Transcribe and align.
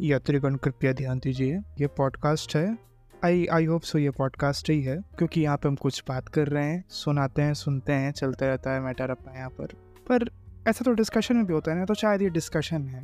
यात्रीगण 0.00 0.54
कृपया 0.54 0.92
ध्यान 0.92 1.18
दीजिए। 1.18 1.58
ये 1.80 1.86
पॉडकास्ट 1.86 2.56
है। 2.56 2.76
आई 3.24 3.46
आई 3.46 3.64
होप 3.64 3.82
सो 3.82 3.98
ये 3.98 4.10
पॉडकास्ट 4.10 4.70
ही 4.70 4.82
है, 4.82 4.96
क्योंकि 5.18 5.40
यहाँ 5.40 5.56
पे 5.56 5.68
हम 5.68 5.74
कुछ 5.74 6.02
बात 6.08 6.28
कर 6.28 6.48
रहे 6.48 6.64
हैं, 6.64 6.84
सुनाते 6.88 7.42
हैं, 7.42 7.54
सुनते 7.54 7.92
हैं, 7.92 8.12
चलते 8.12 8.46
रहता 8.46 8.72
है 8.72 8.80
मैटर 8.80 9.10
अपना 9.10 9.38
यहाँ 9.38 9.50
पर। 9.50 9.72
पर 10.08 10.28
ऐसा 10.68 10.84
तो 10.84 10.92
डिस्कशन 10.92 11.36
में 11.36 11.46
भी 11.46 11.52
होता 11.52 11.72
है 11.72 11.78
ना 11.78 11.84
तो 11.84 11.94
शायद 11.94 12.22
ये 12.22 12.30
डिस्कशन 12.30 12.86
है। 12.88 13.02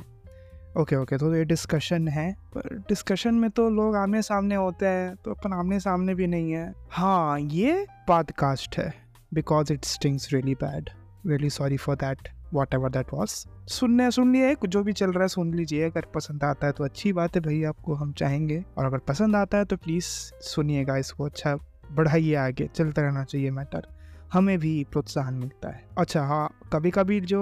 ओके 0.77 0.95
ओके 0.95 1.17
तो 1.17 1.33
ये 1.35 1.43
डिस्कशन 1.45 2.07
है, 2.07 2.31
पर 2.55 2.77
डिस्कशन 2.89 3.35
में 3.35 3.49
तो 3.49 3.69
लोग 3.69 3.95
आमने 3.95 4.21
सामने 4.21 4.55
होते 4.55 4.85
हैं 4.85 5.15
तो 5.15 5.33
अपन 5.33 5.53
आमने 5.53 5.79
सामने 5.79 6.15
भी 6.15 6.27
नहीं 6.27 6.51
है। 6.51 6.73
हाँ 6.91 7.39
ये 7.39 7.85
पॉडकास्ट 8.07 8.77
है 8.77 8.93
because 9.33 9.73
it 9.73 9.85
stings 9.85 10.33
really 10.33 10.55
bad 10.55 10.89
really 11.27 11.49
sorry 11.49 11.77
for 11.77 11.95
that 11.95 12.29
whatever 12.73 12.89
that 12.89 13.13
was 13.13 13.31
सुनने 13.69 14.09
सुन 14.11 14.33
लिए 14.33 14.55
जो 14.67 14.83
भी 14.83 14.93
चल 14.93 15.11
रहा 15.11 15.23
है, 15.23 15.27
सुन 15.27 15.53
लीजिए। 15.53 15.89
अगर 15.89 16.05
पसंद 16.15 16.43
आता 16.43 16.67
है 16.67 16.73
तो 16.73 16.83
अच्छी 16.83 17.13
बात 17.13 17.35
है 17.35 17.41
भाई, 17.41 17.63
आपको 17.63 17.93
हम 17.95 18.11
चाहेंगे। 18.13 18.63
और 18.77 18.85
अगर 18.85 18.97
पसंद 19.07 19.35
आता 19.35 19.57
है 19.57 19.65
तो 19.65 19.77
प्लीज़ 19.77 20.05
सुनिएगा 20.45 20.97
इसको। 20.97 21.25
अच्छा 21.25 21.55
बढ़ाइए 21.91 22.35
आगे। 22.37 22.69
चलता 22.75 23.01
रहना 23.01 23.23
चाहिए 23.23 23.51
मैटर 23.51 23.87
हमें 24.33 24.57
भी 24.59 24.83
प्रोत्साहन 24.91 25.33
मिलता 25.33 25.69
है। 25.69 25.83
अच्छा 25.97 26.21
हाँ 26.23 26.47
कभी 26.73 26.91
कभी 26.91 27.19
जो 27.23 27.41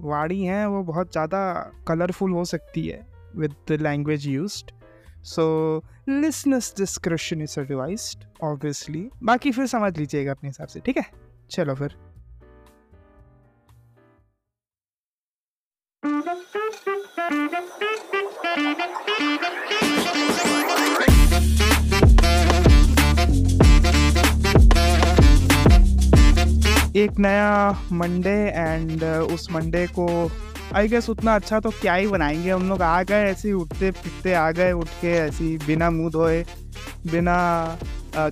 वाणी 0.00 0.42
है, 0.42 0.66
वो 0.68 0.82
बहुत 0.84 1.12
ज़्यादा 1.12 1.72
कलरफुल 1.88 2.32
हो 2.32 2.44
सकती 2.44 2.86
है 2.86 3.06
with 3.36 3.80
language 3.80 4.26
use 4.26 4.62
so 5.24 5.44
listeners 6.08 6.74
description 6.78 7.42
is 7.42 7.58
advised 7.60 8.24
obviously 8.44 9.08
बाकी 9.22 9.52
फिर 9.52 9.66
समझ 9.66 9.96
लीजिएगा 9.98 10.32
अपने 10.32 10.48
हिसाब 10.48 10.68
से, 10.68 10.80
ठीक 10.80 10.96
है? 10.96 11.04
चलो 11.50 11.74
फिर। 11.74 11.96
एक 19.16 19.22
नया 27.18 27.80
मंडे 27.92 28.30
एंड 28.30 29.00
uh, 29.00 29.32
उस 29.34 29.48
मंडे 29.52 29.86
को 29.86 30.30
आई 30.74 30.88
गेस 30.88 31.08
उतना 31.10 31.34
अच्छा 31.34 31.60
तो 31.60 31.70
क्या 31.70 31.94
ही 31.94 32.06
बनाएँगे। 32.06 32.50
हम 32.50 32.68
लोग 32.68 32.82
आ 32.82 33.02
गए 33.02 33.24
ऐसे 33.30 33.52
उठते 33.52 33.90
फिरते 33.90 34.34
आ 34.34 34.50
गए 34.50 34.72
उठ 34.72 34.88
के 35.00 35.12
ऐसी 35.12 35.58
बिना 35.58 35.90
मुँह 35.90 36.10
धोए 36.10 36.44
बिना 37.06 37.38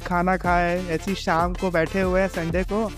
खाना 0.07 0.37
खाए 0.37 0.87
ऐसी 0.91 1.15
शाम 1.15 1.55
को 1.55 1.71
बैठे 1.71 2.01
हुए 2.01 2.21
हैं 2.21 2.29
संडे 2.29 2.63
को। 2.63 2.91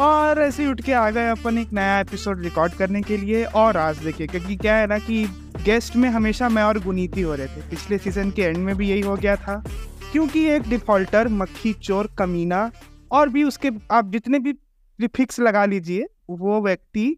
और 0.00 0.40
ऐसे 0.42 0.66
उठ 0.66 0.80
के 0.80 0.92
आ 0.92 1.10
गए 1.10 1.28
अपन 1.28 1.58
एक 1.58 1.72
नया 1.72 2.00
एपिसोड 2.00 2.40
रिकॉर्ड 2.40 2.72
करने 2.72 3.02
के 3.02 3.16
लिए। 3.16 3.44
और 3.44 3.76
आज 3.76 3.98
देखिए 3.98 4.26
क्योंकि 4.26 4.56
क्या 4.56 4.76
है 4.76 4.86
ना 4.86 4.98
कि 4.98 5.24
गेस्ट 5.64 5.96
में 5.96 6.08
हमेशा 6.08 6.48
मैं 6.48 6.62
और 6.62 6.78
गुनीति 6.78 7.20
हो 7.20 7.34
रहे 7.34 7.46
थे। 7.46 7.70
पिछले 7.70 7.98
सीज़न 7.98 8.30
के 8.30 8.42
एंड 8.42 8.56
में 8.56 8.76
भी 8.76 8.88
यही 8.88 9.00
हो 9.00 9.16
गया 9.16 9.36
था। 9.36 9.64
क्योंकि 10.12 10.44
एक 10.44 10.62
डिफॉल्टर 10.62 11.28
मक्खी 11.28 11.72
चोर 11.72 12.14
कमीना 12.18 12.70
और 13.10 13.28
भी 13.28 13.44
उसके 13.44 13.70
आप 13.90 14.10
जितने 14.10 14.38
भी 14.38 14.52
प्रीफिक्स 14.98 15.40
लगा 15.40 15.64
लीजिए 15.64 16.06
वो 16.30 16.62
व्यक्ति 16.62 17.16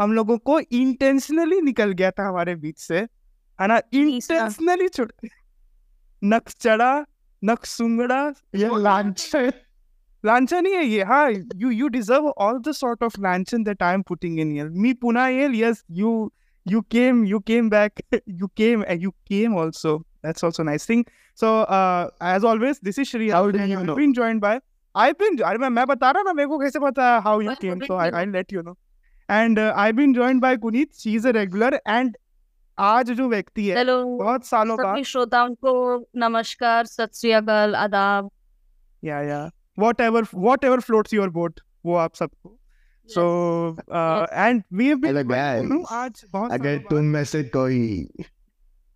हम 0.00 0.12
लोगों 0.12 0.38
को 0.38 0.60
इंटेंशनली 0.60 1.60
निकल 1.60 1.92
गया 1.92 2.10
था 2.10 2.28
हमारे 2.28 2.54
बीच 2.54 2.78
से। 2.78 2.98
है 3.60 3.66
ना? 3.66 3.80
इंटेंशनली 3.92 4.88
छुट 4.88 5.12
नक 6.24 6.48
चढ़ा 6.60 7.04
नक 7.44 7.64
सुंगड़ा 7.64 8.32
ये 8.54 8.82
लांछन 8.82 9.52
लांछन 10.26 10.66
ही 10.66 10.72
है 10.72 10.84
ये 10.84 11.02
हाँ 11.04 11.30
you 11.30 11.70
you 11.70 11.88
deserve 11.96 12.28
all 12.28 12.58
the 12.68 12.72
sort 12.72 13.02
of 13.04 13.20
Lanchhan 13.20 13.64
that 13.64 13.82
I 13.82 13.94
am 13.94 14.02
putting 14.08 14.38
in 14.40 14.52
here 14.52 14.68
me 14.84 14.92
Pune 15.02 15.28
L 15.28 15.54
yes 15.62 15.84
you 16.00 16.14
you 16.66 16.80
came 16.92 17.24
you 17.24 17.40
came 17.40 17.68
back 17.68 18.00
you 18.26 18.48
came 18.56 18.84
and 18.92 19.02
you 19.02 19.12
came 19.30 19.54
also 19.54 19.90
that's 20.22 20.42
also 20.42 20.62
a 20.62 20.66
nice 20.66 20.86
thing 20.86 21.04
so 21.38 21.50
uh 21.78 22.08
as 22.20 22.44
always 22.44 22.78
this 22.80 23.00
is 23.02 23.08
Shri 23.08 23.28
how 23.30 23.50
do 23.50 23.66
you 23.72 23.82
know 23.88 23.96
been 23.98 24.14
joined 24.14 24.40
by 24.40 24.52
I've 24.94 25.18
been 25.18 25.40
अरे 25.42 25.58
मैं 25.58 25.68
मैं 25.68 25.86
बता 25.86 26.10
रहा 26.10 26.22
ना 26.22 26.32
मेरे 26.32 26.48
को 26.48 26.58
कैसे 26.58 26.80
पता 26.80 27.08
है 27.14 27.22
how 27.22 27.34
you 27.46 27.56
came 27.64 27.82
so 27.88 27.98
I 28.04 28.08
I'll 28.20 28.34
let 28.36 28.54
you 28.56 28.62
know 28.62 28.76
and 29.28 29.58
uh, 29.58 29.72
I've 29.76 29.96
been 29.96 30.14
joined 30.14 30.40
by 30.46 30.56
Kunit 30.56 31.02
she 31.02 31.16
is 31.16 31.24
a 31.24 31.32
regular 31.38 31.72
and 31.96 32.16
आज 32.78 33.10
जो 33.18 33.28
व्यक्ति 33.28 33.66
है 33.66 33.76
हेलो 33.76 34.04
बहुत 34.18 34.46
सालों 34.46 34.76
बाद 34.76 35.02
श्रोताओं 35.02 35.54
को 35.64 35.74
नमस्कार 36.16 36.86
सत 36.86 37.14
श्री 37.14 37.30
अकाल 37.32 37.74
आदाब 37.76 38.30
या 39.02 39.20
या 39.22 39.48
whatever 39.78 40.22
whatever 40.46 40.80
floats 40.80 41.18
your 41.18 41.28
boat 41.30 41.60
वो 41.86 41.94
आप 41.94 42.14
सबको। 42.14 42.58
So 43.16 43.22
uh, 43.92 44.26
and 44.32 44.62
we 44.78 44.86
have 44.88 45.00
been 45.02 45.16
Hello 45.16 45.24
guys 45.24 45.86
आज 45.92 46.24
बहुत 46.32 46.52
अगर 46.52 46.78
तुम 46.78 47.04
में 47.04 47.24
से 47.24 47.44
कोई 47.44 48.08
बाद- 48.20 48.26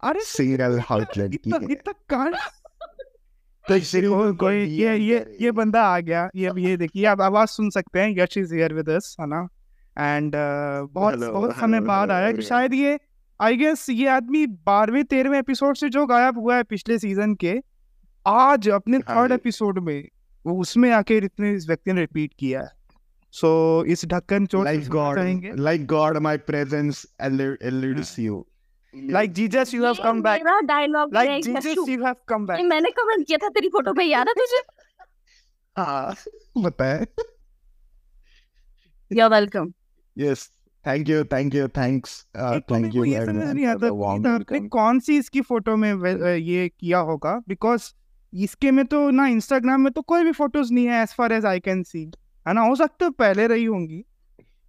अरे 0.02 0.20
सिंगल 0.20 0.78
हाउस 0.78 1.06
लड़की 1.18 1.34
इतना 1.34 1.56
है। 1.56 1.72
इतना 1.72 1.92
कांड 1.92 2.34
तो 3.68 3.78
सिर्फ़ 3.78 4.36
कोई 4.36 4.64
ये 4.64 4.96
ये। 4.96 5.36
ये 5.40 5.50
बंदा 5.50 5.82
आ 5.82 6.00
गया। 6.00 6.30
ये 6.36 6.52
ये 6.56 6.76
देखिए 6.76 7.04
आप 7.04 7.20
आवाज़ 7.20 7.48
सुन 7.48 7.70
सकते 7.70 8.00
हैं 8.00 8.18
Yash 8.18 8.36
is 8.36 8.54
here 8.54 8.74
with 8.74 8.88
us 8.88 9.16
है 9.20 9.26
ना? 9.26 9.48
एंड 9.98 10.32
बहुत 10.90 11.14
Hello, 11.14 11.32
बहुत 11.32 11.56
समय 11.56 11.80
बाद 11.80 12.10
आया 12.10 12.32
कि. 12.32 12.42
शायद 12.42 12.74
ये 12.74 13.00
आई 13.40 13.56
गेस 13.56 13.90
ये 13.90 14.08
आदमी 14.08 14.46
बारहवें 14.46 15.04
तेरहवें 15.04 15.38
एपिसोड 15.38 15.76
से 15.76 15.88
जो 15.88 16.06
गायब 16.06 16.38
हुआ 16.38 16.56
है 16.56 16.62
पिछले 16.62 16.98
सीज़न 16.98 17.34
के 17.34 17.62
आज 18.26 18.68
अपने 18.68 18.96
हाँ 18.96 19.16
थर्ड 19.16 19.32
एपिसोड 19.32 19.78
में 19.78 20.02
वो 20.02 20.17
उसमें 20.52 20.90
आके 20.90 21.16
इतने 21.16 21.52
इस 21.52 21.66
व्यक्ति 21.68 21.92
ने 21.92 22.00
रिपीट 22.00 22.32
किया 22.38 22.60
है। 22.60 22.70
सो 23.32 23.82
so, 23.82 23.90
इस 23.90 24.04
ढक्कन 24.06 24.46
चोट 24.46 24.66
like 24.66 24.88
God 24.88 25.14
चाहेंगे 25.16 25.52
like 25.52 25.86
God 25.86 26.20
my 26.26 26.36
presence 26.50 27.04
elude- 27.26 27.62
eludes 27.72 28.18
you. 28.18 28.42
Like 28.94 29.32
Jesus 29.32 29.74
you 29.74 29.84
have 29.84 29.94
come 30.04 30.22
back 30.22 30.42
मेरा 30.44 30.60
dialogue 30.60 31.14
like 31.14 31.44
Jesus 31.44 31.88
you 31.88 32.04
have 32.04 32.14
come 32.28 32.46
back 32.46 32.60
मैंने 32.64 32.90
कमेंट 32.90 33.26
किया 33.26 33.38
था 33.38 33.48
तेरी 33.48 33.68
फ़ोटो 33.68 33.92
पे 33.92 34.04
याद 34.04 34.28
है 34.28 34.34
तुझे? 34.34 34.62
हाँ 35.76 36.14
बताए 36.58 37.06
you 39.10 39.24
are 39.24 39.30
welcome 39.30 39.72
yes 40.16 40.48
thank 40.84 41.08
you 41.08 41.18
thank 41.32 41.54
you 41.56 41.66
thanks 41.78 42.12
uh, 42.40 42.54
एक 42.56 42.64
तो 42.68 42.74
मेरे 42.74 42.84
thank 42.84 42.92
को 42.92 42.98
you 42.98 43.06
ये 43.06 43.24
समझ 43.26 43.54
नहीं 43.54 43.66
आता 43.66 44.68
कौन 44.68 45.00
सी 45.00 45.16
इसकी 45.18 45.40
फ़ोटो 45.40 45.76
में 45.76 45.92
ये 46.36 46.68
किया 46.68 46.98
होगा 46.98 47.38
बिकॉज़ 47.48 47.92
इसके 48.34 48.70
में 48.70 48.84
तो 48.84 49.10
ना 49.10 49.26
इंस्टाग्राम 49.26 49.80
में 49.80 49.92
तो 49.92 50.02
कोई 50.02 50.24
भी 50.24 50.32
फ़ोटोज़ 50.32 50.72
नहीं 50.72 50.86
है 50.86 51.02
as 51.02 51.08
far 51.08 51.32
as 51.32 51.44
I 51.44 51.60
can 51.60 51.82
see 51.82 52.10
है 52.48 52.54
ना? 52.54 52.60
हो 52.60 52.74
सकता 52.76 53.04
है 53.04 53.10
पहले 53.10 53.46
रही 53.46 53.64
होंगी 53.64 54.04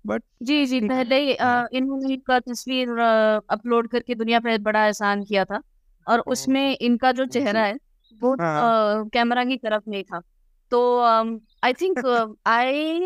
बट 0.06 0.24
जी 0.44 0.66
जी 0.66 0.81
पहले 0.81 1.31
इन्होंने 1.78 2.14
इनका 2.14 2.40
तस्वीर 2.40 2.90
अपलोड 3.50 3.88
करके 3.88 4.16
दुनिया 4.16 4.40
पर 4.40 4.58
बड़ा 4.58 4.86
एहसान 4.86 5.24
किया 5.24 5.46
था 5.46 5.62
और 6.08 6.19
उसमें 6.19 6.78
इनका 6.81 7.12
जो 7.12 7.25
चेहरा 7.25 7.62
है 7.62 7.78
वो 8.22 8.34
हाँ। 8.34 9.08
कैमरा 9.08 9.46
की 9.46 9.58
तरफ़ 9.58 9.84
नहीं 9.88 10.03
था। 10.03 10.22
तो 10.72 11.02
I 11.64 11.74
think 11.74 12.00
I 12.46 13.00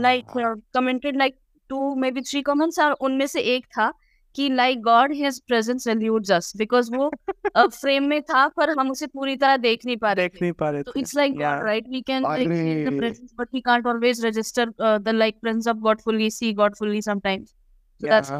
like 0.00 0.24
uh, 0.24 0.78
commented 0.78 1.12
like 1.16 1.34
two 1.72 1.94
maybe 1.96 2.18
three 2.18 2.42
comments 2.42 2.80
और 2.80 2.92
उनमें 2.92 3.26
से 3.26 3.40
एक 3.40 3.66
था 3.66 3.92
कि 4.34 4.48
like 4.48 4.82
God 4.82 5.12
his 5.12 5.40
presence 5.40 5.86
eludes 5.86 6.30
us 6.30 6.52
because 6.56 6.90
वो 6.96 7.10
फ्रेम 7.68 8.04
में 8.04 8.22
था 8.22 8.48
पर 8.48 8.70
हम 8.78 8.90
उसे 8.90 9.06
पूरी 9.06 9.36
तरह 9.36 9.56
देख 9.56 9.86
नहीं 9.86 9.96
पा 9.96 10.12
रहे 10.12 10.28
देख 10.28 10.42
नहीं 10.42 10.52
पा 10.52 10.70
रहे 10.70 10.82
तो 10.82 10.92
it's 10.96 11.16
like 11.16 11.36
right 11.40 11.88
we 11.88 12.00
can 12.00 12.22
like 12.22 13.28
but 13.38 13.48
we 13.54 13.60
can't 13.60 13.86
always 13.86 14.26
register 14.26 14.72
the 14.98 15.08
like 15.08 15.36
presence 15.42 15.68
of 15.68 15.76
God 15.76 16.00
fully 16.00 16.30
see 16.30 16.52
God 16.52 16.74
fully 16.74 17.02
sometimes 17.02 17.48
so 17.48 18.08
that's 18.08 18.30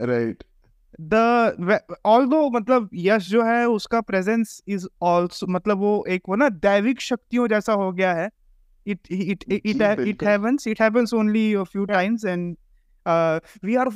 right 0.00 0.44
the 1.00 1.78
although 2.06 2.50
मतलब 2.50 2.88
यश 2.94 3.28
जो 3.28 3.42
है 3.42 3.68
उसका 3.68 4.00
प्रेजेंस 4.00 4.62
इज़ 4.68 4.86
आल्सो 5.04 5.46
मतलब 5.46 5.78
वो 5.78 6.04
एक 6.08 6.22
वो 6.28 6.36
ना 6.36 6.48
दैविक 6.48 7.00
शक्तियों 7.00 7.48
जैसा 7.48 7.72
हो 7.72 7.92
गया 7.92 8.12
है। 8.14 8.28
It 8.86 8.98
it 9.10 9.44
it 9.48 10.00
it 10.00 10.22
happens 10.22 10.66
it 10.68 10.82
happens 10.82 11.14
only 11.14 11.54
a 11.54 11.62
few 11.62 11.84
times 11.84 12.24
and 12.24 12.56
we 13.64 13.76
are 13.76 13.86
are 13.86 13.92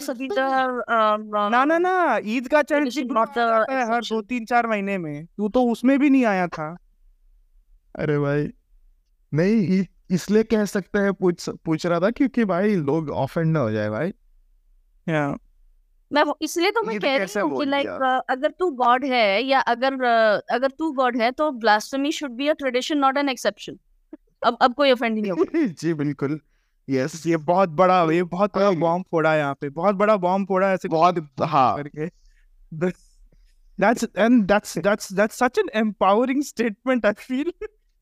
such 0.00 0.18
the 0.18 0.40
um, 0.88 1.50
ना 1.50 1.64
ना 1.64 1.78
ना 1.78 2.20
ईद 2.24 2.48
का 2.54 2.58
हर 3.94 4.00
दो 4.04 4.22
तीन 4.22 4.44
चार 4.44 4.66
महीने 4.66 4.98
में। 4.98 5.26
तू 5.26 5.48
तो 5.48 5.64
उसमें 5.64 5.98
भी 5.98 6.10
नहीं 6.10 6.24
आया 6.24 6.48
था। 6.48 6.76
अरे 7.98 8.18
भाई 8.18 8.48
नहीं 9.34 9.84
इसलिए 10.10 10.42
कह 10.42 10.64
सकते 10.64 10.98
हैं 10.98 11.12
पूछ 11.12 11.48
पूछ 11.48 11.86
रहा 11.86 12.00
था 12.00 12.10
क्योंकि 12.10 12.44
भाई 12.44 12.76
लोग 12.76 13.10
ऑफेंड 13.10 13.52
ना 13.52 13.60
हो 13.60 13.70
जाए 13.70 13.90
भाई। 13.90 14.08
या 15.08 15.36
मैं 16.12 16.24
इसलिए 16.42 16.70
तो 16.70 16.82
मैं 16.82 17.00
कह 17.00 17.16
रही 17.16 17.40
हूँ 17.40 17.58
कि 17.58 17.64
लाइक 17.64 17.86
अगर 18.30 18.50
तू 18.50 18.70
गॉड 18.70 19.04
है 19.04 19.44
या 19.44 19.60
अगर 19.60 19.94
uh, 19.94 20.42
अगर 20.50 20.70
तू 20.70 20.92
गॉड 20.92 21.16
है 21.16 21.30
तो 21.30 21.50
blasphemy 21.50 22.12
should 22.12 22.30
be 22.30 22.48
a 22.48 22.52
tradition 22.52 22.98
not 22.98 23.18
an 23.18 23.28
exception 23.28 23.78
अब 24.44 24.58
अब 24.60 24.74
कोई 24.74 24.92
ऑफेंड 24.92 25.18
नहीं 25.18 25.30
होगा। 25.30 25.66
जी 25.66 25.94
बिल्कुल। 25.94 26.40
यस 26.88 27.22
ये 27.26 27.36
बहुत 27.36 27.68
बड़ा 27.70 28.02
ये 28.12 28.22
बहुत 28.22 28.56
बड़ा। 28.56 28.70
बॉम्ब 28.70 29.04
फोड़ा 29.10 29.32
है 29.32 29.38
यहाँ 29.38 29.54
पे। 29.54 29.68
बहुत 29.70 29.96
बड़ा 29.96 30.16
बॉम्ब 30.16 30.48
फोड़ा 30.48 30.68
है 30.68 30.74
ऐसे 30.74 30.88
बहुत 30.88 31.26
हाँ। 31.40 31.82
करके 31.82 32.10
that's 33.78 34.04
and 34.22 34.42
that's 34.48 34.72
that's 34.78 35.06
that's 35.18 35.38
such 35.38 35.58
an 35.60 35.68
empowering 35.76 36.42
statement 36.48 37.06
I 37.06 37.12
feel. 37.20 37.52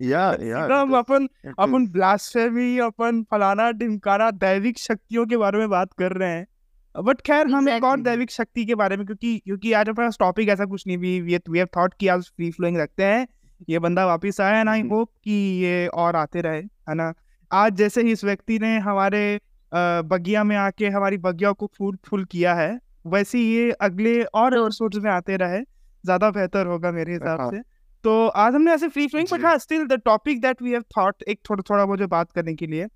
या 0.01 0.21
या 0.21 0.63
सीधा 0.63 0.81
हम 0.81 0.97
अपन 0.99 1.29
अपन 1.59 1.87
ब्लास्फेमी 1.87 2.79
अपन 2.79 3.23
फलाना 3.31 3.71
ढिमकाना 3.73 4.31
दैविक 4.31 4.79
शक्तियों 4.79 5.27
के 5.27 5.37
बारे 5.37 5.59
में 5.59 5.69
बात 5.71 5.93
कर 5.93 6.13
रहे 6.13 6.31
हैं। 6.31 6.47
बट 6.95 7.21
खैर 7.21 7.47
हम 7.47 7.69
एक 7.69 7.85
और 7.85 8.01
दैविक 8.01 8.31
शक्ति 8.31 8.65
के 8.67 8.75
बारे 8.75 8.97
में 8.97 9.07
क्योंकि 9.07 9.39
क्योंकि 9.39 9.73
आज 9.73 9.89
अपने 9.89 10.09
टॉपिक 10.21 10.49
ऐसा 10.49 10.65
कुछ 10.65 10.87
नहीं 10.87 10.99
भी 10.99 11.21
वी 11.21 11.39
वी 11.51 11.59
हैव 11.59 11.69
थॉट 11.77 11.95
कि 11.95 12.09
आज 12.09 12.23
फ्री 12.37 12.51
फ्लोइंग 12.51 12.77
रखते 12.77 13.05
हैं। 13.05 13.27
ये 13.69 13.79
बंदा 13.79 14.07
वापस 14.07 14.41
आया 14.41 14.61
एंड 14.61 14.69
आई। 14.69 14.83
होप 14.83 15.11
कि 15.25 15.33
ये 15.63 15.87
और 15.87 16.17
आते 16.17 16.41
रहे 16.41 16.59
है 16.59 16.95
ना? 16.95 17.13
आज 17.51 17.75
जैसे 17.77 18.03
ही 18.03 18.13
इस 18.13 18.25
व्यक्ति 18.25 18.59
ने 18.59 18.79
हमारे 18.79 19.41
बगिया 19.73 20.45
में 20.45 20.57
आके 20.57 20.89
हमारी 20.89 21.17
बगिया 21.19 21.53
को 21.53 21.71
फूल 21.79 21.97
फुल 22.05 22.25
किया 22.25 22.55
है 22.55 22.79
वैसे 23.07 23.39
ये 23.39 23.71
अगले 23.81 24.23
और 24.23 24.51
ज़रूर। 24.51 24.67
एपिसोड्स 24.67 24.97
में 24.97 25.11
आते 25.11 25.37
रहे 25.37 25.61
ज़्यादा 26.05 26.31
बेहतर 26.31 26.67
होगा 26.67 26.91
मेरे 26.93 27.13
हिसाब 27.13 27.41
हाँ। 27.41 27.51
से 27.51 27.61
तो 28.05 28.27
आज 28.29 28.55
हमने 28.55 28.73
ऐसे 28.73 28.89
फ्री 28.89 29.07
फ्लोइंग 29.07 29.29
बट 29.33 29.45
हाँ 29.45 29.57
still 29.59 29.87
the 29.87 30.01
topic 30.05 30.41
that 30.41 30.63
we 30.63 30.71
have 30.73 30.83
thought 30.97 31.23
एक 31.23 31.41
थोड़ा 31.51 31.63
थोड़ा 31.71 31.87
मुझे 31.87 32.07
बात 32.07 32.33
करने 32.33 32.55
के 32.55 32.67
लिए 32.67 32.87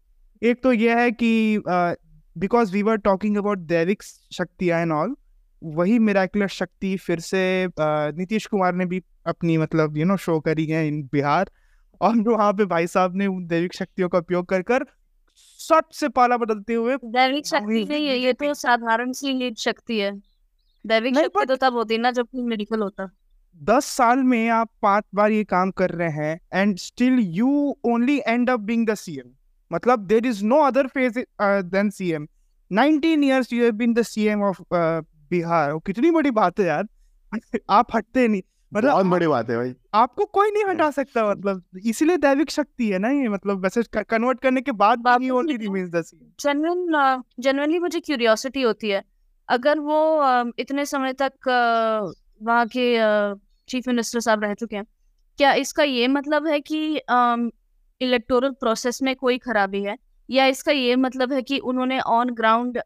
एक 0.43 0.62
तो 0.62 0.73
ये 0.73 0.95
है 0.95 1.11
कि 1.12 1.62
because 2.37 2.73
we 2.73 2.83
were 2.83 2.97
talking 2.97 3.37
about 3.37 3.59
दैविक 3.59 4.03
शक्तियाँ 4.33 4.81
एंड 4.81 4.93
ऑल 4.93 5.15
वही 5.62 5.99
मिराकुलस 5.99 6.51
शक्ति 6.51 6.97
फिर 6.97 7.21
से 7.21 7.43
अ, 7.65 7.71
नीतीश 8.17 8.47
कुमार 8.47 8.75
ने 8.75 8.87
भी 8.87 9.03
अपनी 9.27 9.56
मतलब 9.59 9.97
यू 9.97 10.05
नो 10.05 10.17
शो 10.17 10.39
करी 10.41 10.67
है 10.67 10.87
इन 10.89 11.03
बिहार 11.12 11.51
और 12.00 12.20
वहाँ 12.20 12.52
पे 12.52 12.64
भाई 12.64 12.87
साहब 12.87 13.17
ने 13.17 13.26
उन 13.26 13.46
दैविक 13.46 13.75
शक्तियों 13.75 14.08
का 14.08 14.19
उपयोग 14.19 14.46
कर 14.46 14.62
कर 14.62 14.85
सट 15.61 15.93
से 15.93 16.08
पाला 16.08 16.37
बदलते 16.37 16.75
हुए 16.75 16.96
दैविक 16.96 17.46
शक्ति 17.46 17.85
नहीं 17.85 18.06
है 18.06 18.19
ये 18.19 18.32
तो 18.32 18.55
साधारण 18.55 19.12
सी 19.12 19.32
लीड 19.32 19.56
शक्ति 19.56 19.99
है। 20.00 20.12
दैविक 20.85 21.17
शक्ति 21.17 21.44
तो 21.46 21.56
तब 21.56 21.75
होती 21.75 21.94
है 21.94 22.00
ना 22.00 22.11
जब 22.11 22.26
कोई 22.26 22.43
मेडिकल 22.43 22.81
होता। 22.81 23.11
दस 23.61 23.85
साल 23.85 24.19
में 24.19 24.49
आप 24.49 24.70
पाँच 24.82 25.05
बार 25.14 25.31
ये 25.31 25.44
काम 25.44 25.70
कर 25.70 25.91
रहे 25.91 26.08
हैं 26.08 26.41
and 26.55 26.76
still 26.79 27.19
you 27.20 27.76
only 27.85 28.20
end 28.29 28.50
up 28.50 28.61
being 28.61 28.87
the 28.87 28.94
CM 28.94 29.31
मतलब 29.70 30.06
there 30.06 30.26
is 30.26 30.44
no 30.44 30.61
other 30.61 30.87
face 30.87 31.19
then 31.41 31.91
CM 31.91 32.26
19 32.70 33.25
years 33.25 33.52
you 33.52 33.62
have 33.64 33.73
been 33.73 33.94
the 33.94 34.02
CM 34.02 34.43
of 34.43 34.62
Bihar 34.73 35.79
कितनी 35.87 36.11
बड़ी 36.11 36.31
बात 36.31 36.61
है 36.61 36.67
यार। 36.67 36.87
आप 37.70 37.96
हटते 37.96 38.29
नहीं। 38.29 38.43
मतलब 38.73 38.91
बहुत 38.91 39.07
बड़ी 39.07 39.27
बात 39.27 39.51
है 39.51 39.57
भाई। 39.57 39.75
आपको 39.95 40.25
कोई 40.25 40.51
नहीं 40.51 40.65
हटा 40.65 40.91
सकता 40.91 41.25
मतलब 41.31 41.63
इसीलिए 41.87 42.17
दैविक 42.17 42.51
शक्ति 42.51 42.89
है 42.91 42.99
ना 42.99 43.09
ये 43.11 43.29
मतलब 43.29 43.63
वैसे 43.63 43.83
कन्वर्ट 44.05 44.41
करने 44.41 44.61
के 44.61 44.73
बाद 44.75 44.99
भी 44.99 45.25
रे, 45.25 45.31
only 45.31 45.57
remains 45.57 45.91
the 45.91 46.03
CM 46.03 46.31
genuine 46.41 47.23
genuinely 47.41 47.79
मुझे 47.79 48.01
क्यूरियोसिटी 48.01 48.63
होती 48.63 48.91
है। 48.91 49.03
अगर 49.49 49.79
वो 49.81 50.51
इतने 50.59 50.85
समय 50.87 51.13
तक 51.13 51.49
अ, 51.49 52.13
वहाँ 52.43 52.67
के 52.77 52.87
चीफ 53.69 53.89
मिनिस्टर 53.89 54.21
साहब 54.21 54.45
रह 54.45 54.55
चुके 54.55 54.77
हैं 54.77 54.85
क्या 55.39 55.53
इसका 55.55 55.83
ये 55.83 56.07
मतलब 56.09 56.47
है 56.47 56.61
कि 56.63 56.81
इलेक्टोरल 58.01 58.51
प्रोसेस 58.51 59.03
में 59.03 59.15
कोई 59.17 59.39
खराबी 59.39 59.83
है? 59.83 59.97
या 60.29 60.47
इसका 60.47 60.73
ये 60.73 60.97
मतलब 60.97 61.33
है 61.33 61.43
कि 61.43 61.59
उन्होंने 61.59 61.99
ऑन 62.01 62.31
ग्राउंड 62.31 62.79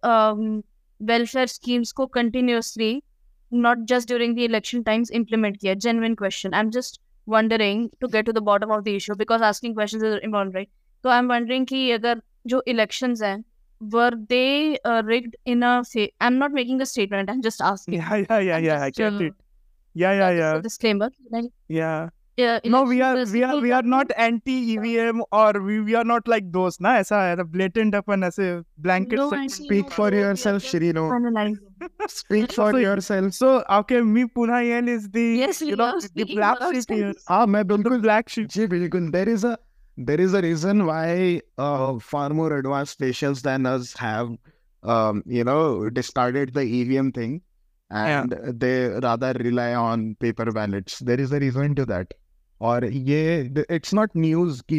वेलफेयर 1.01 1.47
स्कीम्स 1.47 1.93
को 1.93 2.07
continuously 2.07 3.03
Not 3.52 3.86
just 3.90 4.08
during 4.08 4.36
the 4.36 4.40
election 4.50 4.82
times 4.84 5.12
implement 5.22 5.58
किया 5.62 5.74
genuine 5.88 6.16
question 6.24 6.54
I 6.54 6.60
am 6.60 6.70
just 6.80 7.02
wondering 7.28 7.84
to 8.04 8.08
get 8.14 8.26
to 8.28 8.32
the 8.38 8.42
bottom 8.48 8.72
of 8.76 8.82
the 8.86 8.94
issue 9.02 9.14
because 9.20 9.44
asking 9.50 9.74
questions 9.76 10.02
is 10.08 10.16
important 10.28 10.56
right 10.60 10.70
so 11.04 11.12
i'm 11.18 11.30
wondering 11.32 11.66
कि 11.68 11.78
अगर 11.98 12.22
जो 12.54 12.62
elections 12.74 13.22
हैं 13.28 13.36
were 13.94 14.10
they 14.32 14.50
uh, 14.90 15.02
rigged 15.12 15.38
in 15.54 15.64
a 15.68 15.70
fa- 15.92 16.10
i'm 16.28 16.42
not 16.42 16.58
making 16.58 16.82
a 16.86 16.88
statement 16.90 17.32
i'm 17.36 17.46
just 17.46 17.64
asking 17.70 17.96
yeah 18.00 18.18
yeah 18.24 18.42
yeah 18.48 18.58
I'm 18.58 18.66
yeah 18.66 18.84
I 18.88 18.90
just, 18.90 19.00
get 19.00 19.22
uh, 19.22 19.30
it 19.30 19.40
yeah 19.96 20.18
yeah 20.20 20.34
just 20.34 20.42
a 20.42 20.42
yeah 20.42 20.62
disclaimer 20.68 21.10
like, 21.38 21.50
yeah 21.70 22.10
uh, 22.38 22.60
no 22.76 22.84
we 22.92 23.00
are 23.02 23.14
elections 23.14 23.34
we 23.38 23.44
are 23.44 23.54
people 23.54 23.66
we 23.70 23.74
are 23.78 23.82
don't 23.82 23.96
not 23.98 24.14
anti 24.28 24.60
EVM 24.76 25.24
or 25.44 25.50
we 25.70 25.80
we 25.90 25.96
are 26.02 26.06
not 26.14 26.28
like 26.36 26.52
those 26.60 26.82
ना 26.88 26.96
ऐसा 27.06 27.24
है 27.26 27.48
blatant 27.58 27.96
अपन 28.02 28.24
ऐसे 28.32 28.52
blanket 28.90 29.20
No, 29.20 29.28
statement. 29.28 29.52
actually, 29.52 29.68
Speak 29.68 29.86
no, 29.86 29.98
for 30.02 30.10
we 30.12 30.18
are 30.18 30.30
yourself, 30.30 30.62
just 30.64 30.76
Shirino. 30.76 31.10
Speak 32.09 32.53
for 32.53 32.71
So- 32.73 32.79
yourself. 32.85 33.33
so 33.39 33.51
okay 33.79 34.01
me 34.03 34.25
Punayan 34.39 34.89
is 34.89 35.09
the 35.17 35.25
Yes, 35.41 35.61
you 35.71 35.77
know 35.77 35.91
the 36.21 36.25
black 36.35 36.63
sheep 36.75 36.93
here. 36.97 37.13
हाँ 37.29 37.47
मैं 37.55 37.67
बिल्कुल 37.73 38.01
black 38.07 38.29
sheep 38.37 38.49
जी 38.57 38.67
बिल्कुल 38.77 39.11
there 39.17 39.29
is 39.35 39.45
a 39.51 39.57
there 40.11 40.21
is 40.27 40.35
a 40.35 40.41
reason 40.47 40.85
why 40.87 41.41
uh, 41.67 41.99
far 42.13 42.29
more 42.41 42.49
advanced 42.59 43.01
nations 43.07 43.43
than 43.49 43.67
us 43.75 43.93
have 44.05 44.33
um, 44.83 45.23
you 45.39 45.45
know 45.51 45.61
discarded 46.01 46.55
the 46.59 46.65
EVM 46.81 47.11
thing 47.21 47.41
and 47.91 48.35
yeah. 48.37 48.53
they 48.65 48.75
rather 49.07 49.33
rely 49.49 49.69
on 49.75 50.07
paper 50.27 50.51
ballots 50.61 50.99
there 51.11 51.21
is 51.27 51.33
a 51.33 51.41
reason 51.47 51.75
to 51.83 51.87
that 51.95 52.17
और 52.61 52.85
ये 53.09 53.65
it's 53.71 53.93
not 53.95 54.11
news 54.17 54.61
कि 54.71 54.79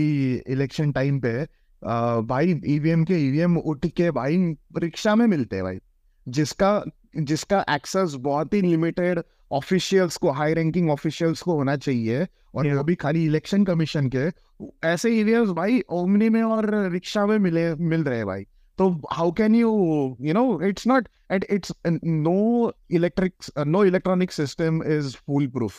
election 0.54 0.92
time 0.92 1.20
पे 1.26 1.32
uh, 1.44 2.24
भाई 2.32 2.60
EVM 2.76 3.04
के 3.12 3.18
EVM 3.28 3.58
उठ 3.58 3.86
के 3.98 4.10
भाई 4.18 4.38
rickshaw 4.84 5.14
में 5.16 5.26
मिलते 5.34 5.56
हैं 5.56 5.64
भाई 5.66 5.78
जिसका 6.30 6.84
जिसका 7.18 7.66
एक्सेस 7.70 8.14
बहुत 8.20 8.54
ही 8.54 8.62
लिमिटेड 8.62 9.20
ऑफिशियल्स 9.52 10.18
को 10.18 10.32
हाई 10.32 10.54
रैंकिंग 10.54 10.90
ऑफिशियल्स 10.92 11.42
को 11.42 11.54
होना 11.54 11.76
चाहिए 11.78 12.28
और 12.56 12.66
Yeah. 12.66 12.78
वो 12.78 12.84
भी 12.84 12.96
खाली 12.96 13.26
इलेक्शन 13.26 13.64
कमीशन 13.66 14.10
के। 14.16 14.26
ऐसे 14.88 15.10
ईवीएम्स 15.10 15.50
भाई 15.50 15.82
ओमनी 15.90 16.30
में 16.30 16.42
और 16.44 16.70
रिक्शा 16.92 17.26
में 17.26 17.38
मिले 17.40 17.64
मिल 17.76 18.04
रहे 18.04 18.26
भाई। 18.26 18.44
तो 18.78 18.90
how 19.12 19.32
can 19.32 19.56
you 19.56 19.72
you 20.22 20.34
know 20.34 20.62
it's 20.62 20.88
not 20.88 21.08
at 21.32 21.46
it's 21.50 21.74
no 21.88 22.74
electric 22.92 23.34
no 23.68 23.84
electronic 23.86 24.32
system 24.32 24.84
is 24.84 25.16
foolproof 25.48 25.74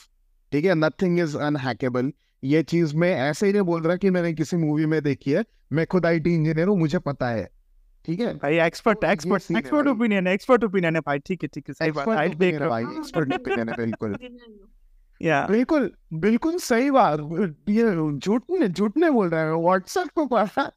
ठीक 0.53 0.65
है 0.65 0.75
नथिंग 0.75 1.21
इज़ 1.21 1.37
अनहैकेबल 1.39 2.13
ये 2.45 2.63
चीज़ 2.63 2.97
मैं 2.97 3.15
ऐसे 3.21 3.47
ही 3.47 3.53
नहीं 3.53 3.63
बोल 3.63 3.83
रहा 3.83 3.97
कि 3.97 4.11
मैंने 4.11 4.33
किसी 4.33 4.57
मूवी 4.57 4.87
में 4.87 5.03
देखी 5.03 5.31
है। 5.31 5.45
मैं 5.73 5.87
खुद 5.87 6.07
आईटी 6.07 6.35
इंजीनियर 6.35 6.69
हूँ 6.69 6.79
मुझे 6.79 6.99
पता 6.99 7.29
है। 7.29 7.49
ठीक 8.05 8.21
है। 8.21 8.35
भाई 8.35 8.59
expert 8.59 9.05
expert 9.05 9.51
expert 9.57 9.89
opinion 9.89 10.27
expert 10.27 10.65
opinion 10.65 10.95
है 10.97 11.01
भाई। 11.01 11.19
ठीक 11.19 11.43
है 11.43 11.49
ठीक 11.55 11.69
है 11.69 11.75
सही 11.75 11.91
बात 11.91 12.09
आई 12.09 12.29
देख 12.29 12.53
है 12.55 12.59
रहा 12.61 12.69
भाई 12.69 12.85
एक्सपर्ट 12.85 13.35
ओपिनियन 13.35 13.69
है 13.69 13.75
बिल्कुल। 13.77 14.17
या 15.23 15.47
बिल्कुल 15.47 15.91
बिल्कुल 16.13 16.57
सही 16.59 16.91
बात। 16.91 17.21
ये 17.69 18.19
झूठ 18.19 18.43
नहीं 18.51 18.69
झूठ 18.69 18.97
नहीं 18.97 19.11
बोल 19.11 19.29
रहा 19.29 19.41
है। 19.41 19.55
व्हाट्सएप 19.55 20.09
को 20.15 20.27
पढ़ा 20.27 20.71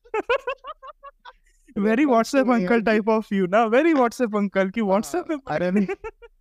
very 1.77 2.05
WhatsApp 2.05 2.49
uncle 2.49 2.81
type 2.81 3.09
of 3.09 3.33
you 3.33 3.47
ना। 3.47 3.63
वेरी 3.65 3.93
व्हाट्सएप 3.93 4.35
अंकल 4.35 4.69
की 4.69 4.81
व्हाट्सएप 4.81 5.29
में 5.29 5.37
अरे 5.47 5.71
नहीं। 5.71 5.87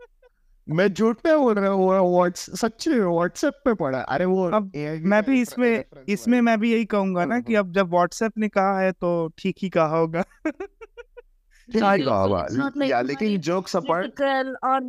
मैं 0.68 0.94
झूठ 0.94 1.16
पे 1.16 1.36
बोल 1.36 1.54
रहा 1.54 1.70
हूँ 1.70 2.12
व्हाट्स 2.14 2.60
सच्ची 2.60 2.90
व्हाट्सएप 2.90 3.54
पे 3.64 3.74
पढ़ा 3.74 4.00
अरे 4.00 4.24
वो 4.24 4.44
अब 4.50 4.72
मैं 5.02 5.22
भी 5.22 5.40
इसमें 5.42 5.84
इसमें 6.08 6.40
मैं 6.40 6.58
भी 6.60 6.72
यही 6.72 6.84
कहूँगा 6.84 7.24
ना 7.24 7.34
हाँ, 7.34 7.42
कि 7.42 7.54
हाँ। 7.54 7.64
अब 7.64 7.72
जब 7.72 7.90
व्हाट्सएप 7.90 8.32
ने 8.38 8.48
कहा 8.48 8.80
है 8.80 8.92
तो 8.92 9.32
ठीक 9.38 9.56
ही 9.62 9.68
कहा 9.68 9.96
होगा। 9.96 10.24
लेकिन 11.68 12.08
और 14.64 14.88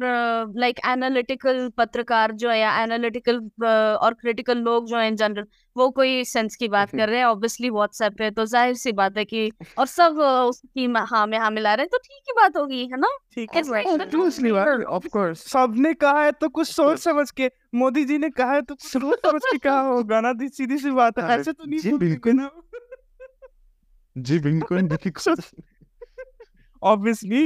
लाइक 0.57 0.79
एनालिटिकल 0.85 1.69
पत्रकार 1.69 2.31
जो 2.31 2.49
है 2.49 2.59
या 2.59 2.83
एनालिटिकल 2.83 3.49
और 3.65 4.13
क्रिटिकल 4.13 4.57
लोग 4.57 4.87
जो 4.87 4.97
है 4.97 5.07
इन 5.07 5.15
जनरल 5.15 5.45
वो 5.77 5.89
कोई 5.89 6.23
सेंस 6.23 6.55
की 6.55 6.67
बात 6.67 6.91
कर 6.91 7.09
रहे 7.09 7.19
हैं 7.19 7.25
ऑब्वियसली 7.25 7.69
व्हाट्सएप 7.69 8.13
पे 8.17 8.31
तो 8.31 8.45
ज़ाहिर 8.45 8.73
सी 8.73 8.91
बात 8.91 9.17
है 9.17 9.25
कि 9.25 9.51
और 9.77 9.85
सब 9.85 10.17
उसकी 10.49 10.85
हाँ 10.85 11.27
में 11.27 11.37
हाँ 11.37 11.51
मिला 11.51 11.73
रहे 11.73 11.83
हैं 11.83 11.89
तो 11.91 11.97
ठीक 11.97 12.23
ही 12.27 12.33
बात 12.33 12.57
होगी 12.57 12.81
है 12.85 12.99
ना 12.99 13.07
ठीक. 13.33 13.49
सबने 15.33 15.93
कहा 15.93 16.23
है 16.23 16.31
तो 16.31 16.49
कुछ 16.49 16.67
सोच 16.67 16.99
समझ 16.99 17.31
के 17.31 17.51
मोदी 17.75 18.05
जी 18.05 18.17
ने 18.17 18.29
कहा 18.29 18.53
है 18.53 18.61
तो 18.61 18.75
सोच 18.79 19.19
समझ 19.25 19.41
के 19.51 19.57
कहा 19.57 19.81
होगा 19.81 20.21
ना 20.21 20.33
दी- 20.33 20.51
सीधी 20.53 20.77
सी 20.77 20.91
बात 20.91 21.19
है 21.19 21.39
ऐसे 21.39 21.51
तो 21.53 21.63
नहीं 21.65 21.97
बिल्कुल। 21.97 22.49
जी 24.17 24.39
बिल्कुल 24.39 24.81
बिल्कुल 24.81 25.35
obviously 26.91 27.41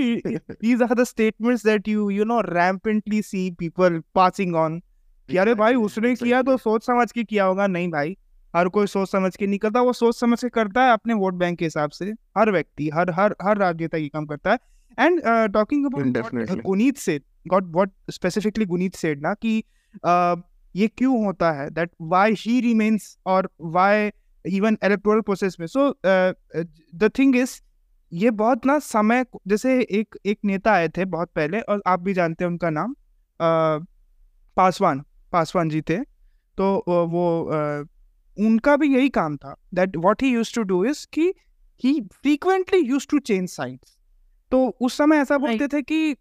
these 0.63 0.81
are 0.85 0.95
the 0.97 1.05
statements 1.07 1.63
that 1.67 1.87
you 1.91 2.05
you 2.13 2.25
know 2.29 2.37
rampantly 2.47 3.21
see 3.27 3.43
people 3.61 3.99
passing 4.19 4.55
on. 4.61 4.79
कि 5.29 5.37
अरे 5.37 5.53
भाई 5.55 5.75
उसने 5.75 6.13
किया 6.15 6.41
तो 6.41 6.55
सोच 6.57 6.85
समझ 6.85 7.11
के 7.11 7.23
किया 7.23 7.45
होगा। 7.45 7.67
नहीं 7.67 7.89
भाई 7.91 8.15
हर 8.53 8.67
कोई 8.75 8.87
सोच 8.87 9.09
समझ 9.11 9.35
के 9.35 9.47
नहीं 9.47 9.59
करता। 9.59 9.81
वो 9.81 9.93
सोच 9.93 10.19
समझ 10.19 10.39
के 10.41 10.49
करता 10.49 10.83
है 10.85 10.91
अपने 10.93 11.13
वोट 11.13 11.33
बैंक 11.33 11.57
के 11.59 11.65
हिसाब 11.65 11.89
से। 11.91 12.05
हर 12.37 12.51
व्यक्ति 12.51 12.89
हर 12.93 13.11
हर 13.13 13.35
हर 13.41 13.57
राजनेता 13.57 13.97
ये 13.97 14.07
काम 14.09 14.25
करता 14.25 14.51
है। 14.51 14.59
And 14.99 15.21
talking 15.53 15.85
about. 15.85 16.61
Guneet 16.63 16.97
said 16.97 17.23
got 17.47 17.63
what 17.73 17.91
specifically 18.11 18.65
Guneet 18.65 18.95
said 18.95 19.21
ना 19.21 19.33
कि 19.33 19.63
uh, 19.95 20.41
ये 20.75 20.87
क्यों 20.87 21.25
होता 21.25 21.51
है? 21.51 21.69
दैट 21.69 21.91
व्हाई 22.01 22.33
ही 22.39 22.59
रिमेन्स 22.61 23.17
और 23.25 23.49
व्हाई 23.61 24.11
इवन 24.45 24.77
इलेक्टोरल 24.83 25.21
प्रोसेस 25.21 25.57
में। 25.59 25.67
सो 25.67 25.89
द 26.05 27.09
थिंग 27.19 27.35
इज़ 27.35 27.59
ये 28.11 28.31
बहुत 28.31 28.65
ना 28.65 28.77
समय 28.79 29.25
जैसे 29.47 29.79
एक 29.81 30.15
एक 30.25 30.39
नेता 30.45 30.71
आए 30.71 30.87
थे 30.89 31.05
बहुत 31.05 31.29
पहले 31.35 31.59
और 31.61 31.81
आप 31.87 31.99
भी 31.99 32.13
जानते 32.13 32.43
हैं 32.43 32.49
उनका 32.51 32.69
नाम 32.69 32.91
अ, 33.39 33.79
पासवान 34.57 35.03
पासवान 35.33 35.69
जी 35.69 35.81
थे। 35.81 35.97
तो 36.57 36.83
वो 37.07 37.25
अ, 37.45 37.85
उनका 38.37 38.75
भी 38.77 38.87
यही 38.95 39.09
काम 39.09 39.35
था 39.37 39.55
that 39.73 39.97
what 39.97 40.23
he 40.23 40.29
use 40.29 40.53
to 40.55 40.63
do 40.63 40.83
is 40.85 41.05
कि 41.13 41.33
he 41.83 41.99
frequently 42.13 42.79
used 42.81 43.09
to 43.09 43.19
change 43.19 43.49
sides 43.49 43.97
तो 44.51 44.67
उस 44.81 44.97
समय 44.97 45.17
ऐसा 45.17 45.37
बोलते 45.37 45.67
थे 45.67 45.81
कि 45.83 46.15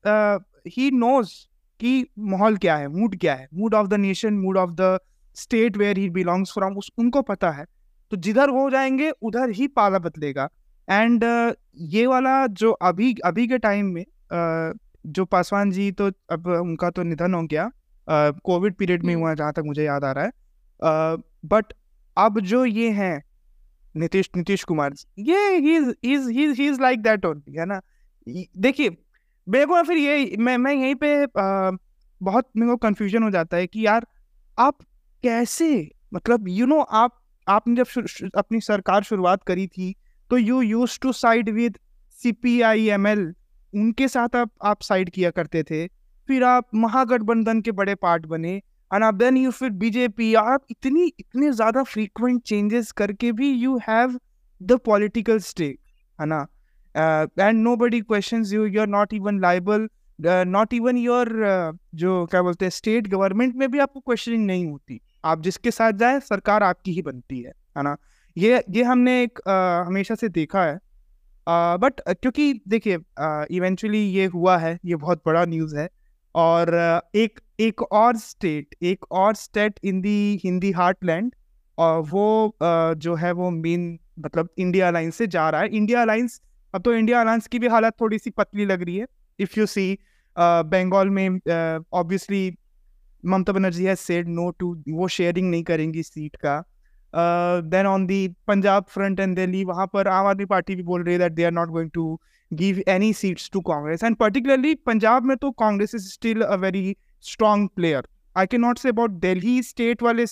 ही 0.71 0.91
नोज़ 0.93 1.33
कि 1.81 2.07
माहौल 2.21 2.57
क्या 2.57 2.77
है 2.77 2.89
मूड 2.89 3.17
क्या 3.21 3.35
है 3.35 3.49
mood 3.55 3.75
of 3.75 3.89
the 3.89 3.95
nation 3.95 4.35
mood 4.35 4.59
of 4.59 4.71
the 4.73 4.99
state 5.37 5.77
where 5.77 5.99
he 5.99 6.09
belongs 6.11 6.53
from 6.53 6.77
उस 6.79 6.91
उनको 6.99 7.23
पता 7.23 7.51
है। 7.51 7.65
तो 8.13 8.17
जिधर 8.19 8.49
हो 8.51 8.69
जाएँगे 8.71 9.11
उधर 9.23 9.51
ही 9.51 9.67
पाला 9.69 9.99
बदलेगा। 9.99 10.49
एंड 10.89 11.25
uh, 11.25 11.55
ये 11.75 12.07
वाला 12.07 12.47
जो 12.47 12.73
अभी 12.73 13.15
अभी 13.25 13.47
के 13.49 13.59
टाइम 13.59 13.87
में 13.87 14.03
uh, 14.03 14.79
जो 15.07 15.25
पासवान 15.25 15.71
जी 15.71 15.91
तो 15.93 16.11
अब 16.31 16.47
उनका 16.47 16.91
तो 16.91 17.03
निधन 17.03 17.35
हो 17.35 17.43
गया 17.43 17.71
कोविड 18.09 18.73
uh, 18.73 18.79
पीरियड 18.79 19.05
में 19.05 19.15
हम्म। 19.15 19.23
हुआ 19.23 19.35
जहाँ 19.35 19.53
तक 19.53 19.63
मुझे 19.67 19.85
याद 19.85 20.05
आ 20.05 20.13
रहा 20.13 20.25
है 20.25 21.17
बट 21.47 21.73
अब 22.17 22.41
जो 22.41 22.65
ये 22.65 22.91
हैं 22.91 23.23
नीतीश 23.95 24.31
नीतीश 24.37 24.65
कुमार 24.65 24.93
जी, 24.93 25.05
ये 25.23 25.57
he 25.57 26.69
is 26.69 26.81
like 26.81 27.03
that 27.03 27.25
only 27.25 27.55
है 27.55 27.65
ना 27.67 27.81
देखिए 28.59 28.97
मेरे 29.47 29.67
को 29.67 29.83
फिर 29.83 29.97
ये 29.97 30.37
मैं 30.37 30.57
मैं 30.59 30.73
यहीं 30.75 30.95
पे 30.95 31.25
आ, 31.25 31.71
बहुत 32.21 32.49
मेरे 32.57 32.71
को 32.71 32.77
कंफ्यूजन 32.77 33.23
हो 33.23 33.31
जाता 33.31 33.57
है 33.57 33.67
कि 33.67 33.87
यार 33.87 34.07
आप 34.59 34.79
कैसे 35.25 35.91
मतलब 36.15 36.49
यू 36.49 36.55
you 36.57 36.69
नो 36.69 36.75
know, 36.75 36.87
आप 36.91 37.21
आपने 37.47 37.75
जब 37.75 38.31
अपनी 38.37 38.61
सरकार 38.61 39.03
शुरुआत 39.03 39.43
करी 39.43 39.67
थी 39.67 39.95
तो 40.31 40.39
you 40.39 40.61
use 40.63 40.99
to 41.03 41.13
side 41.15 41.49
with 41.51 41.79
C 42.19 42.33
P 42.35 42.61
I 42.63 42.89
M 42.91 43.07
L 43.07 43.33
उनके 43.73 44.09
साथ 44.09 44.37
आप 44.37 44.51
आप 44.65 44.83
साइड 44.83 45.11
किया 45.11 45.31
करते 45.31 45.63
थे। 45.63 45.87
फिर 46.29 46.45
आप 46.45 46.69
महागठबंधन 46.75 47.61
के 47.61 47.73
बड़े 47.73 47.95
पार्ट 47.97 48.27
बने 48.27 48.55
एंड 48.55 49.05
देन 49.15 49.37
यू 49.37 49.51
फिर 49.51 49.71
बीजेपी 49.73 50.33
आप 50.37 50.65
इतनी, 50.71 51.07
इतने 51.09 51.51
ज़्यादा 51.53 51.83
फ्रीक्वेंट 51.85 52.43
चेंजेस 52.43 52.93
करके 52.93 53.33
भी 53.33 53.51
you 53.53 53.79
have 53.89 54.19
the 54.61 54.79
political 54.85 55.39
stake 55.41 55.79
है 56.19 56.27
ना? 56.27 56.47
And 56.95 57.63
nobody 57.77 58.01
question 58.03 58.45
you 58.47 58.65
you 58.67 58.81
are 58.81 58.87
not 58.89 59.13
even 59.15 59.41
liable 59.41 59.89
not 60.19 60.75
even 60.75 60.97
your 60.99 61.29
जो 61.95 62.25
क्या 62.27 62.43
बोलते 62.43 62.65
हैं 62.65 62.71
स्टेट 62.71 63.09
गवर्नमेंट 63.09 63.55
में 63.57 63.71
भी 63.71 63.79
आपको 63.79 64.01
क्वेश्चनिंग 64.01 64.47
नहीं 64.47 64.67
होती। 64.67 65.01
आप 65.25 65.43
जिसके 65.43 65.71
साथ 65.71 65.93
जाए, 65.93 66.21
सरकार 66.21 66.63
आपकी 66.63 66.93
ही 66.93 67.03
बनती 67.03 67.41
है 67.41 67.53
है 67.77 67.83
ना? 67.83 67.97
ये 68.37 68.63
ये 68.71 68.83
हमने 68.83 69.23
एक 69.23 69.39
uh, 69.39 69.87
हमेशा 69.87 70.15
से 70.15 70.29
देखा 70.31 70.65
है। 70.65 70.79
बट 71.47 72.01
क्योंकि 72.13 72.53
देखिए 72.69 72.99
इवेंचुअली 73.57 73.99
ये 73.99 74.25
हुआ 74.27 74.57
है 74.59 74.79
ये 74.85 74.97
बहुत 74.97 75.23
बड़ा 75.27 75.45
न्यूज़ 75.45 75.77
है। 75.77 75.89
और 76.35 76.75
एक 77.17 77.41
एक 77.61 77.83
और 77.83 78.17
स्टेट 78.17 78.75
एक 78.83 79.05
और 79.13 79.35
state 79.35 79.79
in 79.85 80.01
the 80.01 80.41
Hindi 80.45 80.71
heartland 80.73 81.35
और 81.79 82.01
वो 82.03 82.57
जो 82.97 83.15
है 83.15 83.33
वो 83.33 83.51
मेन 83.51 83.99
मतलब 84.19 84.49
इंडिया 84.59 84.89
अलायंस 84.89 85.17
से 85.17 85.27
जा 85.27 85.49
रहा 85.51 85.61
है। 85.61 85.69
इंडिया 85.69 86.03
अलायंस 86.03 86.41
अब 86.75 86.83
तो 86.83 86.95
इंडिया 86.95 87.21
अलायंस 87.21 87.47
की 87.47 87.59
भी 87.59 87.69
हालत 87.69 87.95
थोड़ी 88.01 88.19
सी 88.19 88.31
पतली 88.31 88.65
लग 88.65 88.83
रही 88.83 88.97
है 88.97 89.07
इफ़ 89.39 89.59
यू 89.59 89.67
सी 89.67 89.99
बंगाल 90.37 91.11
में 91.11 91.29
obviously 91.29 92.57
Mamata 93.25 93.53
Banerjee 93.53 93.85
has 93.85 93.99
said 93.99 94.29
no 94.29 94.51
to 94.51 94.75
वो 94.89 95.09
शेयरिंग 95.09 95.51
नहीं 95.51 95.63
करेंगी 95.65 96.03
सीट 96.03 96.37
का। 96.37 96.63
Then 97.15 97.87
on 97.87 98.07
the 98.07 98.29
Punjab 98.47 98.85
front 98.89 99.21
and 99.21 99.37
Delhi 99.37 99.65
वहाँ 99.65 99.87
पर 99.93 100.09
आम 100.09 100.27
आदमी 100.27 100.45
पार्टी 100.45 100.77
भी 100.77 100.83
बोल 100.83 101.05
रही 101.05 101.15
है 101.15 101.19
that 101.19 101.33
they 101.33 101.45
are 101.45 101.53
not 101.53 101.69
going 101.69 101.91
to 101.91 102.19
give 102.51 102.83
any 102.89 103.13
seats 103.13 103.51
to 103.53 103.61
Congress 103.61 104.05
and 104.05 104.17
particularly 104.17 104.75
Punjab 104.87 105.25
में 105.25 105.37
तो 105.37 105.51
Congress 105.61 105.95
is 105.95 106.09
still 106.13 106.43
a 106.43 106.55
very 106.57 106.97
strong 107.25 107.69
player 107.77 108.09
I 108.37 108.47
can 108.47 108.61
not 108.61 108.79
say 108.79 108.89
about 108.89 109.11
Delhi 109.21 109.63
state 109.63 110.03
वाले 110.03 110.25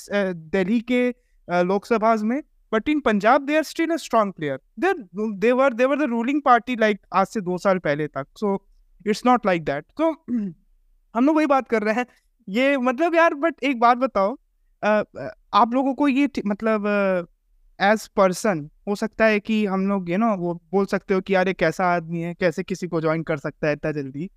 दिल्ली 0.53 0.81
के 0.91 1.09
लोकसभा 1.49 2.15
में 2.25 2.41
but 2.73 2.89
in 2.89 3.01
Punjab 3.01 3.45
they 3.47 3.57
are 3.57 3.63
still 3.63 3.91
a 3.91 3.97
strong 3.97 4.33
player 4.33 4.59
there 4.81 5.53
were 5.53 5.73
they 5.73 5.85
were 5.85 5.99
the 5.99 6.09
ruling 6.11 6.41
party 6.45 6.77
like 6.77 7.01
आज 7.15 7.27
से 7.27 7.41
दो 7.41 7.59
साल 7.59 7.79
पहले 7.79 8.07
तक. 8.07 8.27
So 8.37 8.55
it's 9.07 9.23
not 9.27 9.47
like 9.47 9.65
that 9.65 9.85
तो 9.99 10.11
हम 11.15 11.27
लोग 11.27 11.37
वही 11.37 11.47
बात 11.47 11.69
कर 11.69 11.83
रहे 11.83 11.95
हैं. 11.95 12.07
ये 12.49 12.77
मतलब 12.79 13.15
यार 13.15 13.35
बट 13.35 13.63
एक 13.65 13.79
बात 13.81 13.99
बताओ 13.99 14.35
आप 15.55 15.75
लोगों 15.75 15.95
को 15.95 16.09
ये 16.09 16.29
मतलब 16.47 16.87
एज 17.79 18.07
पर्सन 18.09 18.69
हो 18.89 18.95
सकता 18.95 19.25
है 19.25 19.41
कि 19.41 19.65
हम 19.67 19.87
लोग 19.89 20.11
ये 20.11 20.17
ना 20.17 20.33
वो 20.35 20.55
बोल 20.73 20.87
सकते 20.87 21.15
हो 21.15 21.21
कि 21.21 21.35
यार 21.35 21.49
ये 21.49 21.55
कैसा 21.55 21.87
आदमी 21.87 22.21
है 22.21 22.35
कैसे 22.35 22.63
किसी 22.63 22.89
को 22.89 23.01
ज्वाइन 23.01 23.23
कर 23.23 23.37
सकता 23.37 23.67
है 23.67 23.73
इतना 23.73 23.93
जल्दी। 23.93 24.29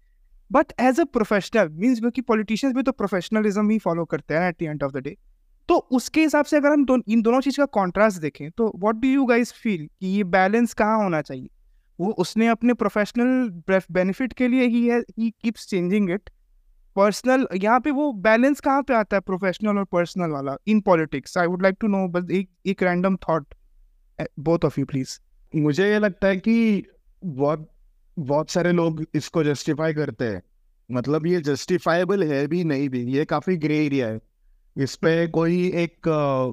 But 0.52 0.74
as 0.80 1.00
a 1.00 1.04
professional 1.04 1.70
means 1.70 2.00
क्योंकि 2.00 2.22
पॉलिटिशियंस 2.22 2.76
भी 2.76 2.84
तो 2.84 2.92
प्रोफेशनलिज्म 2.92 3.70
ही 3.70 3.78
फॉलो 3.80 4.06
करते 4.06 4.34
हैं 4.34 4.50
at 4.50 4.56
the 4.60 4.64
end 4.64 4.84
of 4.84 4.92
the 4.92 4.98
day 4.98 5.16
तो 5.70 5.78
उसके 5.92 6.22
हिसाब 6.22 6.46
से 6.46 6.58
अगर 6.58 6.72
हम 6.72 6.86
दो, 6.86 6.98
इन 7.08 7.22
दोनों 7.22 7.42
चीज़ 7.42 7.58
का 7.58 7.66
कॉन्ट्रास्ट 7.66 8.22
देखें 8.22 8.50
तो 8.52 8.72
what 8.76 8.96
do 8.96 9.08
you 9.08 9.26
guys 9.26 9.52
feel 9.54 9.88
कि 10.00 10.08
ये 10.08 10.24
बैलेंस 10.24 10.74
कहाँ 10.74 11.04
होना 11.04 11.22
चाहिए? 11.22 11.50
वो 12.00 12.12
उसने 12.12 12.48
अपने 12.48 12.74
प्रोफेशनल 12.74 13.50
बेनिफिट 13.92 14.34
के 14.34 14.48
लिए 14.48 14.68
ही 14.68 14.88
है 14.88 15.00
he 15.00 15.30
keeps 15.42 15.68
changing 15.68 16.10
it 16.12 16.30
personal 16.98 17.48
यहाँ 17.56 17.80
पे 17.80 17.92
वो 17.92 18.12
बैलेंस 18.14 18.60
कहाँ 18.60 18.84
पे 18.84 18.94
आता 18.94 19.16
है 19.18 19.22
प्रोफेशनल 19.22 19.78
और 19.78 19.86
पर्सनल 19.86 20.30
वाला? 20.30 20.56
In 20.68 20.82
politics 20.82 21.38
I 21.38 21.48
would 21.48 21.62
like 21.62 21.76
to 21.82 21.88
know 21.88 22.08
बस 22.08 22.32
एक 22.32 22.50
एक 22.66 22.84
random 22.84 23.16
thought 23.16 23.54
both 24.40 24.66
of 24.66 24.80
you 24.80 24.86
please 24.86 25.20
मुझे 25.56 25.90
ये 25.90 26.00
लगता 26.00 26.28
है 26.28 26.38
कि 26.38 26.84
बहुत 27.26 27.70
बहुत 28.18 28.50
सारे 28.50 28.72
लोग 28.72 29.06
इसको 29.16 29.44
जस्टिफाई 29.44 29.94
करते 29.94 30.26
हैं। 30.26 30.42
मतलब 30.90 31.28
ये 31.28 31.42
जस्टिफाइबल 31.42 32.24
है 32.24 32.48
भी 32.48 32.64
नहीं 32.64 32.90
भी 32.90 33.02
ये 33.14 33.26
काफ़ी 33.26 33.58
ग्रे 33.58 33.78
एरिया 33.86 34.08
है। 34.08 34.20
इस 34.78 34.96
पे 34.96 35.28
कोई 35.28 35.68
एक 35.76 36.08
आ, 36.08 36.48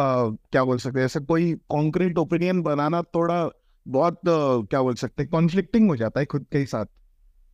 आ, 0.00 0.28
क्या 0.52 0.64
बोल 0.64 0.78
सकते 0.78 1.00
हैं 1.00 1.24
कोई 1.26 1.52
कॉन्क्रीट 1.68 2.18
ओपिनियन 2.18 2.62
बनाना 2.62 3.02
थोड़ा 3.02 3.50
बहुत 3.86 4.14
आ, 4.14 4.66
क्या 4.66 4.82
बोल 4.82 4.94
सकते 4.94 5.22
हैं 5.22 5.30
कॉन्फ्लिक्टिंग 5.30 5.88
हो 5.88 5.96
जाता 5.96 6.20
है 6.20 6.26
खुद 6.26 6.46
के 6.52 6.58
ही 6.58 6.66
साथ। 6.66 6.86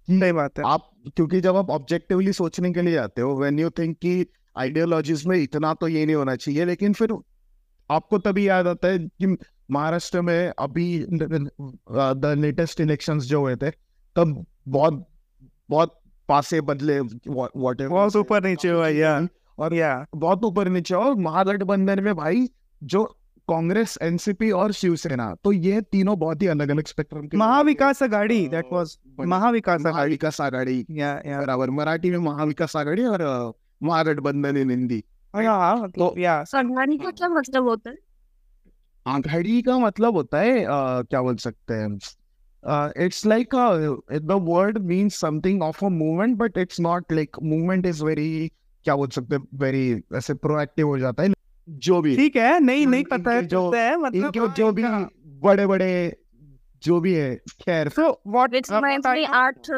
सही 0.09 0.33
बात 0.33 0.59
है। 0.59 0.65
आप 0.67 0.91
क्योंकि 1.17 1.41
जब 1.41 1.57
आप 1.57 1.71
ऑब्जेक्टिवली 1.71 2.33
सोचने 2.33 2.73
के 2.73 2.83
लिए 2.83 2.97
आते 2.97 3.23
हो 3.23 3.35
व्हेन 3.41 3.59
यू 3.59 3.71
थिंक 3.71 3.97
कि 3.99 4.27
आइडियोलॉजीज 4.57 5.27
में 5.27 5.37
इतना 5.39 5.73
तो 5.75 5.89
ये 5.89 6.05
नहीं 6.07 6.17
होना 6.17 6.37
चाहिए 6.37 6.65
लेकिन 6.65 6.93
फिर 6.93 7.13
आपको 7.91 8.19
तभी 8.19 8.49
याद 8.49 8.67
आता 8.67 8.89
है 8.89 8.99
कि 8.99 9.37
महाराष्ट्र 9.71 10.21
में 10.21 10.53
अभी 10.59 10.87
द 11.13 12.35
लेटेस्ट 12.39 12.81
इलेक्शंस 12.81 13.25
जो 13.25 13.41
हुए 13.41 13.57
थे 13.57 13.71
तब 14.17 14.45
बहुत 14.69 15.07
बहुत 15.69 16.01
पासे 16.29 16.61
बदले 16.61 16.99
वॉट 17.01 17.83
बहुत 17.83 18.17
ऊपर 18.17 18.45
नीचे 18.45 18.69
हुआ 18.71 18.89
या 18.89 19.21
और 19.59 19.75
या। 19.75 20.07
बहुत 20.17 20.45
ऊपर 20.45 20.69
नीचे 20.69 20.95
और 20.95 21.15
महागठबंधन 21.15 22.03
में 22.05 22.15
भाई 22.15 22.49
जो 22.83 23.05
कांग्रेस 23.49 23.97
एनसीपी 24.03 24.51
और 24.53 24.73
शिवसेना 24.73 25.35
तो 25.45 25.53
ये 25.53 25.81
तीनों 25.83 26.19
बहुत 26.19 26.43
ही 26.43 26.47
अलग 26.47 26.71
अलग 26.71 26.87
स्पेक्ट्रम 26.87 27.27
के 27.29 27.37
महाविकास 27.37 28.03
आघाड़ी 28.03 28.47
दैट 28.49 28.67
वाज 28.73 28.97
महाविकास 29.21 29.81
आघाड़ी। 29.81 29.95
महाविकास 29.95 30.41
आघाड़ी। 30.41 30.85
या 30.91 31.09
या 31.27 31.41
बराबर 31.41 31.71
मराठी 31.71 32.11
में 32.11 32.19
महाविकास 32.21 32.77
आघाड़ी 32.77 33.05
और 33.05 33.23
महागठबंधन 33.83 34.57
इन 34.57 34.71
हिंदी। 34.71 35.03
या 35.35 35.53
आघाड़ी 35.53 36.99
का 36.99 37.11
क्या 37.11 37.29
मतलब 37.29 37.69
होता 37.69 37.91
है? 37.91 37.97
आघाड़ी 39.07 39.61
का 39.63 39.79
मतलब 39.79 40.15
होता 40.15 40.41
है 40.41 40.65
क्या 40.69 41.23
बोल 41.23 41.37
सकते 41.39 41.75
हैं? 41.75 41.99
It's 43.05 43.25
like 43.27 43.55
the 44.13 44.39
word 44.43 44.79
means 44.79 45.21
something 45.21 45.63
of 45.63 45.85
a 45.85 45.89
movement 45.89 46.37
but 46.37 46.59
it's 46.59 46.81
not 46.81 47.13
like 47.13 47.37
movement 47.43 47.87
is 47.87 48.05
very 48.05 48.51
क्या 48.85 48.97
बोल 48.97 49.09
सकते 49.09 49.37
हैं? 49.37 49.47
वेरी 49.55 50.03
ऐसे 50.15 50.35
प्रोएक्टिव 50.37 50.87
हो 50.89 50.99
जाता 50.99 51.23
है। 51.23 51.29
जो 51.69 52.01
भी 52.03 52.17
ठीक 52.17 52.37
है 52.37 52.61
नहीं 52.61 52.87
नहीं 52.87 53.05
पता 53.05 53.31
है 53.31 53.47
जो 53.47 53.71
है 53.75 53.97
मतलब 53.97 54.25
इनके 54.25 54.49
जो 54.49 54.73
भी 54.73 54.83
बड़े 55.41 55.67
बड़े 55.67 56.17
जो 56.83 57.01
भी 57.01 57.15
है 57.15 57.37
खैर। 57.37 57.89
So 57.89 58.23
what 58.27 58.55
it's 58.55 58.73
my 58.73 58.99
three 58.99 59.25
eighth 59.25 59.71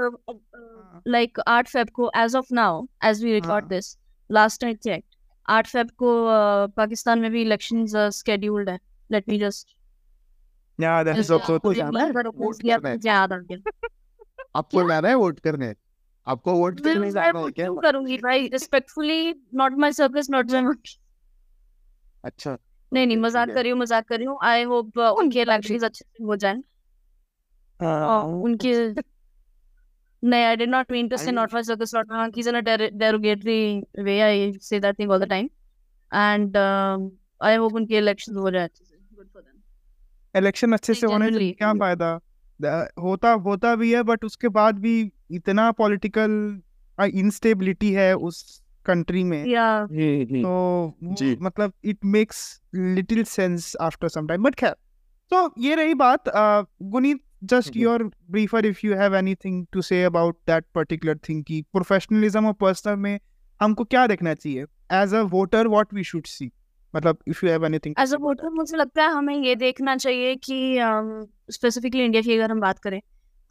like 1.09 1.41
eighth 1.49 1.69
Feb 1.69 1.89
को 1.91 2.11
as 2.17 2.37
of 2.37 2.47
now 2.53 2.87
as 3.05 3.25
we 3.25 3.33
record 3.33 3.65
this 3.65 3.99
last 4.31 4.65
I 4.65 4.75
check 4.75 5.05
eighth 5.49 5.67
Feb 5.67 5.91
को 5.91 6.27
पाकिस्तान 6.77 7.19
में 7.19 7.31
भी 7.31 7.43
इलेक्शंस 7.43 7.93
स्केड्यूल्ड 7.97 8.69
है। 8.69 8.79
Let 9.13 9.29
me 9.29 9.39
just 9.39 9.77
yeah 10.81 11.03
that 11.03 11.19
is 11.19 11.33
also 11.33 11.59
to 11.59 11.75
जाना 11.75 12.05
आपको 14.57 14.83
जाना 14.83 15.09
है 15.09 15.15
vote 15.15 15.41
करने? 15.45 15.75
आपको 16.27 16.53
वोट 16.53 16.81
करने 16.81 17.11
जाना 17.11 17.41
है 17.41 17.51
क्या? 17.51 17.69
करूँगी 17.83 18.17
भाई? 18.17 18.49
Respectfully 18.49 19.35
not 19.55 19.73
my 19.73 19.93
service 19.93 20.31
not 20.31 20.51
my 20.51 20.63
अच्छा 22.25 22.57
नहीं 22.93 23.07
नहीं 23.07 23.17
मज़ाक 23.17 23.49
कर 23.49 23.63
रही 23.63 23.71
हूँ 23.71 23.79
मज़ाक 23.79 24.07
कर 24.09 24.17
रही 24.19 24.27
हूँ। 24.27 24.39
आई 24.43 24.63
होप 24.63 24.99
uh, 24.99 25.11
उनके 25.19 25.41
इलेक्शन 25.41 25.79
अच्छे 25.79 26.05
से 26.05 26.25
हो 26.25 26.37
जाए। 26.37 26.55
हाँ, 27.81 27.99
हाँ, 28.01 28.23
उनके 28.23 28.73
नहीं 30.23 30.45
I 30.45 30.57
did 30.57 30.71
not 30.71 30.93
mean 30.93 31.09
to 31.09 31.17
say 31.17 31.33
not 31.33 31.51
for 31.51 31.63
circus 31.63 31.95
not 31.95 32.13
हाँ 32.13 32.31
keys 32.31 32.49
in 32.49 32.55
a 32.55 32.61
derogatory 32.61 33.83
way 34.03 34.21
I 34.21 34.53
say 34.63 34.81
that 34.81 34.99
thing 34.99 35.11
all 35.11 35.25
the 35.25 35.29
time 35.29 35.49
and 36.13 36.57
I 36.57 37.57
hope 37.57 37.75
उनके 37.75 37.99
इलेक्शन 37.99 38.37
हो 38.37 38.51
जाए 38.51 38.65
अच्छे 38.65 38.85
से। 38.85 38.97
गुड 39.17 39.29
फॉर 39.29 39.45
इलेक्शन 40.35 40.73
अच्छे 40.73 40.95
से 40.95 41.07
होने 41.07 41.31
से 41.33 41.51
क्या 41.53 41.73
फ़ायदा? 41.75 42.19
होता 43.03 43.31
होता 43.45 43.75
भी 43.77 43.93
है 43.93 44.03
बट 44.03 44.25
उसके 44.25 44.49
बाद 44.49 44.79
भी 44.79 45.13
इतना 45.31 45.71
पॉलिटिकल 45.73 46.61
इनस्टेबिलिटी 46.99 47.91
uh, 47.91 47.97
है 47.97 48.15
उस 48.17 48.63
कंट्री 48.87 49.25
में। 49.25 49.45
yeah 49.45 49.93
तो 50.43 50.95
जी। 51.03 51.37
मतलब 51.43 51.73
it 51.85 51.99
makes 52.05 52.61
little 52.75 53.25
sense 53.25 53.77
after 53.81 54.09
some 54.09 54.27
time 54.27 54.43
but 54.43 54.55
खैर। 54.55 54.75
तो 55.35 55.55
ये 55.59 55.75
रही 55.75 55.95
बात 55.95 56.25
uh, 56.29 56.71
Guneet 56.83 57.21
just 57.45 57.69
hmm. 57.69 57.83
Your 57.83 58.11
briefer 58.31 58.67
if 58.67 58.81
you 58.85 58.95
have 58.95 59.17
anything 59.17 59.67
to 59.73 59.83
say 59.83 60.05
about 60.05 60.39
that 60.47 60.65
particular 60.75 61.17
thing 61.17 61.45
की 61.45 61.63
प्रोफेशनलिज्म 61.63 62.47
और 62.47 62.53
पर्सनल 62.53 62.97
में 62.97 63.21
हमको 63.63 63.85
क्या 63.85 64.07
देखना 64.07 64.35
चाहिए? 64.35 64.65
As 64.93 65.15
a 65.15 65.21
voter 65.21 65.69
what 65.69 65.95
we 65.95 66.05
should 66.05 66.27
see 66.27 66.51
मतलब 66.97 67.19
if 67.29 67.47
you 67.47 67.53
have 67.53 67.67
anything 67.67 67.95
as 67.99 68.15
a 68.15 68.17
voter 68.17 68.51
मुझे 68.51 68.77
लगता 68.77 69.03
है 69.03 69.11
हमें 69.11 69.37
ये 69.37 69.55
देखना 69.55 69.97
चाहिए 69.97 70.35
कि 70.35 70.79
स्पेसिफिकली 71.51 72.05
इंडिया 72.05 72.23
की 72.23 72.35
अगर 72.35 72.51
हम 72.51 72.61
बात 72.61 72.79
करें 72.79 73.03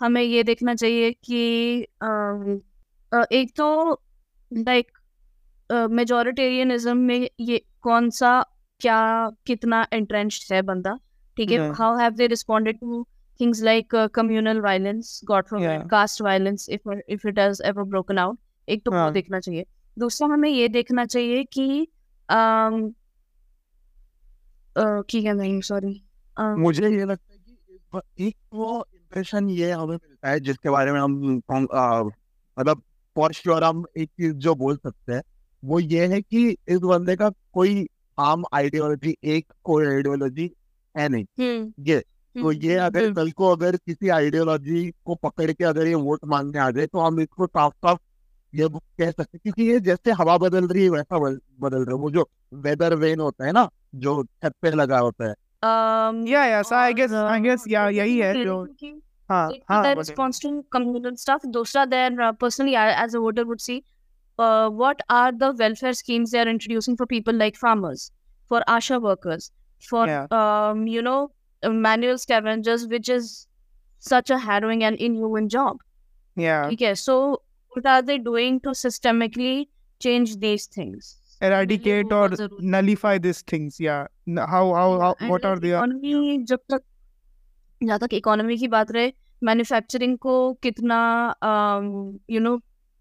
हमें 0.01 0.21
ये 0.21 0.43
देखना 0.43 0.75
चाहिए 0.75 1.12
कि 1.12 1.81
अम, 2.01 2.59
अ, 3.13 3.24
एक 3.31 3.55
तो 3.55 3.91
लाइक 4.53 4.91
मेजोरिटेरियनिज्म 5.71 6.91
uh, 6.91 6.97
में 6.97 7.29
ये 7.39 7.65
कौन 7.81 8.09
सा 8.09 8.45
क्या 8.79 9.29
कितना 9.29 9.88
entrenched 9.93 10.51
है 10.51 10.61
बंदा? 10.61 10.99
ठीक 11.38 11.51
है? 11.51 11.73
How 11.73 11.97
have 11.97 12.11
they 12.11 12.27
responded 12.27 12.79
to 12.79 13.07
uh, 13.41 13.49
communal 13.93 14.57
violence 14.61 15.05
god 15.31 15.43
forbid 15.43 15.61
Yeah. 15.61 15.88
caste 15.88 16.21
violence 16.21 16.69
if 16.69 16.99
if 17.09 17.25
it 17.25 17.35
has 17.39 17.61
ever 17.71 17.83
broken 17.85 18.17
out? 18.17 18.38
एक 18.69 18.85
तो 18.85 18.91
वो 18.91 18.97
हाँ. 18.97 19.11
देखना 19.11 19.39
चाहिए। 19.39 19.65
दूसरा 19.99 20.27
हमें 20.27 20.49
ये 20.49 20.67
देखना 20.67 21.05
चाहिए 21.05 21.43
कि 21.43 21.88
um, 22.31 22.88
uh, 24.77 25.03
की 25.09 25.21
क्या 25.21 25.33
नहीं 25.33 25.61
सॉरी 25.61 26.03
मुझे 26.39 26.89
ये 26.89 27.05
लगता 27.05 27.33
है 27.33 27.39
कि 27.39 28.27
एक 28.27 28.35
वो 28.53 28.88
इम्प्रेशन 28.93 29.49
ये 29.49 29.71
हमें 29.71 29.95
मिलता 29.95 30.29
है 30.29 30.39
जिसके 30.39 30.69
बारे 30.69 30.91
में 30.91 30.99
हम 30.99 31.41
हम, 31.51 31.67
मतलब 32.59 32.81
फॉर 33.15 33.33
श्योर 33.33 33.63
हम 33.63 33.85
एक 33.97 34.09
चीज़ 34.09 34.33
जो 34.33 34.55
बोल 34.55 34.75
सकते 34.75 35.13
हैं। 35.13 35.23
वो 35.65 35.79
ये 35.79 36.07
है 36.07 36.21
कि 36.21 36.57
इस 36.67 36.79
बंदे 36.79 37.15
का 37.15 37.29
कोई 37.29 37.87
आम 38.19 38.43
आइडियोलॉजी 38.53 39.17
एक 39.23 39.53
कोई 39.63 39.85
आइडियोलॉजी 39.85 40.51
है 40.97 41.09
नहीं। 41.09 41.23
हम्म। 41.23 41.73
ये 41.79 41.99
तो 42.41 42.51
ये 42.51 42.75
अगर 42.75 43.03
हम्म, 43.03 43.13
कल 43.13 43.31
को 43.31 43.47
अगर 43.51 43.75
किसी 43.75 44.09
आइडियोलॉजी 44.09 44.93
को 45.05 45.15
पकड़ 45.15 45.51
के 45.51 45.63
अगर 45.63 45.87
ये 45.87 45.95
वोट 45.95 46.19
मांगने 46.25 46.59
आ 46.59 46.71
जाए 46.71 46.85
तो 46.85 46.99
हम 46.99 47.19
इसको 47.19 47.47
साफ़ 47.47 47.73
साफ़ 47.73 47.99
ये 48.55 48.67
कह 48.67 49.11
सकते 49.11 49.21
हैं 49.21 49.39
क्योंकि 49.43 49.63
ये 49.63 49.79
जैसे 49.79 50.11
हवा 50.11 50.37
बदल 50.37 50.67
रही 50.67 50.83
है 50.83 50.89
वैसा 50.89 51.19
बदल 51.19 51.39
बदल 51.59 51.77
रहा 51.77 51.95
है। 51.95 52.01
वो 52.01 52.11
जो 52.11 52.29
वेदर 52.53 52.95
वेन 52.95 53.19
होता 53.19 53.45
है 53.45 53.51
ना 53.51 53.69
जो 53.95 54.23
छत 54.23 54.53
पे 54.61 54.71
लगा 54.71 54.99
होता 54.99 55.27
है। 55.27 55.33
Um, 55.65 56.27
या 56.27 56.45
या 56.45 56.61
so 56.61 56.73
I 56.73 56.93
guess 56.93 57.11
I 57.13 57.39
guess 57.45 57.67
या 57.67 57.87
uh, 57.87 57.93
यही 57.93 58.17
है 58.19 58.33
कि- 58.33 58.43
जो 58.43 58.67
हाँ 59.29 59.51
हाँ 59.69 59.95
response 59.95 60.39
to 60.45 60.63
communal 60.75 61.13
stuff 61.13 61.45
दूसरा 61.45 61.85
uh, 61.85 62.33
personally 62.33 62.75
I, 62.75 63.05
as 63.05 63.15
a 63.15 63.19
voter 63.19 63.45
would 63.47 63.61
see 63.69 63.81
uh, 64.38 64.68
what 64.82 65.00
are 65.08 65.30
the 65.32 65.52
welfare 65.62 65.92
schemes 66.02 66.30
they 66.32 66.40
are 66.44 66.49
introducing 66.52 66.96
for 67.00 67.06
people 67.14 67.34
like 67.42 67.56
farmers 67.56 68.04
for 68.52 68.62
asha 68.76 69.00
workers 69.08 69.50
for 69.88 70.04
Yeah. 70.08 70.26
um, 70.40 70.87
you 70.87 71.02
know 71.08 71.18
uh, 71.62 71.70
manual 71.88 72.18
scavengers 72.18 72.87
which 72.94 73.08
is 73.08 73.32
such 74.12 74.30
a 74.30 74.38
harrowing 74.46 74.82
and 74.90 74.96
inhuman 75.08 75.49
job 75.49 75.82
yeah 76.37 76.70
okay 76.76 76.94
so 76.94 77.18
what 77.76 77.87
are 77.96 78.02
they 78.02 78.18
doing 78.30 78.61
to 78.68 78.75
systemically 78.84 79.52
change 80.06 80.37
these 80.46 80.66
things 80.78 81.12
eradicate 81.40 82.12
वो 82.12 82.18
or 82.23 82.28
बहुत 82.28 82.38
जरूरी 82.40 82.70
nullify 82.75 83.14
these 83.28 83.40
things 83.52 83.78
yeah 83.87 84.06
N- 84.28 84.44
how 84.54 84.64
how, 84.80 84.88
how 85.04 85.14
And 85.20 85.30
what 85.34 85.44
are 85.50 85.54
like 85.56 85.62
the 85.66 85.73
economy 85.78 86.38
जब 86.52 86.61
तक 86.73 86.82
जहाँ 87.82 87.99
तक 87.99 88.14
economy 88.14 88.56
की 88.58 88.68
बात 88.75 88.90
रहे 88.92 89.12
मैन्युफैक्चरिंग 89.44 90.16
को 90.18 90.34
कितना 90.66 90.99
यू 92.30 92.40
नो 92.40 92.56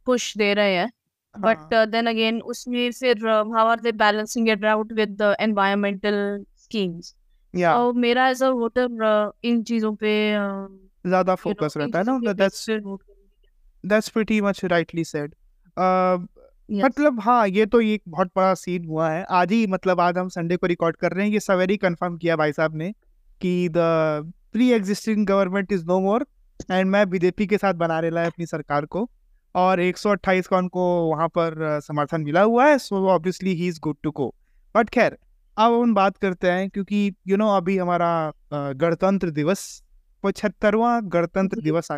पुश 0.05 0.35
दे 0.37 0.53
रहे 0.53 0.75
हैं 0.75 0.91
बट 1.38 1.74
देन 1.74 2.06
अगेन 2.06 2.40
उसमें 2.40 2.92
फिर 2.92 3.28
how 3.28 3.66
are 3.66 3.80
they 3.80 3.92
balancing 3.92 4.48
it 4.48 4.64
out 4.64 4.92
with 4.92 5.22
the 5.22 5.36
environmental 5.40 6.44
schemes 6.56 7.14
yeah. 7.56 7.72
और 7.72 7.92
मेरा 7.92 8.28
एज 8.28 8.42
अ 8.42 8.48
वोटर 8.48 9.32
इन 9.44 9.62
चीज़ों 9.62 9.94
पे 9.94 10.32
uh, 10.32 10.88
ज़्यादा 11.06 11.32
इन 11.32 11.76
रहता 11.76 11.98
है 11.98 12.04
ना 12.04 12.18
चीज़ों 12.18 12.20
के 12.20 12.26
that- 12.26 12.40
that's 12.40 12.54
basis 12.54 12.66
पे 12.66 12.78
vote 12.78 13.02
करूँगी। 13.02 13.88
that's 13.88 14.08
pretty 14.16 14.40
much 14.48 14.64
rightly 14.72 15.04
said. 15.14 15.28
Uh, 15.76 16.26
Yes. 16.70 16.84
मतलब 16.84 17.20
हाँ 17.20 17.48
ये 17.48 17.66
तो 17.66 17.80
एक 17.80 18.02
बहुत 18.08 18.26
बड़ा 18.36 18.54
सीन 18.54 18.84
हुआ 18.84 19.10
है। 19.10 19.26
आज 19.30 19.52
ही 19.52 19.66
मतलब 19.66 20.00
आज 20.00 20.18
हम 20.18 20.28
संडे 20.28 20.56
को 20.56 20.66
रिकॉर्ड 20.66 20.96
कर 20.96 21.12
रहे 21.12 21.26
हैं। 21.26 21.32
ये 21.32 21.40
सवेरे 21.40 21.74
ही 21.74 21.76
कंफर्म 21.76 22.16
किया 22.16 22.36
भाई 22.36 22.52
साहब 22.52 22.76
ने 22.76 22.92
कि 23.40 23.68
the 23.68 23.76
pre 24.52 24.70
existing 24.72 25.26
government 25.26 25.72
is 25.72 25.86
no 25.86 26.00
more 26.00 26.26
and 26.70 26.90
मैं 26.90 27.10
बीजेपी 27.10 27.46
के 27.46 27.58
साथ 27.58 27.74
बना 27.74 28.00
रहा 28.00 28.20
है 28.20 28.26
अपनी 28.26 28.46
सरकार 28.46 28.86
को। 28.86 29.10
और 29.54 29.80
एक 29.80 29.98
सौ 29.98 30.10
अट्ठाईस 30.10 30.46
का 30.46 30.58
उनको 30.58 30.84
वहाँ 31.10 31.28
पर 31.28 31.80
समर्थन 31.82 32.20
मिला 32.20 32.42
हुआ 32.42 32.66
है 32.66 32.78
so 32.78 33.06
obviously 33.08 33.54
he 33.54 33.68
is 33.68 33.80
good 33.82 33.96
to 34.02 34.10
go 34.10 34.34
but 34.74 34.90
खैर 34.90 35.16
अब 35.56 35.72
हम 35.72 35.94
बात 35.94 36.16
करते 36.16 36.50
हैं 36.50 36.68
क्योंकि 36.70 37.06
यू 37.06 37.36
you 37.36 37.38
नो 37.38 37.44
know, 37.44 37.56
अभी 37.56 37.78
हमारा 37.78 38.32
गणतंत्र 38.54 39.30
दिवस 39.30 39.82
पचहत्तरवा 40.24 40.98
गणतंत्र 41.00 41.60
दिवस 41.60 41.88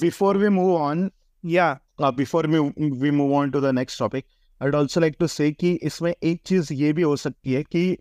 बिफोर 0.00 0.36
वी 0.36 0.48
मूव 0.48 0.74
ऑन 0.76 1.10
या 1.44 1.72
before 2.00 2.46
we 2.46 3.10
move 3.10 3.34
on 3.34 3.50
to 3.50 3.60
the 3.60 3.74
next 3.74 3.98
topic 3.98 4.24
I 4.60 4.70
also 4.70 5.00
like 5.00 5.16
to 5.20 5.26
say 5.26 5.50
कि 5.52 5.72
इसमें 5.82 6.14
एक 6.22 6.40
चीज़ 6.46 6.72
ये 6.72 6.92
भी 6.92 7.02
हो 7.02 7.16
सकती 7.16 7.52
है 7.52 7.62
कि 7.62 7.96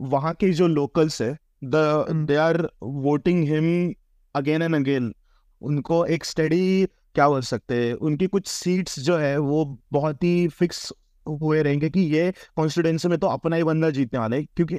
वहाँ 0.00 0.34
के 0.34 0.50
जो 0.50 0.66
लोकल्स 0.66 1.22
है 1.22 1.36
the 1.64 2.04
they 2.28 2.36
are 2.36 2.68
voting 2.82 3.44
him 3.48 3.94
again 4.34 4.62
and 4.62 4.74
again 4.74 5.12
उनको 5.62 6.04
एक 6.06 6.24
स्टडी. 6.24 6.86
क्या 7.14 7.28
बोल 7.28 7.40
सकते 7.42 7.74
हैं? 7.86 7.94
उनकी 7.94 8.26
कुछ 8.26 8.46
सीट्स 8.46 8.98
जो 9.00 9.16
है 9.16 9.36
वो 9.38 9.64
बहुत 9.92 10.24
ही 10.24 10.48
फिक्स 10.48 10.92
हुए 11.26 11.62
रहेंगे 11.62 11.90
कि 11.90 12.00
ये 12.00 12.32
कॉन्स्टिट्यूंसी 12.56 13.08
में 13.08 13.18
तो 13.18 13.26
अपना 13.26 13.56
ही 13.56 13.64
बंदा 13.64 13.90
जीतने 13.90 14.18
वाला 14.20 14.36
है। 14.36 14.44
क्योंकि 14.44 14.78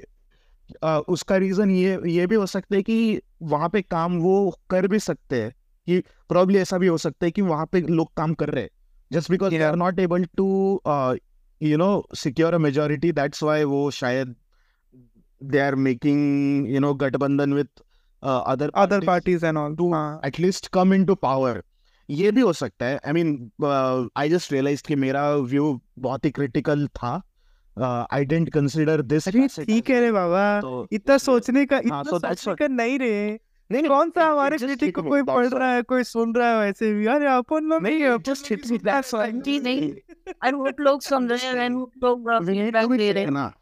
अ, 0.83 0.99
उसका 1.09 1.37
रीजन 1.37 1.71
ये 1.71 1.99
ये 2.07 2.27
भी 2.27 2.35
हो 2.35 2.45
सकता 2.45 2.75
है 2.75 2.81
कि 2.83 3.21
वहाँ 3.41 3.69
पे 3.69 3.81
काम 3.81 4.17
वो 4.17 4.59
कर 4.69 4.87
भी 4.87 4.99
सकते 4.99 5.41
हैं 5.41 5.51
कि 5.87 5.99
प्रॉब्ली 6.29 6.57
ऐसा 6.57 6.77
भी 6.77 6.87
हो 6.87 6.97
सकता 6.97 7.25
है 7.25 7.31
कि 7.31 7.41
वहाँ 7.41 7.65
पे 7.65 7.81
लोग 7.81 8.13
काम 8.17 8.33
कर 8.33 8.49
रहे 8.49 8.63
हैं। 8.63 8.69
Just 9.11 9.31
because 9.31 9.51
they 9.51 9.63
are 9.63 9.75
not 9.75 9.99
able 9.99 10.25
to 10.37 10.81
you 11.61 11.77
know 11.77 12.07
secure 12.15 12.53
a 12.53 12.57
majority 12.57 13.11
that's 13.11 13.43
why 13.43 13.63
वो 13.63 13.91
शायद 13.91 14.35
they 15.43 15.59
are 15.59 15.75
making 15.75 16.69
you 16.69 16.79
know 16.79 16.93
गठबंधन 16.93 17.53
with 17.53 17.67
other 18.23 18.71
other 18.75 19.05
parties 19.05 19.45
and 19.45 19.57
all 19.57 19.75
at 20.23 20.39
least 20.39 20.71
come 20.77 20.93
into 20.93 21.15
power 21.15 21.53
ये 22.11 22.31
भी 22.31 22.41
हो 22.41 22.53
सकता 22.53 22.85
है। 22.85 22.99
I 23.07 23.11
mean 23.11 23.51
I 24.17 24.29
just 24.29 24.51
realise 24.51 24.83
कि 24.87 24.95
मेरा 24.95 25.35
व्यू 25.35 25.81
बहुत 25.99 26.25
ही 26.25 26.31
क्रिटिकल 26.31 26.87
था। 26.87 27.21
आई 28.13 28.25
डेंट 28.25 28.49
कंसिडर 28.49 29.01
दिस 29.01 29.29
ठीक 29.29 29.89
है 29.89 30.01
रे 30.01 30.11
बाबा। 30.11 30.61
तो 30.61 30.87
इतना 30.91 31.17
सोचने 31.17 31.65
का 31.65 31.75
हाँ, 31.75 31.81
इतना 31.81 32.01
so 32.01 32.09
सोचने 32.09 32.33
what- 32.33 32.59
का 32.59 32.67
नहीं 32.67 32.99
रे। 32.99 33.39
नहीं 33.71 33.83
कौन 33.83 34.09
सा 34.09 34.25
हमारे 34.25 34.57
just 34.57 34.67
क्रिटिक 34.67 34.95
को 34.95 35.03
कोई 35.03 35.23
पढ़ 35.23 35.47
रहा 35.47 35.73
है 35.73 35.81
कोई 35.81 36.03
सुन 36.03 36.35
रहा 36.35 36.49
है 36.49 36.59
वैसे 36.59 36.93
भी। 36.93 37.05
अरे 37.05 37.25
अपन 37.25 37.63
लोग 37.63 37.83
नहीं, 37.83 38.03
hits 38.03 38.71
भी 38.71 38.77
me, 38.77 38.85
that's 38.85 39.31
जी 39.31 39.59
नहीं 39.63 39.93
आई 40.43 40.51
होप 40.51 40.79
लोग 40.79 41.01
सुन 41.01 41.29
रहे 41.29 41.47
हैं 41.47 41.59
आई 41.59 41.69
होप 41.69 41.91
लोग 42.03 42.31
uh, 42.31 42.97
दे 42.97 43.11
रहे 43.11 43.23
हैं। 43.23 43.31
ना। 43.31 43.53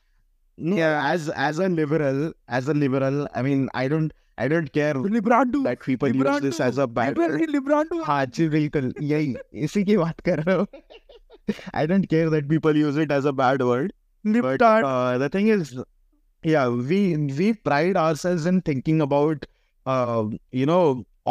As 1.15 1.21
as 1.21 1.59
a 1.59 1.69
liberal 1.69 2.29
as 2.53 2.69
a 2.69 2.73
liberal 2.83 3.27
I 3.37 3.43
mean 3.43 3.67
I 3.77 3.93
don't 3.93 4.09
I 4.38 4.48
don't 4.48 4.70
care 4.76 4.94
लिब्रांडो 5.16 5.62
that 5.64 5.80
people 5.86 6.14
use 6.20 6.40
this 6.44 6.60
as 6.68 6.78
a 6.78 6.86
bad 6.98 7.18
word. 7.22 7.40
लिब्रांडो 7.50 8.02
हाँ 8.04 8.24
जी 8.38 8.48
बिल्कुल 8.54 8.92
यही 9.10 9.34
इसी 9.66 9.84
की 9.90 9.96
बात 9.96 10.20
कर 10.28 10.42
रहा 10.42 10.56
हूँ 10.56 10.66
I 11.80 11.84
don't 11.86 12.08
care 12.14 12.30
that 12.30 12.48
people 12.48 12.76
use 12.76 12.96
it 13.04 13.12
as 13.18 13.26
a 13.30 13.32
bad 13.42 13.62
word 13.70 13.92
but 14.24 14.32
लिप्टार्ड 14.36 14.86
uh, 14.86 15.18
the 15.22 15.28
thing 15.36 15.48
is 15.56 15.72
yeah 16.42 16.68
we 16.92 17.00
we 17.40 17.48
pride 17.68 17.96
ourselves 18.04 18.46
in 18.52 18.60
thinking 18.70 19.02
about 19.06 19.46
uh, 19.86 20.24
you 20.60 20.66
know 20.70 20.80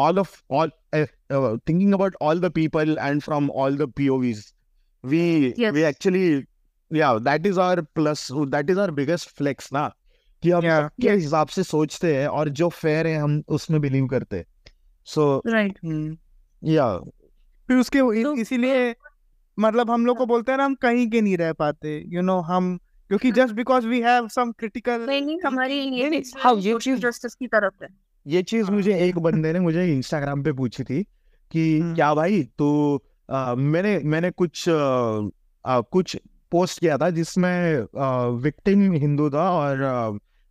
all 0.03 0.19
of 0.23 0.31
all 0.59 0.69
uh, 0.99 1.05
uh, 1.29 1.57
thinking 1.71 1.93
about 1.99 2.15
all 2.21 2.43
the 2.45 2.51
people 2.59 2.93
and 3.07 3.23
from 3.27 3.49
all 3.63 3.79
the 3.83 3.87
povs 3.99 4.45
we 5.03 5.23
we 5.57 5.65
Yes. 5.65 5.81
actually 5.91 6.23
yeah 6.91 7.19
that 7.29 7.45
is 7.51 7.59
our 7.67 7.83
plus 7.99 8.23
that 8.55 8.71
is 8.75 8.81
our 8.85 8.95
biggest 9.01 9.35
flex 9.41 9.71
ना 9.77 9.85
कि 10.42 10.50
हम 10.50 10.60
Yeah. 10.60 10.80
सबके 10.80 11.10
हिसाब 11.10 11.48
से 11.48 11.62
सोचते 11.62 12.16
हैं 12.16 12.28
और 12.28 12.48
जो 12.48 12.68
फेयर 12.68 13.06
है 13.06 13.16
हम 13.16 13.42
उसमें 13.48 13.80
बिलीव 13.80 14.06
करते 14.06 14.36
हैं। 14.36 14.44
सो 15.04 15.42
राइट 15.46 15.78
या। 16.64 16.98
फिर 17.66 17.76
उसके 17.76 17.98
तो- 17.98 18.38
इसीलिए 18.38 18.94
मतलब 19.58 19.90
हम 19.90 20.06
लोग 20.06 20.16
को 20.16 20.26
बोलते 20.26 20.52
हैं 20.52 20.56
ना 20.56 20.64
हम 20.64 20.74
कहीं 20.74 21.10
के 21.10 21.20
नहीं 21.20 21.36
रह 21.36 21.52
पाते 21.52 22.04
यू 22.06 22.22
नो 22.22 22.40
हम 22.40 22.78
क्योंकि 23.08 23.32
just 23.32 23.54
because 23.54 23.86
we 23.86 24.00
have 24.00 24.28
some 24.28 24.52
critical 24.52 25.00
हमारी 25.46 25.74
ये 25.74 26.10
नहीं, 26.10 26.22
हाँ, 26.38 26.54
ये 26.54 26.78
चीज- 26.78 27.02
जस्टिस 27.02 27.34
की 27.34 27.46
तरफ़ 27.46 27.84
है। 27.84 27.88
ये 28.26 28.42
चीज़ 28.42 28.70
मुझे 28.70 28.98
एक 28.98 29.18
बंदे 29.18 29.52
ने 29.52 29.60
मुझे 29.60 29.92
इंस्टाग्राम 29.92 30.42
पे 30.42 30.52
पूछी 30.52 30.84
थी 30.84 31.02
कि 31.50 31.80
हम्म। 31.80 31.94
क्या 31.94 32.14
भाई 32.14 32.42
तो 32.58 33.02
मैंने 33.58 33.98
मैंने 33.98 34.30
कुछ 34.30 34.68
अ, 34.68 35.80
कुछ 35.80 36.16
पोस्ट 36.50 36.80
किया 36.80 36.98
था 36.98 37.10
जिसमें 37.10 37.86
विक्टिम 38.36 38.92
हिंदू 38.92 39.30
था 39.30 39.50
और 39.50 39.76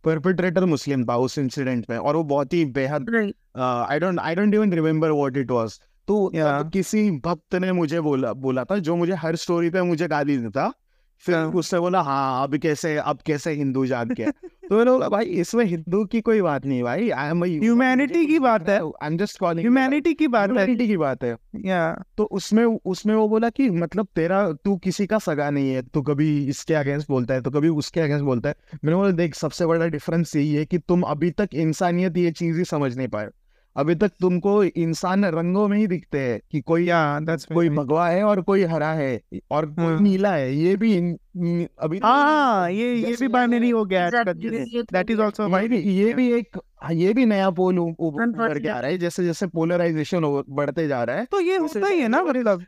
परपेट्रेटर 0.08 0.64
मुस्लिम 0.64 1.04
था 1.04 1.16
उस 1.18 1.38
इंसिडेंट 1.38 1.84
में 1.90 1.96
और 1.98 2.16
वो 2.16 2.24
बहुत 2.24 2.52
ही 2.52 2.64
बेहद 2.72 3.10
I 3.58 3.98
don't 3.98 4.20
I 4.20 4.34
don't 4.34 4.54
even 4.54 4.72
remember 4.72 5.10
what 5.10 5.36
it 5.36 5.50
was 5.50 5.78
तो 6.08 6.30
किसी 6.72 7.10
भक्त 7.24 7.54
ने 7.54 7.72
मुझे 7.72 8.00
बोला 8.00 8.32
बोला 8.44 8.64
था 8.64 8.78
जो 8.80 8.96
मुझे 8.96 9.14
हर 9.22 9.36
स्टोरी 9.36 9.70
पे 9.70 9.82
मुझे 9.82 10.08
गाली 10.08 10.36
देता 10.38 10.72
फिर. 11.20 11.34
उसने 11.34 11.80
बोला 11.80 12.00
हाँ 12.00 12.42
अब 12.42 12.56
कैसे 12.56 12.96
अब 12.96 13.18
कैसे 13.26 13.52
हिंदू 13.52 13.84
जाग 13.86 14.12
गया? 14.12 14.30
तो 14.68 14.76
मैंने 14.78 14.90
बोला 14.90 15.08
भाई 15.08 15.24
इसमें 15.42 15.64
हिंदू 15.64 16.04
की 16.04 16.20
कोई 16.20 16.40
बात 16.42 16.66
नहीं 16.66 16.82
भाई 16.82 17.08
आई 17.10 17.30
एम 17.30 17.44
Humanity 17.44 18.26
की 18.26 18.38
बात 18.38 18.68
है। 18.68 18.78
I 18.78 19.06
am 19.06 19.16
just 19.18 19.38
calling 19.38 19.60
humanity 19.60 20.14
की 20.14 20.28
बात 20.28 20.48
है। 20.48 20.54
ह्यूमैनिटी 20.54 20.86
की 20.86 20.96
बात 20.96 21.24
है। 21.24 21.36
या 21.64 22.04
तो 22.16 22.24
उसमें 22.24 22.64
उसमें 22.64 23.14
वो 23.14 23.28
बोला 23.28 23.48
कि 23.48 23.70
मतलब 23.70 24.06
तेरा 24.16 24.52
तू 24.64 24.76
किसी 24.76 25.06
का 25.06 25.18
सगा 25.18 25.50
नहीं 25.50 25.70
है 25.70 25.82
तू 25.82 26.02
कभी 26.02 26.46
इसके 26.46 26.74
अगेंस्ट 26.74 27.08
बोलता 27.08 27.34
है 27.34 27.40
तो 27.40 27.50
कभी 27.50 27.68
उसके 27.68 28.00
अगेंस्ट 28.00 28.24
बोलता 28.24 28.48
है। 28.48 28.54
मैंने 28.84 28.96
बोला 28.96 29.10
देख 29.10 29.34
सबसे 29.34 29.66
बड़ा 29.66 29.86
डिफरेंस 29.86 30.36
यही 30.36 30.54
है 30.54 30.64
कि 30.64 30.78
तुम 30.78 31.02
अभी 31.02 31.30
तक 31.30 31.48
इंसानियत 31.54 32.16
ये 32.16 32.30
चीज़ 32.32 32.58
ही 32.58 32.64
समझ 32.64 32.96
नहीं 32.96 33.08
पाए 33.08 33.28
अभी 33.76 33.94
तक 33.94 34.08
तुमको 34.20 34.64
इंसान 34.64 35.24
रंगों 35.24 35.68
में 35.68 35.78
ही 35.78 35.86
दिखते 35.86 36.18
हैं 36.20 36.40
कि 36.50 36.60
कोई 36.60 36.86
that's 36.86 37.44
कोई. 37.44 37.68
भगवा 37.68 38.08
है 38.08 38.22
और 38.24 38.40
कोई 38.42 38.62
हरा 38.62 38.92
है 38.92 39.20
और 39.50 39.66
कोई 39.66 39.84
हाँ। 39.84 40.00
नीला 40.00 40.32
है। 40.32 40.54
ये 40.54 40.76
भी 40.76 40.96
इन- 40.96 41.68
अभी 41.80 41.98
हाँ 41.98 42.70
ये 42.70 42.94
ये 42.94 43.02
जैसे 43.02 43.24
भी 43.26 43.32
बाइनरी 43.32 43.70
हो 43.70 43.84
गया 43.84 44.04
ये 44.06 44.10
तो 44.24 44.82
दैट 44.82 45.10
इज़ 45.10 45.20
आल्सो 45.20 45.58
ये 45.58 45.68
भी 45.68 45.78
ये 45.78 46.14
भी 46.14 46.32
एक 46.32 46.58
ये 46.92 47.14
भी 47.14 47.26
नया 47.26 47.50
पोल 47.50 47.78
उभर 47.78 48.58
के 48.58 48.68
आ 48.68 48.80
रहा 48.80 48.90
है। 48.90 48.98
जैसे 48.98 49.24
जैसे 49.24 49.46
पोलराइजेशन 49.46 50.42
बढ़ते 50.48 50.88
जा 50.88 51.04
रहा 51.04 51.16
है 51.16 51.24
तो 51.24 51.40
ये 51.40 51.56
होता 51.56 51.86
ही 51.86 52.00
है 52.00 52.08
ना 52.08 52.22
मतलब। 52.22 52.64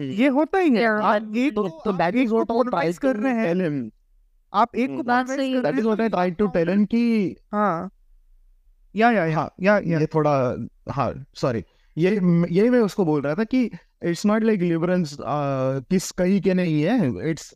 ये 0.00 0.28
होता 0.28 0.58
ही 0.58 0.70
है। 0.70 1.00
आप 1.02 1.32
एक 1.36 1.54
तो 1.54 1.68
तो 1.84 1.92
that 1.92 2.14
is 2.14 2.30
what 2.30 2.50
I 2.50 2.62
try 2.62 2.92
कर 2.92 3.16
रहे 3.16 3.32
हैं। 3.32 3.90
आप 4.54 4.76
एक 4.76 4.96
को। 4.96 5.02
बात 5.02 5.28
सही 5.28 5.52
है। 5.52 5.62
दैट 5.62 5.78
इज़ 5.78 5.84
व्हाट 5.84 6.00
आई 6.00 6.08
तो 6.08 6.10
ट्राई 6.10 6.30
टू 6.30 6.46
टेल 6.46 6.68
हिम 6.68 6.84
कि 6.84 7.36
हाँ। 7.52 7.90
या 8.94 9.10
या 9.12 9.24
हाँ 9.36 9.48
या 9.62 9.78
या। 9.86 9.98
ये 10.00 10.06
थोड़ा 10.14 10.32
हाँ 10.92 11.12
सॉरी 11.36 11.62
ये 11.96 12.10
ये 12.52 12.68
मैं 12.70 12.80
उसको 12.80 13.04
बोल 13.04 13.20
रहा 13.22 13.34
था 13.34 13.44
कि 13.44 13.64
इट्स 14.04 14.24
नॉट 14.26 14.44
लाइक 14.44 14.60
लिबरल्स 14.62 15.16
किस 15.20 16.10
कहीं 16.12 16.40
के 16.40 16.54
नहीं 16.54 16.82
है। 16.82 17.30
इट्स 17.30 17.54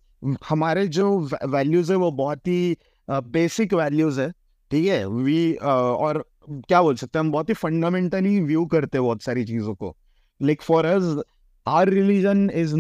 हमारे 0.49 0.87
जो 0.89 1.09
वैल्यूज़ 1.47 1.93
है 1.93 1.97
वो 1.99 2.11
बहुत 2.13 2.47
ही 2.49 2.77
बेसिक 3.09 3.75
वैल्यूज़ 3.75 4.21
है। 4.21 4.31
ठीक 4.71 4.87
है? 4.87 5.07
वी 5.09 5.55
और 5.55 6.25
क्या 6.69 6.83
बोल 6.83 6.95
सकते 6.97 7.19
हैं? 7.19 7.25
हम 7.25 7.33
बहुत 7.33 7.49
ही 7.49 7.55
फंडामेंटली 7.55 8.41
व्यू 8.43 8.65
करते 8.67 8.99
हैं 8.99 9.05
बहुत 9.05 9.23
सारी 9.23 9.45
चीज़ों 9.45 9.75
को। 9.75 9.97
Like 10.41 10.63
for 10.63 10.87
us 10.87 11.17
our 11.67 11.89
religion 11.91 12.49
is 12.55 12.75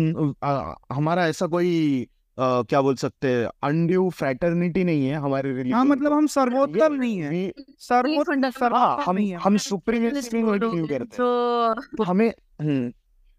हमारा 0.94 1.26
ऐसा 1.28 1.46
कोई 1.46 2.06
uh, 2.38 2.68
क्या 2.68 2.80
बोल 2.80 2.94
सकते 2.94 3.28
हैं 3.28 3.48
अनड्यू 3.62 4.10
फ्रैटर्निटी 4.10 4.84
नहीं 4.84 5.06
है 5.06 5.14
हमारे 5.14 5.70
हाँ 5.70 5.84
मतलब 5.84 6.12
हम 6.12 6.26
सर्वोत्तम 6.26 6.94
नहीं 6.94 7.18
है। 7.18 7.52
सर्वोत्तम 7.80 8.44
हाँ 8.44 8.50
सर्वोत्तम 8.50 9.10
हम 9.10 9.16
नहीं 9.16 9.34
हम 9.34 9.56
सुप्रीमेसी 9.56 10.42
में 10.42 10.58
करते 10.60 10.94
हैं 10.94 11.74
तो 11.96 12.02
हमें 12.02 12.28
हम्म, 12.60 12.92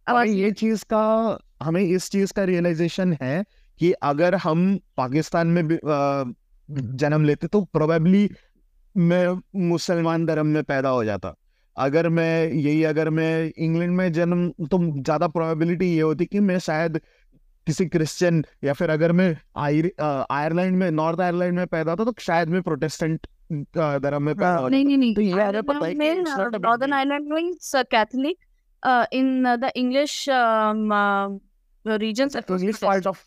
हमें 0.08 0.26
ये 0.26 0.52
चीज़ 0.52 0.84
का 0.84 1.40
हमें 1.64 1.82
इस 1.82 2.10
चीज़ 2.12 2.34
का 2.34 2.44
रियलाइजेशन 2.44 3.18
है 3.22 3.44
कि 3.80 3.92
अगर 3.92 4.36
हम 4.36 4.80
पाकिस्तान 4.98 5.48
में 5.48 5.68
भी, 5.68 5.78
जन्म 6.98 7.26
लेते 7.26 7.48
तो 7.48 7.62
प्रोबेबली 7.62 8.30
मैं 8.96 9.42
मुसलमान 9.70 10.26
धर्म 10.26 10.48
में 10.48 10.64
पैदा 10.64 10.90
हो 10.90 11.04
जाता। 11.06 11.36
अगर 11.78 12.10
मैं 12.10 12.52
यही 12.52 12.84
अगर 12.84 13.10
मैं 13.10 13.52
इंग्लैंड 13.58 13.92
में 13.92 14.12
जन्म 14.14 14.50
तो 14.66 14.78
ज़्यादा 15.02 15.28
प्रोबेबिलिटी 15.28 15.86
ये 15.86 16.02
होती 16.02 16.26
कि 16.26 16.40
मैं 16.40 16.60
शायद 16.60 17.00
किसी 17.66 17.86
क्रिश्चियन 17.86 18.46
या 18.64 18.74
फिर 18.74 18.90
अगर 18.90 19.12
मैं 19.12 19.38
आयरलैंड 20.32 20.78
में 20.78 20.92
नॉर्थ 20.92 21.20
आयरलैंड 21.20 21.56
में 21.56 21.68
पैदा 21.68 21.92
होता 21.92 22.04
तो 22.04 22.14
शायद 22.20 22.50
मैं 22.50 22.62
प्रोटेस्टेंट 22.62 23.28
धर्म 23.78 24.24
में 24.24 24.36
पैदा 24.36 24.68
नहीं 24.68 24.86
नहीं 24.86 24.98
नहीं 24.98 25.16
तो 25.16 25.22
है 25.22 26.22
नॉर्दर्न 26.22 26.80
deal. 26.80 26.94
आइलैंड 26.94 27.28
में 27.28 27.54
Catholic 27.76 28.38
in 29.14 29.56
the 29.56 29.72
English 29.76 30.30
part 32.84 33.08
of 33.08 33.18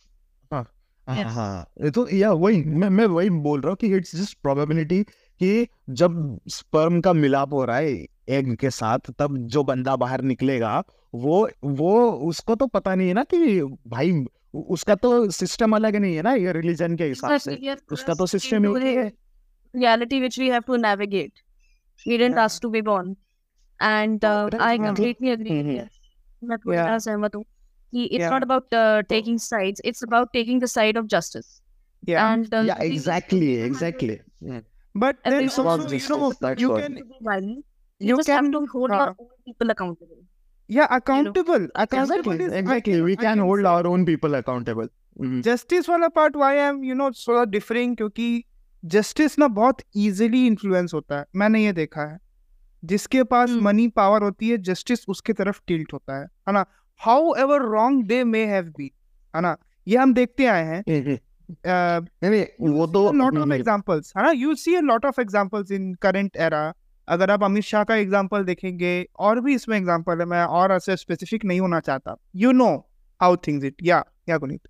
हाँ 0.53 0.71
हाँ. 1.09 1.25
हाँ 1.25 1.91
तो 1.91 2.09
या 2.09 2.33
वही 2.33 2.65
मैं 2.65 2.89
मैं 2.89 3.07
वही 3.07 3.31
बोल 3.31 3.61
रहा 3.61 3.69
हूँ 3.69 3.77
कि 3.77 3.97
इट्स 3.97 4.17
जस्ट 4.17 4.39
प्रोबेबिलिटी 4.43 5.03
कि 5.41 5.69
जब 5.91 6.41
स्पर्म 6.49 7.01
का 7.01 7.13
मिलाप 7.13 7.53
हो 7.53 7.65
रहा 7.65 7.77
है 7.77 8.07
एग 8.29 8.55
के 8.57 8.71
साथ 8.71 8.99
तब 9.19 9.37
जो 9.55 9.63
बंदा 9.65 9.97
बाहर 9.97 10.23
निकलेगा 10.23 10.83
वो 11.15 11.49
वो 11.65 12.11
उसको 12.29 12.55
तो 12.55 12.67
पता 12.67 12.95
नहीं 12.95 13.09
है 13.09 13.15
ना 13.15 13.25
कि 13.25 13.61
भाई 13.89 14.25
उसका 14.55 14.95
तो 14.95 15.31
सिस्टम 15.31 15.77
अलग 15.77 15.97
नहीं 15.97 16.15
है 16.17 16.23
ना 16.23 16.33
ये 16.35 16.53
रिलीजन 16.53 16.97
के 16.97 17.05
हिसाब 17.05 17.37
से 17.39 17.75
उसका 17.93 18.15
तो 18.15 18.27
सिस्टम 18.27 18.77
ही 18.77 18.95
है 18.95 19.11
reality 19.75 20.19
which 20.21 20.37
we 20.39 20.47
have 20.51 20.65
to 20.67 20.77
navigate. 20.83 21.41
We 22.07 22.17
didn't 22.21 22.39
Yeah. 22.39 22.45
ask 22.45 22.63
to 22.63 22.69
be 22.75 22.81
born. 22.85 23.09
And 23.81 24.25
Oh, 24.25 24.29
uh, 24.29 24.61
I 24.67 24.79
completely 24.79 25.31
agree 25.33 25.57
Mhm. 25.63 25.73
you. 25.75 25.85
मैं 26.45 26.59
पूरी. 26.59 26.77
तरह 26.77 26.99
सहमत 26.99 27.35
हूँ 27.35 27.45
कि 27.95 28.19
not 28.31 28.47
about 28.47 28.77
uh, 28.79 29.03
taking 29.13 29.39
sides, 29.39 29.83
it's 29.85 30.03
about 30.03 30.33
taking 30.33 30.63
the 30.65 30.71
side 30.77 31.01
of 31.03 31.11
justice. 31.17 31.51
yeah 32.03 32.33
And 32.33 32.55
uh, 32.55 32.63
yeah 32.67 32.81
exactly 32.83 33.47
exactly 33.63 34.21
but 34.95 35.17
then 35.25 35.33
Everyone 35.33 35.49
also 35.49 35.65
wants 35.65 35.93
you 38.01 38.09
know 38.09 38.09
justice, 38.09 38.09
you. 38.09 38.09
You, 38.09 38.09
you 38.09 38.17
just 38.17 38.29
can 38.29 38.45
have 38.45 38.53
to 38.53 38.67
hold 38.69 38.91
हाँ. 38.91 38.99
your 38.99 39.15
own 39.19 39.45
people 39.47 39.71
accountable. 39.71 40.19
yeah 40.71 40.87
accountable 40.91 41.55
You 41.55 41.67
know, 41.67 41.83
accountable 41.83 42.33
exactly 42.33 42.45
is 42.47 42.53
exactly 42.53 42.93
can- 42.95 43.05
we 43.05 43.17
can 43.17 43.39
hold 43.39 43.65
our 43.67 43.87
own 43.87 44.07
people 44.07 44.35
accountable 44.35 44.89
Mhm. 45.21 45.41
Justice 45.43 45.89
वाला 45.89 46.09
part 46.17 46.37
why 46.37 46.57
am 46.57 46.83
you 46.85 46.95
know 46.95 47.11
थोड़ा 47.11 47.45
differing 47.53 47.97
क्योंकि 47.97 48.27
justice 48.85 49.39
ना 49.39 49.47
बहुत 49.55 49.81
easily 50.07 50.47
influence 50.47 50.95
होता 50.95 51.19
है 51.19 51.25
मैंने 51.37 51.63
ये 51.65 51.73
देखा 51.73 52.03
है 52.03 52.19
जिसके 52.83 53.23
पास 53.33 53.51
हम्म। 53.51 53.65
मनी 53.65 53.87
पावर 53.97 54.23
होती 54.23 54.49
है 54.49 54.59
जस्टिस 54.69 55.09
उसके 55.09 55.33
तरफ़ 55.41 55.61
टिल्ट 55.69 55.93
होता 55.93 56.19
है 56.19 56.25
है 56.49 56.53
ना 56.55 56.65
however 57.45 57.63
wrong 57.73 58.05
they 58.09 58.23
may 58.25 58.45
have 58.47 58.69
be 58.79 58.91
है 59.35 59.41
ना 59.43 59.57
ये 59.87 59.97
हम 59.97 60.13
देखते 60.15 60.47
आए 60.47 60.65
हैं 60.65 60.83
Mhm. 60.89 61.19
वो 62.77 62.87
तो 62.87 63.11
लॉट 63.13 63.35
ऑफ़ 63.35 63.43
हम्म, 63.43 63.53
एग्जांपल्स 63.53 64.13
है 64.17 64.23
ना 64.25 64.31
you 64.31 64.55
see 64.55 64.75
a 64.75 64.81
lot 64.81 65.05
of 65.07 65.21
examples 65.21 65.71
in 65.73 65.93
current 66.03 66.37
era 66.37 66.63
अगर 67.09 67.31
आप 67.31 67.43
अमित 67.45 67.65
शाह 67.65 67.85
का 67.85 67.95
एग्ज़ाम्पल 67.97 68.45
देखेंगे 68.45 68.93
और 69.19 69.41
भी 69.41 69.55
इसमें 69.55 69.77
एग्जांपल 69.77 70.21
है, 70.21 70.25
मैं 70.27 70.45
और 70.45 70.73
ऐसे 70.73 70.97
स्पेसिफिक 70.97 71.45
नहीं 71.45 71.61
होना 71.61 71.81
चाहता। 71.81 72.17
You 72.37 72.53
know 72.53 72.75
how 73.21 73.37
things 73.47 73.65
it 73.65 73.77
या 73.85 74.03
या 74.29 74.37
गुनीत 74.39 74.61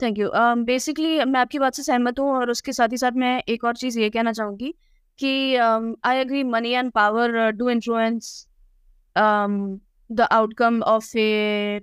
थैंक 0.00 0.18
यू 0.18 0.30
बेसिकली 0.64 1.24
मैं 1.24 1.40
आपकी 1.40 1.58
बात 1.58 1.74
से 1.74 1.82
सहमत 1.82 2.18
हूँ 2.20 2.30
और 2.32 2.50
उसके 2.50 2.72
साथ 2.72 2.88
ही 2.92 2.96
साथ 2.96 3.12
मैं 3.16 3.42
एक 3.48 3.64
और 3.64 3.76
चीज़ 3.76 3.98
ये 4.00 4.10
कहना 4.10 4.32
चाहूँगी 4.32 4.74
कि 5.18 5.54
I 5.56 6.16
agree 6.16 6.42
money 6.46 6.72
and 6.72 6.90
power 6.92 7.50
do 7.52 7.70
influence 7.70 8.46
the 9.16 10.28
outcome 10.32 10.82
of 10.82 11.16
a 11.18 11.80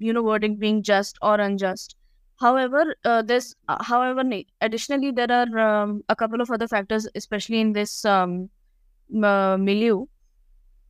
you 0.00 0.12
know, 0.12 0.22
wording 0.22 0.56
being 0.56 0.82
just 0.82 1.18
or 1.22 1.38
unjust. 1.40 1.96
However 2.40 2.94
uh, 3.04 3.22
this 3.22 3.54
uh, 3.68 3.82
however 3.82 4.22
additionally 4.60 5.10
there 5.10 5.30
are 5.30 5.58
um, 5.58 6.02
a 6.08 6.16
couple 6.16 6.40
of 6.40 6.50
other 6.50 6.68
factors 6.68 7.08
especially 7.14 7.60
in 7.60 7.72
this 7.72 8.04
um, 8.04 8.50
uh, 9.24 9.56
milieu 9.58 10.06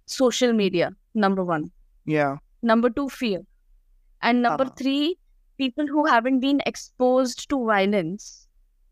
social 0.07 0.53
media 0.53 0.91
number 1.15 1.45
one 1.45 1.71
Yeah. 2.07 2.37
number 2.63 2.91
two 2.91 3.09
fear 3.09 3.41
and 4.23 4.43
number 4.43 4.65
Uh-huh. 4.65 4.75
three 4.83 5.17
people 5.59 5.87
who 5.87 6.07
haven't 6.07 6.41
been 6.41 6.61
exposed 6.67 7.49
to 7.51 7.59
violence 7.73 8.29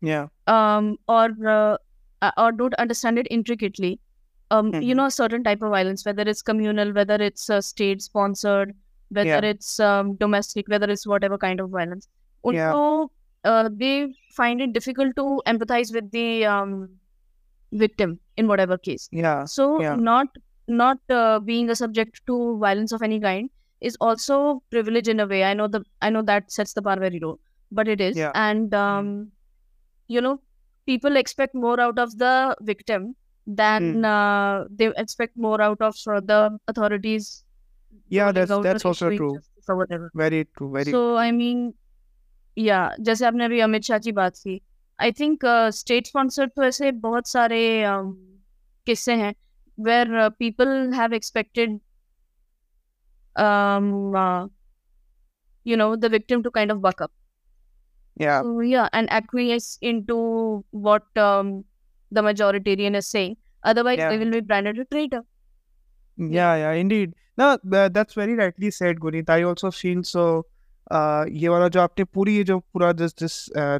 या 0.09 0.19
um 0.53 0.85
or 1.15 1.25
uh, 1.55 1.77
uh, 2.27 2.31
or 2.43 2.51
don't 2.61 2.75
understand 2.85 3.19
it 3.23 3.27
intricately 3.37 3.91
um 4.57 4.69
you 4.87 4.93
Mhm. 4.93 4.97
know 4.99 5.07
a 5.11 5.15
certain 5.17 5.43
type 5.49 5.61
of 5.67 5.71
violence 5.77 6.05
whether 6.09 6.25
it's 6.33 6.41
communal 6.51 6.93
whether 6.99 7.17
it's 7.29 7.49
uh, 7.57 7.61
state 7.71 8.01
sponsored 8.09 8.73
whether 9.19 9.41
Yeah. 9.41 9.49
it's 9.51 9.71
um, 9.89 10.15
domestic 10.23 10.71
whether 10.75 10.89
it's 10.95 11.05
whatever 11.13 11.37
kind 11.45 11.59
of 11.65 11.69
violence 11.77 12.07
also 12.43 13.11
yeah. 13.45 13.51
uh, 13.51 13.69
they 13.71 14.13
find 14.35 14.61
it 14.61 14.73
difficult 14.73 15.15
to 15.15 15.41
empathize 15.47 15.93
with 15.93 16.09
the 16.11 16.45
um, 16.45 16.89
victim 17.71 18.19
in 18.37 18.47
whatever 18.47 18.77
case. 18.77 19.09
Yeah. 19.11 19.45
So 19.45 19.81
yeah. 19.81 19.95
not 19.95 20.27
not 20.67 20.97
uh, 21.09 21.39
being 21.39 21.69
a 21.69 21.75
subject 21.75 22.21
to 22.27 22.57
violence 22.59 22.91
of 22.91 23.01
any 23.01 23.19
kind 23.19 23.49
is 23.81 23.97
also 24.01 24.61
privilege 24.69 25.07
in 25.07 25.19
a 25.19 25.27
way. 25.27 25.43
I 25.43 25.53
know 25.53 25.67
the 25.67 25.83
I 26.01 26.09
know 26.09 26.21
that 26.23 26.51
sets 26.51 26.73
the 26.73 26.81
bar 26.81 26.99
very 26.99 27.19
low, 27.19 27.39
but 27.71 27.87
it 27.87 28.01
is. 28.01 28.17
Yeah. 28.17 28.31
And 28.35 28.73
um, 28.73 29.05
hmm. 29.05 29.23
you 30.07 30.21
know, 30.21 30.41
people 30.85 31.17
expect 31.17 31.55
more 31.55 31.79
out 31.79 31.99
of 31.99 32.17
the 32.17 32.55
victim 32.61 33.15
than 33.49 34.03
mm. 34.03 34.05
uh, 34.05 34.67
they 34.69 34.91
expect 34.95 35.35
more 35.35 35.61
out 35.61 35.81
of 35.81 35.95
the 36.03 36.57
authorities. 36.67 37.43
Yeah, 38.09 38.31
that's 38.31 38.51
that's 38.61 38.85
also 38.85 39.15
true. 39.15 39.39
Whatever. 39.67 40.09
Very 40.15 40.47
true. 40.57 40.71
Very. 40.71 40.91
So 40.91 41.15
I 41.17 41.31
mean, 41.31 41.73
yeah 42.59 42.95
जैसे 43.07 43.25
आपने 43.25 43.45
अभी 43.45 43.59
अमित 43.59 43.83
शाह 43.83 43.97
की 44.05 44.11
बात 44.11 44.37
की 44.37 44.61
I 45.01 45.11
think 45.19 45.45
state 45.75 46.07
sponsored 46.07 46.51
तो 46.55 46.63
ऐसे 46.63 46.91
बहुत 47.05 47.27
सारे 47.27 47.59
um, 47.91 48.13
किस्से 48.85 49.15
हैं 49.21 49.33
where 49.87 50.15
uh, 50.21 50.29
people 50.43 50.71
have 50.99 51.13
expected 51.17 51.75
um 53.43 54.15
uh, 54.21 54.47
you 55.65 55.77
know 55.81 55.95
the 55.95 56.09
victim 56.09 56.43
to 56.43 56.51
kind 56.59 56.75
of 56.75 56.81
buck 56.87 57.03
up 57.07 57.11
या 58.21 58.41
so 58.43 58.59
yeah 58.69 58.89
and 58.99 59.11
acquiesce 59.17 59.69
into 59.91 60.17
what 60.87 61.21
um, 61.27 61.51
the 62.11 62.25
majoritarian 62.29 62.99
is 63.01 63.11
saying 63.15 63.37
otherwise 63.63 64.01
Yeah. 64.03 64.09
they 64.13 64.17
will 64.23 64.35
be 64.37 64.41
branded 64.53 64.85
a 64.85 64.89
traitor 64.95 65.21
Yeah, 66.17 66.55
yeah, 66.57 66.71
indeed. 66.77 67.11
No, 67.37 67.45
that's 67.63 68.13
very 68.13 68.33
rightly 68.37 68.69
said, 68.77 68.97
Gunit. 69.03 69.29
I 69.29 69.43
also 69.49 69.69
feel 69.75 70.03
so. 70.03 70.23
ये 70.91 71.49
वाला 71.49 71.67
जो 71.67 71.81
आपने 71.81 72.03
पूरी 72.05 72.35
ये 72.35 72.43
जो 72.43 72.59
पूरा 72.59 72.91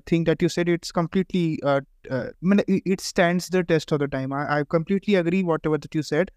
thing 0.05 0.23
that 0.25 0.41
you 0.41 0.49
said, 0.49 0.69
it's 0.69 0.91
completely 0.91 1.59
uh, 1.63 1.81
uh, 2.11 2.25
मैंने 2.43 2.97
stands 2.99 3.49
the 3.49 3.63
test 3.63 3.91
of 3.91 3.99
the 3.99 4.07
time. 4.07 4.31
I 4.31 4.59
I 4.59 4.63
completely 4.63 5.15
agree 5.15 5.43
whatever 5.43 5.77
that 5.77 5.95
you 5.95 6.03
said. 6.03 6.31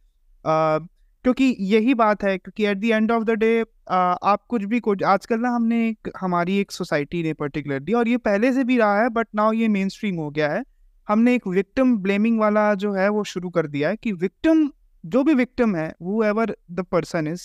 Uh, 0.45 0.81
क्योंकि 1.25 1.45
यही 1.61 1.95
बात 1.95 2.23
है 2.25 2.37
क्योंकि 2.39 2.65
at 2.67 2.79
the 2.79 2.85
end 2.85 3.13
of 3.13 3.25
the 3.25 3.31
day 3.31 3.61
आप 3.91 4.45
कुछ 4.49 4.65
भी 4.65 4.81
कुछ 4.81 5.03
आजकल 5.03 5.41
ना 5.41 5.49
हमने 5.49 5.77
एक 5.89 6.11
हमारी 6.21 6.59
एक 6.61 6.73
सोसाइटी 6.73 7.23
ने 7.23 7.33
पर्टिकुलरली 7.33 7.93
और 7.93 8.09
ये 8.09 8.17
पहले 8.17 8.53
से 8.53 8.65
भी 8.65 8.79
रहा 8.79 9.03
है 9.03 9.09
बट 9.09 9.29
नाउ 9.35 9.53
ये 9.53 9.69
मेन 9.69 9.89
स्ट्रीम 9.89 10.17
हो 10.17 10.29
गया 10.31 10.49
है 10.53 10.63
हमने 11.09 11.35
एक 11.35 11.47
विक्टिम 11.47 11.97
ब्लेमिंग 11.99 12.41
वाला 12.41 12.73
जो 12.75 12.93
है 12.95 13.09
वो 13.09 13.25
शुरू 13.25 13.51
कर 13.51 13.67
दिया 13.67 13.89
है 13.89 13.97
कि 13.97 14.13
विक्टिम 14.13 14.69
जो 15.05 15.23
भी 15.25 15.35
विक्टिम 15.35 15.77
है 15.77 15.93
वो 16.03 16.25
ever 16.25 16.57
the 16.73 16.85
person 16.93 17.29
is 17.29 17.43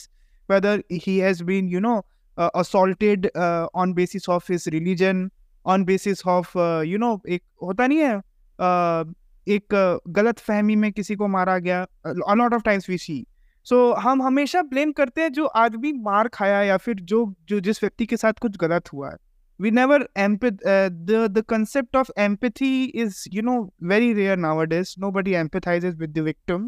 whether 0.50 0.84
he 0.92 1.18
has 1.18 1.44
been 1.44 1.70
you 1.70 1.80
know 1.80 1.96
assaulted 2.40 3.28
on 3.76 3.94
basis 3.94 4.30
of 4.30 4.52
his 4.52 4.66
religion 4.68 5.32
on 5.66 5.84
basis 5.84 6.28
of 6.28 6.58
you 6.86 6.98
know 6.98 7.22
एक 7.30 7.44
होता 7.64 7.88
नहीं 7.88 8.00
है 8.00 8.22
uh, 8.62 9.14
एक 9.48 9.96
uh, 9.96 10.14
गलत 10.16 10.40
फहमी 10.40 10.76
में 10.76 10.92
किसी 10.92 11.16
को 11.16 11.28
मारा 11.28 11.58
गया 11.58 11.88
lot 12.08 12.54
of 12.54 12.62
times 12.62 12.90
we 12.90 12.98
see 12.98 13.28
so 13.64 13.94
हम 13.94 14.22
हमेशा 14.22 14.62
ब्लेम 14.62 14.92
करते 14.92 15.22
हैं 15.22 15.32
जो 15.32 15.46
आदमी 15.46 15.94
मार 15.94 16.28
खाया 16.28 16.62
या 16.62 16.78
फिर 16.78 16.96
जो 16.96 17.36
जो 17.46 17.60
जिस 17.60 17.84
व्यक्ति 17.84 18.06
के 18.06 18.18
साथ 18.18 18.34
कुछ 18.34 18.58
गलत 18.58 18.94
हुआ 18.94 19.10
है। 19.10 19.18
We 19.62 19.72
never 19.72 20.00
empath 20.20 20.58
uh, 20.68 20.90
the 21.10 21.20
the 21.36 21.42
concept 21.52 21.98
of 22.02 22.10
empathy 22.24 22.92
is 23.04 23.22
you 23.38 23.42
know 23.42 23.74
very 23.84 24.14
rare 24.14 24.38
nowadays. 24.38 24.94
Nobody 25.06 25.34
empathizes 25.34 25.96
with 26.02 26.14
the 26.14 26.24
victim. 26.28 26.68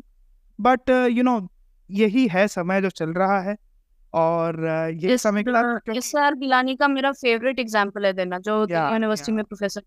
But 0.59 0.89
uh, 0.89 1.15
you 1.17 1.23
know 1.23 1.47
यही 1.91 2.27
है 2.27 2.47
समय 2.47 2.81
जो 2.81 2.89
चल 2.89 3.09
रहा 3.09 3.39
है। 3.41 3.55
और 4.13 4.59
ये 5.01 5.13
इस 5.13 5.21
समय 5.21 5.43
के 5.43 5.51
साथ 5.51 5.79
क्योंकि- 5.79 6.39
गिलानी 6.39 6.75
का 6.75 6.87
मेरा 6.87 7.11
फेवरेट 7.11 7.59
एग्जांपल 7.59 8.05
है 8.05 8.13
देना 8.13 8.39
जो 8.39 8.61
यूनिवर्सिटी 8.71 9.31
में 9.31 9.43
प्रोफेसर 9.43 9.81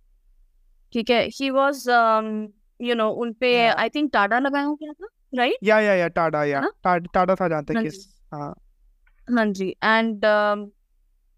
ठीक 0.93 1.11
है 1.11 1.25
ही 1.27 1.51
वाज 1.51 1.85
यू 2.81 2.95
नो 2.95 3.09
उन 3.23 3.33
पे 3.33 3.57
आई 3.69 3.89
थिंक 3.89 4.11
टाडा 4.13 4.39
लगाया 4.39 4.65
हो 4.65 4.75
क्या 4.75 4.93
था 4.93 5.07
राइट 5.37 5.57
या 5.65 5.81
या 5.81 5.95
या 5.95 6.09
टाडा 6.09 6.45
या 6.45 6.61
हाँ? 6.61 7.01
टाडा 7.15 7.35
था 7.35 7.49
जहाँ 7.49 7.65
तक 7.65 7.75
हाँ 7.77 7.83
कि 7.83 7.91
जी। 7.91 8.03
हाँ 8.33 8.55
हाँ 9.29 9.47
जी 9.47 9.69
and 9.85 10.25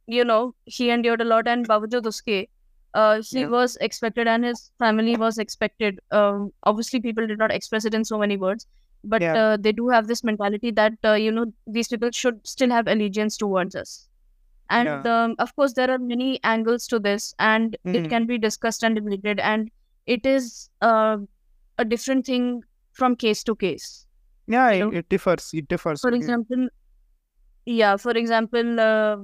you 0.09 0.25
know 0.25 0.38
he 0.73 0.87
endured 0.87 1.20
a 1.23 1.25
lot 1.25 1.49
and 1.49 1.66
बावजूद 1.66 2.07
उसके 2.07 2.47
uh, 2.94 3.14
he 3.29 3.38
Yeah. 3.40 3.49
was 3.53 3.73
expected 3.85 4.29
and 4.33 4.47
his 4.47 4.61
family 4.83 5.14
was 5.20 5.38
expected 5.44 5.97
um, 6.18 6.42
obviously 6.73 6.99
people 7.07 7.27
did 7.31 7.40
not 7.40 7.55
express 7.55 7.87
it 7.88 7.94
in 7.99 8.05
so 8.11 8.18
many 8.20 8.37
words 8.42 8.66
but 9.04 9.21
Yeah. 9.21 9.36
uh, 9.41 9.58
they 9.65 9.71
do 9.71 9.89
have 9.89 10.08
this 10.08 10.23
mentality 10.30 10.71
that 10.71 10.93
uh, 11.06 11.13
you 11.25 11.32
know 11.32 11.45
these 11.78 11.88
people 11.88 12.10
should 12.21 12.39
still 12.54 12.69
have 12.78 12.88
allegiance 12.93 13.38
towards 13.43 13.75
us 13.82 13.93
and 14.69 14.88
Yeah. 14.88 15.06
um, 15.12 15.36
of 15.45 15.54
course 15.56 15.73
there 15.78 15.91
are 15.93 15.99
many 16.08 16.28
angles 16.54 16.88
to 16.93 16.99
this 17.06 17.28
and 17.52 17.78
Mhm. 17.86 17.95
it 17.99 18.10
can 18.15 18.28
be 18.34 18.38
discussed 18.47 18.84
and 18.89 18.99
debated 19.02 19.39
and 19.54 19.71
it 20.17 20.25
is 20.34 20.49
uh, 20.89 21.17
a 21.78 21.86
different 21.93 22.25
thing 22.32 22.52
from 23.02 23.15
case 23.25 23.43
to 23.52 23.56
case 23.65 23.88
या 24.58 24.67
You 24.75 24.84
know? 24.84 24.91
it 24.99 25.10
differs 25.15 25.49
it 25.62 25.67
differs 25.73 26.02
for 26.06 26.12
okay. 26.13 26.21
example 26.23 26.67
yeah 27.67 27.95
for 28.06 28.17
example 28.23 28.80
uh, 28.89 29.17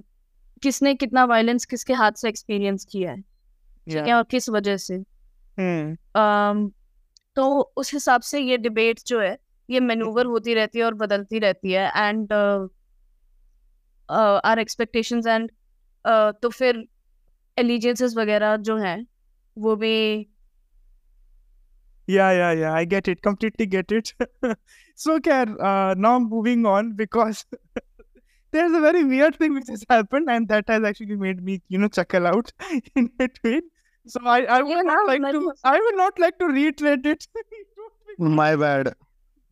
किसने 0.63 0.93
कितना 0.95 1.23
violence 1.29 1.65
किसके 1.71 1.93
हाथ 1.93 2.11
से 2.21 2.29
experience 2.29 2.85
किया 2.91 3.11
है 3.11 3.17
ठीक 3.21 3.95
Yeah. 3.95 4.07
है 4.07 4.13
और 4.13 4.23
किस 4.29 4.49
वजह 4.49 4.77
से 4.83 4.95
हम्म 5.59 5.95
um, 6.21 6.71
तो 7.35 7.73
उस 7.77 7.93
हिसाब 7.93 8.21
से 8.21 8.39
ये 8.39 8.57
डिबेट 8.57 8.99
जो 9.07 9.19
है 9.21 9.37
ये 9.70 9.80
मैनूवर 9.80 10.26
होती 10.26 10.54
रहती 10.54 10.78
है 10.78 10.84
और 10.84 10.94
बदलती 11.02 11.38
रहती 11.46 11.72
है 11.72 11.86
एंड 11.96 12.32
आर 14.50 14.58
एक्सपेक्टेशंस 14.58 15.26
एंड 15.26 15.50
तो 16.42 16.48
फिर 16.48 16.84
एलिजेंसेस 17.58 18.14
वगैरह 18.16 18.56
जो 18.70 18.76
हैं 18.86 18.98
वो 19.66 19.76
भी 19.84 19.94
Yeah, 22.08 22.30
yeah, 22.36 22.52
yeah. 22.58 22.72
I 22.76 22.86
get 22.92 23.08
it. 23.10 23.20
Completely 23.24 23.64
get 23.72 23.92
it. 23.96 24.08
so, 25.02 25.14
Kar, 25.26 25.42
uh, 25.66 25.94
now 26.04 26.12
moving 26.22 26.64
on 26.70 26.88
because 27.00 27.42
there's 28.56 28.72
a 28.78 28.80
very 28.84 29.02
weird 29.10 29.36
thing 29.42 29.54
which 29.58 29.68
has 29.72 29.84
happened, 29.92 30.32
and 30.36 30.48
that 30.54 30.72
has 30.74 30.86
actually 30.90 31.18
made 31.20 31.44
me, 31.50 31.56
you 31.74 31.80
know, 31.82 31.90
chuckle 31.98 32.26
out 32.30 32.50
in 33.02 33.06
between. 33.22 33.62
So, 34.06 34.22
I, 34.24 34.38
I 34.56 34.58
would 34.62 34.72
Yeah, 34.78 34.82
not 34.88 35.06
like 35.12 35.22
like- 35.26 35.38
to, 35.38 35.52
I 35.74 35.76
would 35.84 36.00
not 36.02 36.18
like 36.24 36.40
to 36.40 36.48
reiterate 36.56 37.06
it. 37.12 37.28
My 38.40 38.48
bad. 38.64 38.92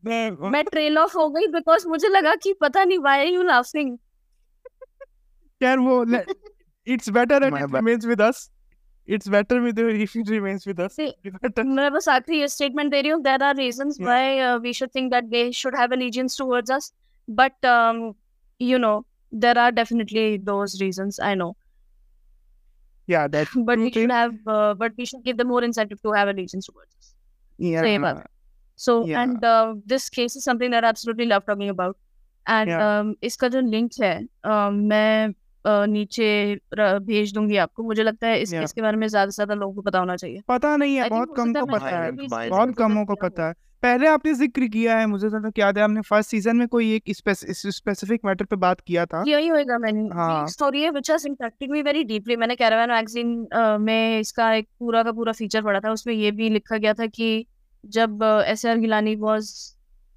मैं 0.05 0.49
मैं 0.51 0.63
trail 0.65 0.97
of 0.97 1.17
हो 1.17 1.27
गई 1.29 1.47
because 1.53 1.87
मुझे 1.87 2.07
लगा 2.07 2.35
कि 2.43 2.53
पता 2.61 2.83
नहीं 2.83 2.99
why 2.99 3.19
are 3.19 3.33
you 3.33 3.41
laughing 3.43 3.97
यार 5.61 5.79
वो 5.79 6.03
it's 6.93 7.09
better 7.15 7.37
and 7.45 7.53
My 7.53 7.59
it 7.63 7.71
bad. 7.71 7.75
remains 7.79 8.05
with 8.09 8.21
us. 8.27 8.37
It's 9.15 9.27
better 9.33 9.57
with 9.63 9.79
if 10.03 10.13
it 10.19 10.29
remains 10.33 10.65
with 10.69 10.79
us. 10.85 10.93
See, 10.99 11.09
Better. 11.41 11.63
मैं 11.63 11.91
बस 11.93 12.07
आखिरी 12.09 12.47
स्टेटमेंट 12.47 12.91
दे 12.91 13.01
रही 13.01 13.11
हूँ 13.11 13.21
there 13.23 13.43
are 13.43 13.55
reasons 13.55 13.97
Yeah. 13.99 14.07
Why 14.07 14.57
we 14.63 14.73
should 14.79 14.89
think 14.95 15.11
that 15.11 15.23
they 15.33 15.41
should 15.59 15.75
have 15.79 15.93
allegiance 15.97 16.39
towards 16.41 16.73
us 16.77 16.87
but 17.27 17.67
um 17.71 17.99
you 18.59 18.79
know 18.85 18.93
there 19.31 19.57
are 19.65 19.71
definitely 19.79 20.25
those 20.51 20.75
reasons 20.83 21.19
i 21.31 21.33
know 21.41 21.49
Yeah, 23.07 23.27
that. 23.35 23.53
but 23.67 23.79
we 23.79 23.87
Okay. 23.89 24.01
should 24.01 24.11
have 24.11 24.33
uh, 24.55 24.73
but 24.81 24.97
we 25.01 25.05
should 25.11 25.23
give 25.29 25.37
them 25.37 25.47
more 25.53 25.61
incentive 25.67 26.01
to 26.07 26.11
have 26.19 26.31
allegiance 26.33 26.71
towards 26.71 26.91
us 26.99 27.13
Yeah. 27.59 27.81
सही 27.83 27.97
बात 28.07 28.17
है। 28.17 28.25
So 28.79 28.93
Yeah. 29.05 29.21
and 29.21 29.45
uh, 29.45 29.75
this 29.85 30.09
case 30.09 30.35
is 30.35 30.45
something 30.45 30.71
that 30.71 30.85
i 30.85 30.89
absolutely 30.89 31.25
love 31.29 31.45
talking 31.45 31.71
about. 31.71 31.97
And 32.45 32.69
Yeah. 32.69 32.83
um, 32.87 33.13
इसका 33.23 33.47
जो 33.47 33.61
link 33.69 33.91
है 34.01 34.13
um, 34.47 34.73
मैं 34.89 35.27
uh, 35.65 35.87
नीचे 35.87 36.27
भेज 36.75 37.33
दूँगी 37.33 37.57
आपको। 37.63 37.83
मुझे 37.83 38.03
लगता 38.03 38.27
है 38.27 38.41
इस 38.41 38.53
Yeah. 38.53 38.61
केस 38.61 38.73
के 38.73 38.81
बारे 38.81 38.97
में 38.97 39.07
ज़्यादा 39.07 39.29
से 39.29 39.35
ज़्यादा 39.35 39.53
लोगों 39.55 39.73
को 39.73 39.81
पता 39.81 39.99
होना 39.99 40.15
चाहिए। 40.15 40.41
पता 40.47 40.75
नहीं 40.77 40.95
है 40.95 41.09
बहुत 41.09 41.29
हो 41.29 41.33
कम 41.33 41.53
सकता 41.53 41.59
को 41.61 41.65
है 41.65 41.79
पता 41.79 41.99
है। 41.99 42.49
बहुत 42.49 42.75
कमों 42.77 43.05
को 43.05 43.15
पता 43.23 43.47
है। 43.47 43.53
पहले 43.83 44.07
आपने 44.07 44.33
ज़िक्र 44.33 44.67
किया 44.67 44.97
है 44.97 45.05
मुझे 45.07 45.29
तो 45.29 45.51
याद 45.57 45.77
है 45.77 45.83
हमने 45.83 46.01
फ़र्स्ट 46.07 46.29
सीज़न 46.29 46.55
में 46.55 46.67
कोई 46.67 46.91
एक 46.95 47.03
स्पेसिफिक 47.17 48.25
मैटर 48.25 48.45
पे 48.45 48.55
बात 48.55 48.81
किया 48.81 49.05
था। 49.05 49.23
यही 49.27 49.47
होएगा 49.47 49.77
मैंने 49.77 50.07
हाँ। 50.15 50.47
स्टोरी 50.47 50.81
है 50.83 50.89
which 50.91 51.11
has 51.11 51.27
impacted 51.27 51.71
me 51.71 51.81
very 51.81 52.03
deeply 52.11 52.35
मैंने 52.35 52.55
कैरावान 52.55 52.89
मैगजीन 52.91 53.47
में 53.81 54.19
इसका 54.19 54.51
एक 54.53 54.67
पूरा 54.79 55.03
का 55.03 55.11
पूरा 55.11 55.31
फीचर 55.33 55.61
पढ़ा 55.63 55.79
था। 55.79 55.91
उसमें 55.91 56.13
ये 56.13 56.31
भी 56.31 56.49
लिखा 56.49 56.77
गया 56.77 56.93
था 56.93 57.05
कि 57.05 57.45
जब 57.85 58.23
S 58.47 58.65
R 58.65 58.77
Geelani 58.77 59.15
was 59.15 59.53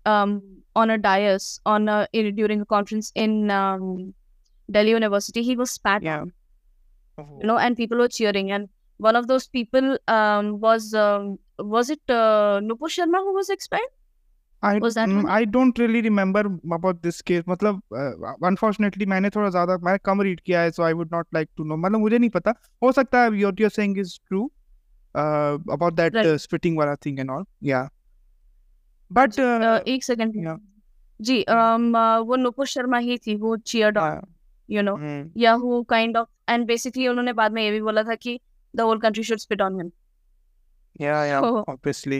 on 0.07 0.90
a 0.90 0.96
dais 0.96 1.61
on 1.66 1.87
during 2.14 2.61
a 2.61 2.64
conference 2.64 3.12
in 3.16 4.12
Delhi 4.68 4.90
University 4.90 5.42
he 5.42 5.57
was 5.57 5.70
spat 5.70 6.03
Yeah. 6.03 6.20
on 6.20 7.33
you 7.40 7.46
know 7.48 7.59
and 7.59 7.77
people 7.77 7.98
were 7.98 8.09
cheering 8.09 8.51
and 8.53 8.68
one 8.96 9.16
of 9.16 9.27
those 9.27 9.46
people 9.48 9.98
um, 10.09 10.61
was 10.61 10.94
um, 10.94 11.38
was 11.59 11.90
it 11.90 12.01
uh, 12.09 12.61
Nupur 12.61 12.88
Sharma 12.88 13.18
who 13.27 13.35
was 13.35 13.51
expelled 13.51 13.92
I 14.62 14.79
Was 14.79 14.94
that 14.94 15.09
mm, 15.09 15.16
one? 15.16 15.29
I 15.29 15.44
don't 15.44 15.77
really 15.77 16.01
remember 16.03 16.42
about 16.72 17.03
this 17.03 17.20
case 17.20 17.42
मतलब 17.48 17.81
uh, 18.01 18.35
unfortunately 18.48 19.07
मैंने 19.07 19.31
थोड़ा 19.31 19.48
ज़्यादा 19.51 19.77
मैं 19.85 19.98
कम 20.05 20.22
read 20.22 20.40
किया 20.40 20.61
है 20.62 20.70
so 20.70 20.85
I 20.85 20.92
would 20.92 21.11
not 21.11 21.27
like 21.38 21.51
to 21.61 21.64
know 21.64 21.79
मतलब 21.85 22.01
मुझे 22.01 22.18
नहीं 22.18 22.31
पता 22.31 22.55
हो 22.83 22.92
सकता 22.92 23.22
है 23.22 23.31
what 23.31 23.62
you're 23.62 23.75
saying 23.79 23.96
is 24.05 24.14
true 24.31 24.44
uh, 25.15 25.57
about 25.75 25.95
that 25.99 26.13
Right. 26.19 26.31
uh, 26.33 26.38
spitting 26.45 26.75
वाला 26.81 26.95
thing 27.05 27.19
and 27.25 27.31
all 27.36 27.45
yeah 27.71 27.88
but 29.12 29.39
uh, 29.39 29.60
uh, 29.71 29.79
एक 29.95 30.03
सेकंड 30.03 30.36
yeah. 30.45 30.57
जी 31.27 31.38
um, 31.57 31.86
uh, 31.95 32.19
वो 32.29 32.36
नुपुर 32.36 32.67
शर्मा 32.75 32.97
ही 33.10 33.17
थी 33.27 33.36
वो 33.43 33.55
cheered 33.71 33.97
on 34.05 34.17
uh, 34.17 34.25
you 34.75 34.83
know 34.88 34.95
mm, 35.03 35.21
या 35.43 35.53
who 35.63 35.83
kind 35.93 36.17
of 36.21 36.27
and 36.55 36.67
basically 36.71 37.07
उन्होंने 37.10 37.33
बाद 37.41 37.51
में 37.53 37.62
ये 37.63 37.71
भी 37.71 37.81
बोला 37.89 38.03
था 38.10 38.15
कि 38.25 38.39
the 38.79 38.88
whole 38.89 38.99
country 39.05 39.23
should 39.29 39.41
spit 39.45 39.62
on 39.67 39.79
him 39.81 39.91
yeah 41.05 41.23
yeah 41.31 41.47
Oh. 41.49 41.63
obviously 41.75 42.19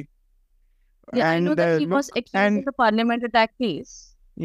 yeah 1.20 1.30
I 1.32 1.40
know 1.40 1.52
and 1.52 1.60
that 1.60 1.76
uh, 1.76 1.80
he 1.80 1.86
no- 1.92 1.96
was 1.98 2.10
accused 2.16 2.36
in 2.36 2.58
and 2.58 2.66
the 2.72 2.74
parliament 2.82 3.24
attack 3.30 3.54
case 3.64 3.94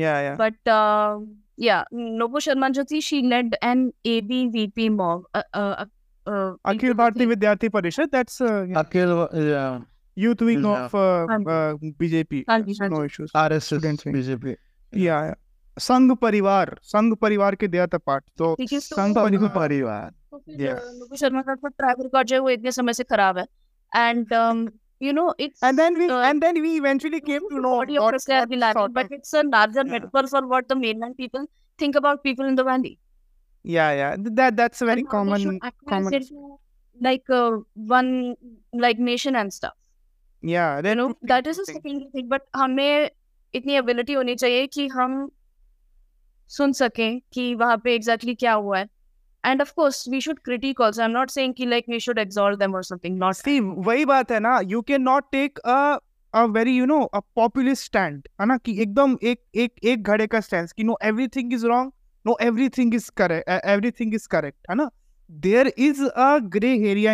yeah 0.03 0.21
yeah 0.27 0.37
but 0.43 0.71
uh, 0.75 1.19
yeah 1.69 1.85
Nupu 2.21 2.43
Sharma 2.49 2.71
जो 2.79 2.85
थी 2.93 3.01
she 3.09 3.23
led 3.33 3.57
an 3.71 3.83
ABVP 4.13 4.91
mob 5.01 5.25
uh, 5.41 5.43
uh, 5.63 5.75
uh, 5.85 5.87
Akhil 6.66 6.94
Bharatiya 6.94 7.26
विद्यार्थी 7.26 7.70
परिषद 7.70 8.10
Parishad. 8.10 8.30
That's 8.30 8.42
uh, 8.42 8.84
Akhil 8.84 9.28
yeah. 9.34 9.82
Youth 15.04 15.38
संघ 15.80 16.16
परिवार 16.16 16.80
संघ 16.84 17.16
परिवार 17.16 17.56
के 17.56 17.68
दिया 17.68 17.88
था 17.88 17.98
पार्ट 17.98 18.24
तो 18.38 18.56
संघ 18.62 19.18
परिवार 19.18 19.50
परिवार 19.50 20.12
शर्मा 21.16 21.42
का 21.42 21.56
तो 21.56 21.68
ट्रैक 21.68 22.24
जो 22.24 22.50
इतने 22.50 22.72
समय 22.72 22.94
से 22.94 23.04
खराब 23.04 23.38
है। 23.38 23.46
And 23.96 24.28
you 25.02 25.14
know 25.14 25.36
it 25.40 25.52
and 25.64 25.80
and 25.80 26.44
then 26.44 26.58
no 27.62 27.84
it's 30.74 31.36
think 31.82 31.98
about 31.98 32.28
in 32.28 32.56
the 32.56 32.86
yeah 33.76 33.92
yeah 33.92 34.16
that 34.40 34.56
that's 34.56 34.82
a 34.82 34.86
very 34.86 35.02
and 35.02 35.10
common 35.10 35.60
common 35.90 36.22
like 37.08 37.30
uh, 37.30 37.52
one 37.76 38.36
like 38.74 39.00
nation 39.00 39.36
and 39.36 39.54
stuff. 39.54 39.74
yeah 40.42 40.82
You 40.82 40.96
know, 40.96 41.14
that 41.24 41.48
is 41.48 41.60
a 41.60 41.66
secondary 41.66 42.10
thing. 42.14 42.28
But 42.30 42.48
हमें 42.56 43.10
इतनी 43.56 43.78
ability 43.78 44.16
होनी 44.16 44.36
चाहिए 44.36 44.68
कि 44.68 44.88
हम 44.88 45.30
सुन 46.48 46.74
सकें 46.74 47.20
कि 47.34 47.54
वहाँ 47.56 47.78
पे 47.84 47.98
exactly 48.00 48.36
क्या 48.40 48.54
हुआ 48.54 48.80
है. 48.80 48.90
And 49.44 49.62
of 49.62 49.76
course, 49.76 50.00
we 50.14 50.20
should 50.20 50.42
critique 50.44 50.80
also. 50.80 51.04
I'm 51.04 51.14
not 51.14 51.32
saying 51.32 51.54
कि 51.58 51.70
like 51.70 51.88
we 51.88 52.00
should 52.00 52.18
exalt 52.18 52.60
them 52.60 52.76
or 52.76 52.84
something. 52.84 53.18
Not 53.18 53.36
see 53.36 53.60
वही 53.90 54.06
बात 54.06 54.32
है 54.32 54.40
ना 54.40 54.60
you 54.74 54.82
cannot 54.84 55.32
take 55.32 55.62
a 55.66 56.00
a 56.34 56.48
very 56.48 56.74
you 56.78 56.88
know 56.94 57.02
a 57.14 57.22
populist 57.42 57.90
stand 57.92 58.28
है 58.42 58.48
ना 58.48 58.58
कि 58.58 58.82
एकदम 58.82 59.18
एक 59.24 59.42
एक 59.56 59.74
एक 59.84 60.04
घड़े 60.04 60.28
का 60.28 60.40
stance 60.40 60.72
कि 60.72 60.84
no 60.84 60.98
everything 61.12 61.52
is 61.60 61.64
wrong 61.66 61.92
no 62.28 62.38
everything 62.50 62.94
is 62.94 63.10
uh, 63.22 63.60
everything 63.74 64.16
is 64.20 64.28
correct 64.28 64.70
है 64.70 64.76
ना? 64.76 64.90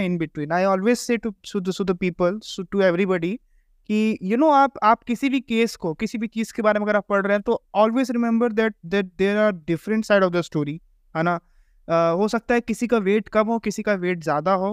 In 0.06 0.18
between. 0.18 0.52
I 0.52 0.66
always 0.66 1.00
say 1.00 1.18
to 1.18 1.32
to 1.52 1.60
the, 1.60 1.74
to 1.74 1.84
the 1.84 1.96
people, 1.96 2.40
so 2.42 2.64
to 2.64 2.82
everybody, 2.84 3.38
कि 3.90 4.18
यू 4.24 4.38
नो 4.38 4.50
आप 4.50 4.74
आप 4.84 5.04
किसी 5.04 5.30
भी 5.30 5.40
केस 5.40 5.76
को 5.76 5.94
किसी 5.94 6.18
भी 6.18 6.28
चीज़ 6.28 6.54
के 6.54 6.62
बारे 6.62 6.80
में 6.80 6.86
अगर 6.86 6.96
आप 6.96 7.06
पढ़ 7.10 7.26
रहे 7.26 7.34
हैं 7.34 7.42
तो 7.42 7.64
always 7.76 8.12
remember 8.12 8.52
that 8.52 8.76
that 8.86 9.06
there 9.18 9.38
are 9.38 9.52
different 9.68 10.06
side 10.06 10.24
of 10.24 10.34
the 10.34 10.42
story 10.42 10.80
है 11.16 11.24
ना? 11.24 11.34
हो 12.20 12.28
सकता 12.28 12.54
है 12.54 12.62
किसी 12.62 12.88
का 12.88 12.98
वेट 13.08 13.28
कम 13.30 13.48
हो 13.48 13.58
किसी 13.60 13.82
का 13.84 13.94
वेट 13.94 14.24
ज़्यादा 14.24 14.54
हो। 14.54 14.72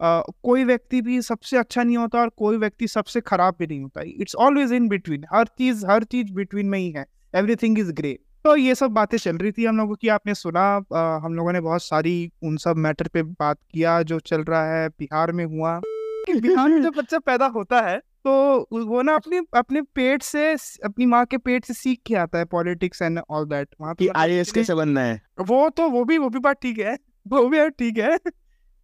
uh, 0.00 0.22
कोई 0.42 0.64
व्यक्ति 0.64 1.00
भी 1.02 1.20
सबसे 1.22 1.56
अच्छा 1.56 1.82
नहीं 1.82 1.96
होता 1.96 2.20
और 2.20 2.28
कोई 2.38 2.56
व्यक्ति 2.56 2.88
सबसे 2.88 3.20
खराब 3.20 3.56
भी 3.58 3.66
नहीं 3.66 3.80
होता। 3.80 4.02
इट्स 4.06 4.34
ऑलवेज 4.46 4.72
इन 4.72 4.88
बिटवीन 4.88 5.24
हर 5.32 5.46
चीज़ 5.58 5.86
हर 5.86 6.04
चीज़ 6.04 6.32
बिटवीन 6.32 6.66
में 6.66 6.78
ही 6.78 6.90
है। 6.90 7.06
एवरीथिंग 7.34 7.78
इज़ 7.78 7.92
ग्रे 7.92 8.18
तो 8.46 8.56
ये 8.56 8.74
सब 8.74 8.90
बातें 8.90 9.16
चल 9.18 9.36
रही 9.36 9.52
थी 9.52 9.64
हम 9.64 9.76
लोगों 9.76 9.94
की 9.94 10.08
आपने 10.08 10.34
सुना 10.34 10.60
आ, 10.94 11.18
हम 11.18 11.34
लोगों 11.34 11.52
ने 11.52 11.60
बहुत 11.60 11.82
सारी 11.82 12.32
उन 12.44 12.56
सब 12.56 12.76
मैटर 12.76 13.08
पे 13.08 13.22
बात 13.22 13.58
किया 13.70 14.02
जो 14.02 14.18
चल 14.20 14.42
रहा 14.42 14.74
है 14.74 14.88
बिहार 14.88 15.32
में 15.32 15.44
हुआ। 15.44 15.80
बिहार 16.30 16.68
में 16.68 16.82
जब 16.82 16.92
बच्चा 16.96 17.18
पैदा 17.18 17.46
होता 17.46 17.80
है 17.80 17.98
तो 17.98 18.84
वो 18.86 19.02
ना 19.02 19.14
अपनी 19.14 19.40
अपने 19.54 19.82
पेट 19.94 20.22
से 20.22 20.52
अपनी 20.84 21.06
माँ 21.06 21.24
के 21.26 21.38
पेट 21.38 21.64
से 21.64 21.74
सीख 21.74 22.00
के 22.06 22.14
आता 22.14 22.38
है 22.38 22.44
पॉलिटिक्स 22.44 23.02
एंड 23.02 23.20
ऑल 23.30 23.44
दैट। 23.44 23.68
वहाँ 23.80 23.94
पे 23.94 24.08
आईएएस 24.16 24.52
कैसे 24.52 24.74
बनना 24.74 25.00
है। 25.00 25.20
वो 25.40 25.68
तो 25.68 25.88
वो 25.90 26.04
भी 26.04 26.18
वो 26.18 26.28
भी 26.28 26.38
बात 26.38 26.60
ठीक 26.62 26.78
है 26.78 26.96
वो 27.28 27.46
भी 27.48 27.68
ठीक 27.70 27.98
है। 27.98 28.16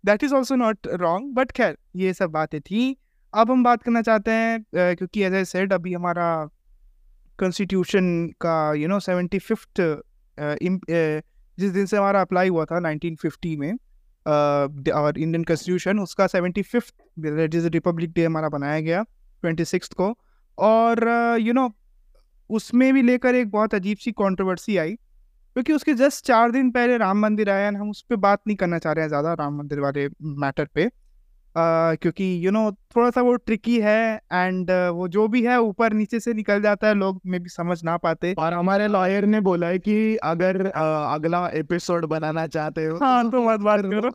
That 0.04 0.24
is 0.24 0.34
also 0.34 0.56
not 0.56 0.86
wrong 0.86 1.34
but 1.34 1.50
खैर 1.50 1.76
ये 1.96 2.12
सब 2.14 2.30
बातें 2.30 2.60
थी। 2.60 2.96
अब 3.32 3.50
हम 3.50 3.64
बात 3.64 3.82
करना 3.82 4.02
चाहते 4.02 4.30
हैं 4.30 4.94
क्योंकि 4.96 5.22
एज 5.22 5.34
ए 5.34 5.44
सेड 5.44 5.72
अभी 5.72 5.92
हमारा 5.94 6.28
कॉन्स्टिट्यूशन 7.42 8.10
का 8.40 8.56
यू 8.74 8.88
नो 8.88 9.00
सेवेंटी 9.00 9.38
फिफ्थ 9.38 9.80
जिस 11.58 11.72
दिन 11.72 11.86
से 11.86 11.96
हमारा 11.96 12.20
अप्लाई 12.20 12.48
हुआ 12.48 12.64
था 12.64 12.80
1950 12.80 13.56
में 13.56 13.72
और 14.94 15.18
इंडियन 15.18 15.44
कॉन्स्टिट्यूशन 15.44 15.98
उसका 15.98 16.26
सेवेंटी 16.26 16.62
फिफ्थ 16.62 16.94
जिस 17.50 17.64
रिपब्लिक 17.74 18.12
डे 18.12 18.24
हमारा 18.24 18.48
बनाया 18.48 18.80
गया 18.80 19.02
ट्वेंटी 19.42 19.64
सिक्स 19.64 19.88
को। 19.88 20.08
और 20.58 21.08
यू 21.40 21.52
uh, 21.52 21.58
नो 21.58 21.70
उसमें 22.50 22.92
भी 22.94 23.02
लेकर 23.02 23.34
एक 23.34 23.50
बहुत 23.50 23.74
अजीब 23.74 23.98
सी 23.98 24.12
कंट्रोवर्सी 24.12 24.76
आई 24.76 24.92
क्योंकि 25.56 25.72
उसके 25.72 25.94
जस्ट 25.94 26.24
चार 26.26 26.50
दिन 26.50 26.70
पहले 26.70 26.96
राम 26.98 27.18
मंदिर 27.18 27.50
आया 27.50 27.68
हम 27.68 27.90
उस 27.90 28.02
पर 28.10 28.16
बात 28.16 28.40
नहीं 28.46 28.56
करना 28.56 28.78
चाह 28.78 28.92
रहे 28.92 29.02
हैं 29.02 29.08
ज़्यादा 29.08 29.32
राम 29.34 29.58
मंदिर 29.58 29.80
वाले 29.80 30.06
मैटर 30.22 30.68
पे। 30.74 30.88
क्योंकि 31.56 32.24
यू 32.46 32.50
नो 32.50 32.70
थोड़ा 32.96 33.10
सा 33.10 33.22
वो 33.22 33.34
ट्रिकी 33.36 33.78
है 33.80 34.20
एंड 34.32 34.70
वो 34.70 35.08
जो 35.08 35.26
भी 35.28 35.42
है 35.44 35.58
ऊपर 35.60 35.92
नीचे 35.92 36.20
से 36.20 36.34
निकल 36.34 36.62
जाता 36.62 36.88
है 36.88 36.94
लोग 36.94 37.20
में 37.26 37.42
भी 37.42 37.48
समझ 37.48 37.82
ना 37.84 37.96
पाते 37.96 38.34
और 38.38 38.54
हमारे 38.54 38.88
लॉयर 38.88 39.26
ने 39.26 39.40
बोला 39.40 39.66
है 39.66 39.78
कि 39.78 40.16
अगर 40.24 40.66
अगला 40.66 41.46
एपिसोड 41.54 42.04
बनाना 42.04 42.46
चाहते 42.46 42.84
हो 42.86 42.98
हाँ 42.98 43.30
तो 43.30 43.42
मत 43.42 43.60
बात 43.60 43.80
करो 43.84 44.10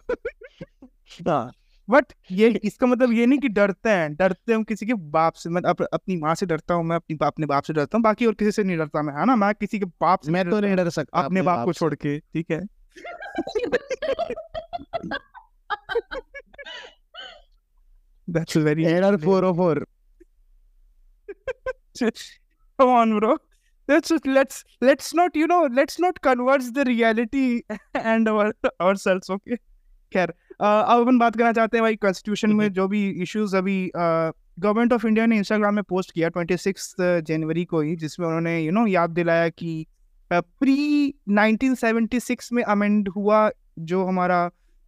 हाँ 1.30 1.52
बट 1.88 2.14
ये 2.32 2.48
इसका 2.64 2.88
मतलब 2.88 3.12
ये 3.14 3.26
नहीं 3.26 3.40
कि 3.40 3.50
डरते 3.50 3.90
हैं 3.90 4.14
डरते 4.16 4.54
हूँ 4.54 4.64
किसी 4.64 4.86
के 4.86 4.94
बाप 4.94 5.34
से 5.34 5.50
मैं 5.50 5.62
अप, 5.62 5.82
अपनी 5.84 6.16
माँ 6.18 6.34
से 6.36 6.46
डरता 6.46 6.74
हूँ 6.74 6.84
मैं 6.84 6.96
अपनी 6.96 7.18
अपने 7.24 7.46
बाप 7.46 7.64
से 7.64 7.74
डरता 7.74 7.98
हूँ 7.98 8.04
बाकी 8.04 8.26
और 8.26 8.34
किसी 8.34 8.52
से 8.52 8.64
नहीं 8.64 8.78
डरता 8.78 9.02
मैं 9.02 9.14
है 9.14 9.26
ना 9.26 9.36
मैं 9.36 9.54
किसी 9.56 9.80
के 9.80 9.86
बाप 10.02 10.22
से 10.22 10.32
मैं 10.32 10.50
तो 10.50 10.60
नहीं 10.60 10.76
डर 10.76 10.90
सकता 10.90 11.22
अपने 11.22 11.42
बाप 11.42 11.66
को 11.66 11.74
छोड़ 11.74 11.94
के 11.96 12.20
ठीक 12.20 12.52
है 12.52 12.62
That's 18.28 18.54
very 18.54 18.86
error 18.86 19.18
404. 19.18 19.88
Come 22.80 22.90
on, 22.90 23.20
bro. 23.20 23.38
Let's 23.90 24.10
just, 24.10 24.28
let's 24.28 24.64
let's 24.82 25.14
not 25.14 25.36
you 25.36 25.48
know 25.48 25.70
let's 25.72 25.98
not 25.98 26.20
converge 26.22 26.72
the 26.74 26.84
reality 26.84 27.64
and 27.94 28.28
our 28.28 28.54
ourselves. 28.82 29.30
Okay. 29.30 29.58
खैर 30.14 30.30
अब 30.62 31.02
अपन 31.02 31.18
बात 31.20 31.36
करना 31.38 31.52
चाहते 31.54 31.78
हैं 31.78 31.84
भाई 31.84 31.96
कॉन्स्टिट्यूशन 31.96 32.52
में 32.56 32.72
जो 32.74 32.88
भी 32.88 33.10
इश्यूज़ 33.24 33.56
अभी 33.58 33.80
गवर्नमेंट 33.96 34.94
ऑफ़ 34.94 35.06
इंडिया 35.08 35.26
ने 35.26 35.38
इंस्टाग्राम 35.38 35.76
में 35.76 35.84
पोस्ट 35.84 36.12
किया 36.12 36.30
ट्वेंटी 36.30 36.58
सिक्स 36.58 36.96
जनवरी 37.02 37.66
को 37.66 37.82
ही 37.82 37.96
जिसमें 37.96 38.28
उन्होंने 38.28 38.60
यू 38.62 38.72
नो 38.72 38.86
याद 38.88 39.10
दिलाया 39.10 39.50
कि 39.50 39.86
प्री 40.32 41.14
1976 41.30 42.52
में 42.54 42.64
अमेंड 42.64 43.10
हुआ 43.10 43.50
जो 43.92 44.04
हमारा 44.06 44.40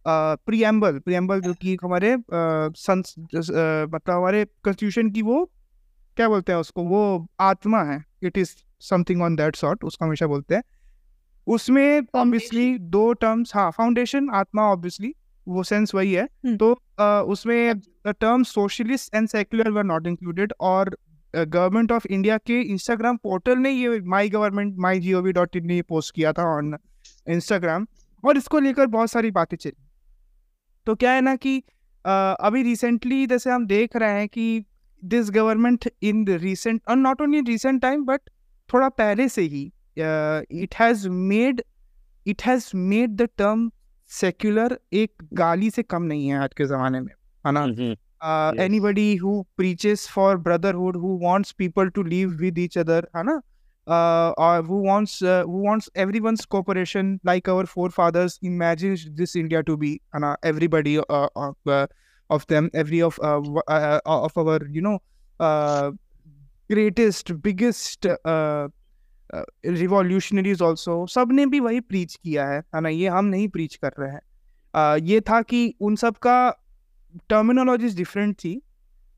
प्रियम्बल 0.06 0.98
प्रियम्बल 0.98 1.40
जो 1.40 1.52
कि 1.54 1.76
हमारे 1.82 2.16
मतलब 2.16 4.10
हमारे 4.10 4.44
कॉन्स्टिट्यूशन 4.44 5.10
की 5.10 5.22
वो 5.22 5.44
क्या 6.16 6.28
बोलते 6.28 6.52
हैं 6.52 6.58
उसको 6.58 6.82
वो 6.84 7.26
आत्मा 7.40 7.82
है 7.82 8.02
it 8.22 8.38
is 8.38 8.54
something 8.82 9.22
on 9.22 9.36
that 9.36 9.56
sort 9.56 9.84
उसको 9.84 10.04
हमेशा 10.04 10.26
बोलते 10.26 10.54
हैं। 10.54 10.62
उसमें 11.46 12.06
ऑब्वियसली 12.14 12.76
दो 12.78 13.12
टर्म्स 13.12 13.54
हाँ 13.54 13.70
फाउंडेशन 13.70 14.28
आत्मा 14.34 14.62
ऑब्वियसली 14.62 15.14
वो 15.46 15.62
सेंस 15.62 15.94
वही 15.94 16.12
है। 16.12 16.26
तो 16.46 16.72
uh, 16.72 17.22
उसमें 17.32 17.80
term 18.06 18.42
socialist 18.44 19.14
and 19.14 19.28
secular 19.28 19.70
were 19.70 19.84
not 19.84 20.06
included 20.06 20.52
और 20.60 20.96
गवर्नमेंट 21.34 21.92
ऑफ़ 21.92 22.06
इंडिया 22.06 22.36
के 22.38 22.60
इंस्टाग्राम 22.62 23.16
पोर्टल 23.16 23.58
ने 23.58 23.70
ये 23.70 24.00
my 24.00 24.28
government 24.28 24.76
my 24.78 25.00
G 25.00 25.12
O 25.12 25.20
V 25.22 25.32
dot 25.32 25.56
in 25.56 25.66
ने 25.66 25.80
पोस्ट 25.82 26.14
किया 26.14 26.32
था 26.32 26.44
ऑन 26.56 26.76
इंस्टाग्राम 27.28 27.86
और 28.24 28.36
इसको 28.36 28.58
लेकर 28.58 28.86
बहुत 28.88 29.10
सारी 29.10 29.30
बातें 29.30 29.56
चली। 29.56 29.76
तो 30.86 30.94
क्या 30.94 31.12
है 31.12 31.20
ना 31.20 31.36
कि 31.36 31.62
अभी 32.04 32.62
रिसेंटली 32.62 33.26
जैसे 33.26 33.50
हम 33.50 33.66
देख 33.66 33.96
रहे 33.96 34.18
हैं 34.18 34.28
कि 34.28 34.64
दिस 35.04 35.30
गवर्नमेंट 35.30 35.88
इन 36.02 36.26
रिसेंट 36.28 36.80
और 36.88 36.96
not 36.96 37.20
only 37.20 37.40
recent 37.40 37.82
time 37.82 38.04
but 38.04 38.20
थोड़ा 38.68 38.88
पहले 38.88 39.28
से 39.28 39.42
ही 39.42 39.64
it 40.62 40.74
has 40.74 41.08
made 41.08 41.62
it 42.26 42.42
has 42.42 42.70
made 42.74 43.16
the 43.16 43.28
term 43.38 43.70
secular 44.10 44.78
एक 44.92 45.22
गाली 45.32 45.70
से 45.70 45.82
कम 45.82 46.02
नहीं 46.02 46.28
है 46.28 46.38
आज 46.38 46.54
के 46.56 46.64
ज़माने 46.64 47.00
में 47.00 47.12
है 47.46 47.52
ना? 47.52 47.64
Anybody 48.80 49.16
who 49.16 49.42
preaches 49.56 50.08
for 50.08 50.36
brotherhood 50.36 50.96
who 50.96 51.18
wants 51.22 51.52
people 51.52 51.88
to 51.88 52.02
live 52.02 52.30
with 52.30 52.58
each 52.58 52.78
other 52.78 53.08
है 53.16 53.22
ना? 53.22 53.40
Uh, 53.86 54.32
or 54.36 54.62
who 54.62 54.82
wants 54.82 55.22
uh, 55.22 55.42
who 55.44 55.62
wants 55.62 55.88
everyone's 55.94 56.44
cooperation 56.46 57.20
like 57.24 57.48
our 57.48 57.66
forefathers 57.66 58.38
imagined 58.42 58.98
this 59.14 59.36
India 59.36 59.62
to 59.62 59.76
be, 59.76 60.00
and 60.12 60.24
uh, 60.24 60.36
everybody 60.42 60.98
uh, 60.98 61.28
of, 61.36 61.56
uh, 61.66 61.86
of 62.30 62.46
them, 62.46 62.70
every 62.74 63.02
of 63.02 63.18
uh, 63.22 63.40
uh, 63.68 64.00
of 64.04 64.36
our 64.36 64.60
you 64.68 64.80
know 64.80 64.98
uh, 65.40 65.90
greatest, 66.70 67.40
biggest 67.42 68.06
uh, 68.06 68.68
revolutionaries 69.66 70.62
also 70.62 71.06
सबने 71.06 71.46
भी 71.46 71.60
वही 71.60 71.80
preach 71.80 72.14
किया 72.14 72.46
है 72.48 72.58
है 72.74 72.80
ना 72.80 72.88
ये 72.88 73.08
हम 73.08 73.24
नहीं 73.24 73.48
प्रीच 73.48 73.74
कर 73.76 73.92
रहे 73.98 74.10
हैं 74.10 74.20
uh, 74.74 75.08
ये 75.08 75.20
था 75.20 75.40
कि 75.42 75.74
उन 75.80 75.96
सब 75.96 76.16
का 76.16 76.50
टर्मिनोलॉजीज 77.30 77.96
डिफरेंट 77.96 78.34
थी 78.38 78.60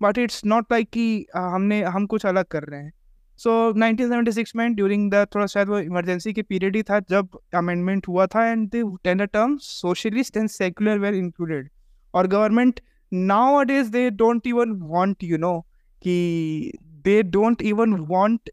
बट 0.03 0.19
इट्स 0.19 0.45
नॉट 0.45 0.73
लाइक 0.73 0.91
कि 0.91 1.27
uh, 1.37 1.43
हमने 1.55 1.83
हम 1.83 2.07
कुछ 2.07 2.27
अलग 2.27 2.45
कर 2.45 2.63
रहे 2.63 2.81
हैं 2.81 2.93
सो 3.39 3.73
so, 3.73 3.79
1976 3.79 4.55
में 4.57 4.75
ड्यूरिंग 4.75 5.11
द 5.11 5.27
थोड़ा 5.35 5.47
शायद 5.47 5.69
वो 5.69 5.79
इमरजेंसी 5.79 6.33
के 6.33 6.43
पीरियड 6.43 6.77
ही 6.77 6.83
था 6.83 7.01
जब 7.11 7.39
अमेंडमेंट 7.55 8.09
हुआ 8.09 8.27
था 8.35 8.47
and 8.47 8.69
the 8.71 9.29
term 9.33 9.57
socialist 9.63 10.37
and 10.37 10.49
secular 10.49 10.99
were 10.99 11.15
included 11.15 11.69
और 12.15 12.27
government 12.27 12.81
nowadays 13.65 13.91
they 13.91 14.09
don't 14.11 14.47
even 14.47 14.79
want 14.83 15.25
you 15.25 15.39
know 15.39 15.59
कि 16.03 16.73
they 17.05 17.23
don't 17.23 17.63
even 17.63 17.95
want 18.11 18.51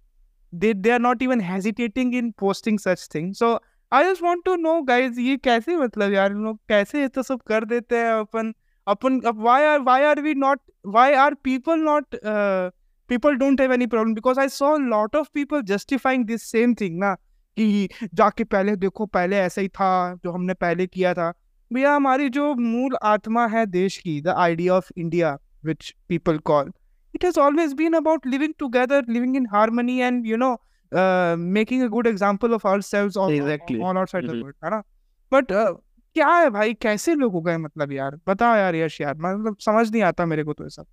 they 0.53 0.73
they 0.73 0.91
are 0.91 0.99
not 0.99 1.21
even 1.21 1.39
hesitating 1.39 2.13
in 2.13 2.33
posting 2.33 2.79
such 2.79 3.07
things. 3.07 3.37
So 3.37 3.59
i 3.91 4.03
just 4.03 4.21
want 4.21 4.43
to 4.45 4.55
know 4.57 4.81
guys 4.83 5.17
ये 5.19 5.37
कैसे 5.37 5.77
मतलब 5.77 6.13
यार 6.13 6.33
लोग 6.33 6.57
कैसे 6.69 7.01
ये 7.01 7.07
तो 7.07 7.23
सब 7.23 7.41
कर 7.47 7.65
देते 7.65 7.97
हैं 7.97 8.11
अपन 8.11 8.53
अपन 8.87 9.19
are 9.21 9.79
why 9.81 10.03
are 10.05 10.21
we 10.21 10.33
not 10.35 10.59
why 10.83 11.13
are 11.13 11.35
people 11.35 11.77
not 11.77 12.15
uh, 12.23 12.69
people 13.09 13.37
don't 13.37 13.59
have 13.59 13.71
any 13.71 13.87
problem 13.87 14.13
because 14.13 14.37
I 14.37 14.47
saw 14.47 14.75
a 14.77 14.83
lot 14.93 15.19
of 15.21 15.31
people 15.33 15.61
justifying 15.71 16.25
this 16.31 16.47
same 16.55 16.75
thing 16.81 16.99
ना 16.99 17.13
कि 17.57 17.89
जाके 18.13 18.43
पहले 18.43 18.75
देखो 18.75 19.05
पहले 19.05 19.37
ऐसा 19.37 19.61
ही 19.61 19.67
था 19.67 19.91
जो 20.23 20.31
हमने 20.31 20.53
पहले 20.53 20.87
किया 20.87 21.13
था 21.13 21.31
भैया 21.73 21.93
हमारी 21.95 22.29
जो 22.29 22.53
मूल 22.55 22.97
आत्मा 23.03 23.47
है 23.47 23.65
देश 23.65 23.97
की 23.97 24.21
the 24.21 24.27
idea 24.27 24.73
of 24.73 24.91
India 24.97 25.37
which 25.65 25.93
people 26.09 26.37
call 26.51 26.71
it 27.13 27.23
has 27.23 27.37
always 27.37 27.73
been 27.73 27.95
about 27.95 28.25
living 28.25 28.51
together, 28.53 29.03
living 29.07 29.35
in 29.35 29.45
harmony, 29.45 30.01
and 30.01 30.25
you 30.25 30.37
know, 30.37 30.57
uh, 30.91 31.35
making 31.37 31.81
a 31.81 31.89
good 31.89 32.07
example 32.07 32.53
of 32.53 32.65
ourselves 32.65 33.17
on, 33.17 33.31
exactly. 33.33 33.79
on 33.81 33.97
outside 33.97 34.23
mm-hmm. 34.23 34.37
the 34.37 34.43
world, 34.43 34.55
है 34.63 34.69
ना? 34.69 34.83
But 35.31 35.51
uh, 35.51 35.71
क्या 36.13 36.27
है 36.27 36.49
भाई 36.49 36.73
कैसे 36.73 37.15
लोग 37.15 37.33
हो 37.33 37.41
गए 37.41 37.57
मतलब 37.57 37.91
यार 37.91 38.19
बता 38.27 38.55
यार 38.57 38.75
यश 38.75 39.01
यार 39.01 39.15
मतलब 39.15 39.57
समझ 39.65 39.91
नहीं 39.91 40.01
आता 40.03 40.25
मेरे 40.25 40.43
को 40.43 40.53
तो 40.53 40.63
ये 40.63 40.69
सब 40.69 40.85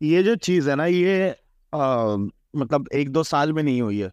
ये 0.00 0.22
जो 0.22 0.34
चीज़ 0.36 0.68
है 0.70 0.74
ना 0.76 0.86
ये 0.86 1.28
आ, 1.72 2.16
मतलब 2.56 2.88
एक 2.94 3.10
दो 3.12 3.22
साल 3.22 3.52
में 3.52 3.62
नहीं 3.62 3.80
हुई 3.82 3.98
है। 4.00 4.10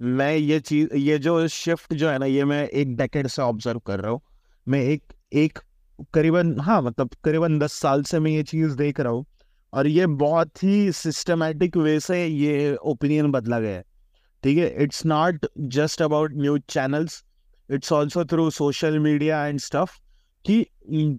मैं 0.00 0.34
ये 0.36 0.58
चीज़ 0.60 0.94
ये 0.96 1.18
जो 1.18 1.46
शिफ्ट 1.48 1.94
जो 1.94 2.08
है 2.08 2.18
ना 2.18 2.26
ये 2.26 2.44
मैं 2.44 2.66
एक 2.68 2.96
डेकेड 2.96 3.26
से 3.26 3.42
ऑब्ज़र्व 3.42 3.78
कर 3.86 4.00
रहा 4.00 4.10
हूँ। 4.12 4.20
मैं 4.66 4.80
एक 4.82 5.12
एक 5.34 5.58
करीबन 6.14 6.58
हाँ 6.60 6.80
मतलब 6.82 7.10
करीबन 7.24 7.58
दस 7.58 7.72
साल 7.72 8.02
से 8.02 8.18
मैं 8.20 8.30
ये 8.30 8.42
चीज़ 8.42 8.76
देख 8.76 9.00
रहा 9.00 9.12
हूँ 9.12 9.24
और 9.72 9.86
ये 9.86 10.06
बहुत 10.06 10.62
ही 10.64 10.92
सिस्टमेटिक 10.92 11.76
वे 11.76 11.98
से 12.00 12.24
ये 12.26 12.74
ओपिनियन 12.76 13.30
बदला 13.32 13.60
गया 13.60 13.76
है। 13.76 13.84
ठीक 14.42 14.58
है? 14.58 14.82
It's 14.82 15.04
not 15.06 15.46
just 15.58 16.02
about 16.02 16.32
news 16.34 16.62
channels 16.68 17.22
it's 17.70 17.92
also 17.92 18.24
through 18.24 18.48
social 18.50 18.98
media 18.98 19.46
and 19.46 19.58
stuff 19.60 19.98
कि 20.44 20.64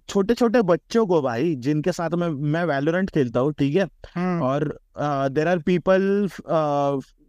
छोटे 0.09 0.34
छोटे 0.34 0.61
बच्चों 0.61 1.05
को 1.07 1.22
भाई 1.22 1.55
जिनके 1.65 1.91
साथ 1.91 2.09
मैं 2.17 2.30
मैं 2.53 2.63
वैलोरेंट 2.65 3.09
खेलता 3.09 3.39
हूँ 3.39 3.53
ठीक 3.59 3.76
है? 3.76 3.88
हम्म, 4.15 4.41
और 4.43 4.80
there 5.32 5.47
are 5.47 5.59
people 5.59 6.30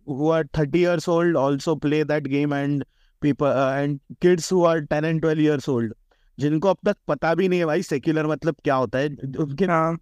who 0.06 0.30
are 0.34 0.44
30 0.56 0.78
years 0.78 1.04
old 1.08 1.36
also 1.40 1.72
play 1.82 2.02
that 2.02 2.24
game 2.30 2.52
and 2.52 2.84
people 3.22 3.46
uh, 3.46 3.82
and 3.82 4.00
kids 4.20 4.48
who 4.48 4.64
are 4.70 4.80
10 4.94 5.04
and 5.10 5.22
12 5.24 5.42
years 5.44 5.68
old 5.68 5.92
जिनको 6.38 6.68
अब 6.68 6.76
तक 6.86 6.96
पता 7.08 7.34
भी 7.34 7.48
नहीं 7.48 7.58
है 7.60 7.66
भाई 7.66 7.82
सेक्युलर 7.82 8.26
मतलब 8.26 8.56
क्या 8.64 8.74
होता 8.74 8.98
है। 8.98 9.08
उनके 9.40 9.64
हाँ। 9.64 9.96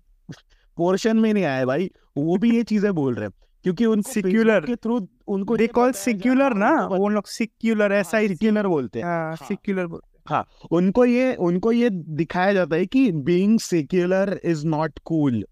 पोर्शन 0.77 1.17
में 1.17 1.33
नहीं 1.35 1.45
आया 1.45 1.57
है 1.57 1.67
भाई 1.67 1.91
वो 2.17 2.37
भी 2.37 2.55
ये 2.57 2.63
चीज़ें 2.63 2.93
बोल 2.95 3.15
रहे 3.15 3.25
हैं 3.25 3.33
क्योंकि 3.65 3.87
उनको 3.87 4.11
Secular. 4.13 4.67
के 4.67 4.77
थ्रू 4.77 4.99
उनको 5.29 5.57
दे 5.57 5.67
कॉल 5.67 5.93
सिक्युलर 5.93 6.55
ना 6.55 6.71
वो 6.87 7.09
लोग 7.09 7.27
सिक्युलर 7.29 7.93
ऐसा 7.93 8.19
ही 8.19 8.29
सेक्युलर 8.29 8.67
बोलते 8.67 8.99
हैं। 8.99 9.07
हाँ 9.07 9.27
हाँ। 9.29 9.47
सिक्युलर 9.49 9.87
बोलते 9.87 10.10
हाँ 10.31 10.45
उनको 10.73 11.05
ये 11.05 11.35
उनको 11.49 11.73
ये 11.73 11.91
दिखाया 12.21 12.53
जाता 12.53 12.77
है 12.77 12.87
कि 12.87 13.11
being 13.29 13.59
secular 13.61 14.39
is 14.45 14.67
not 14.67 14.99
cool 15.05 15.43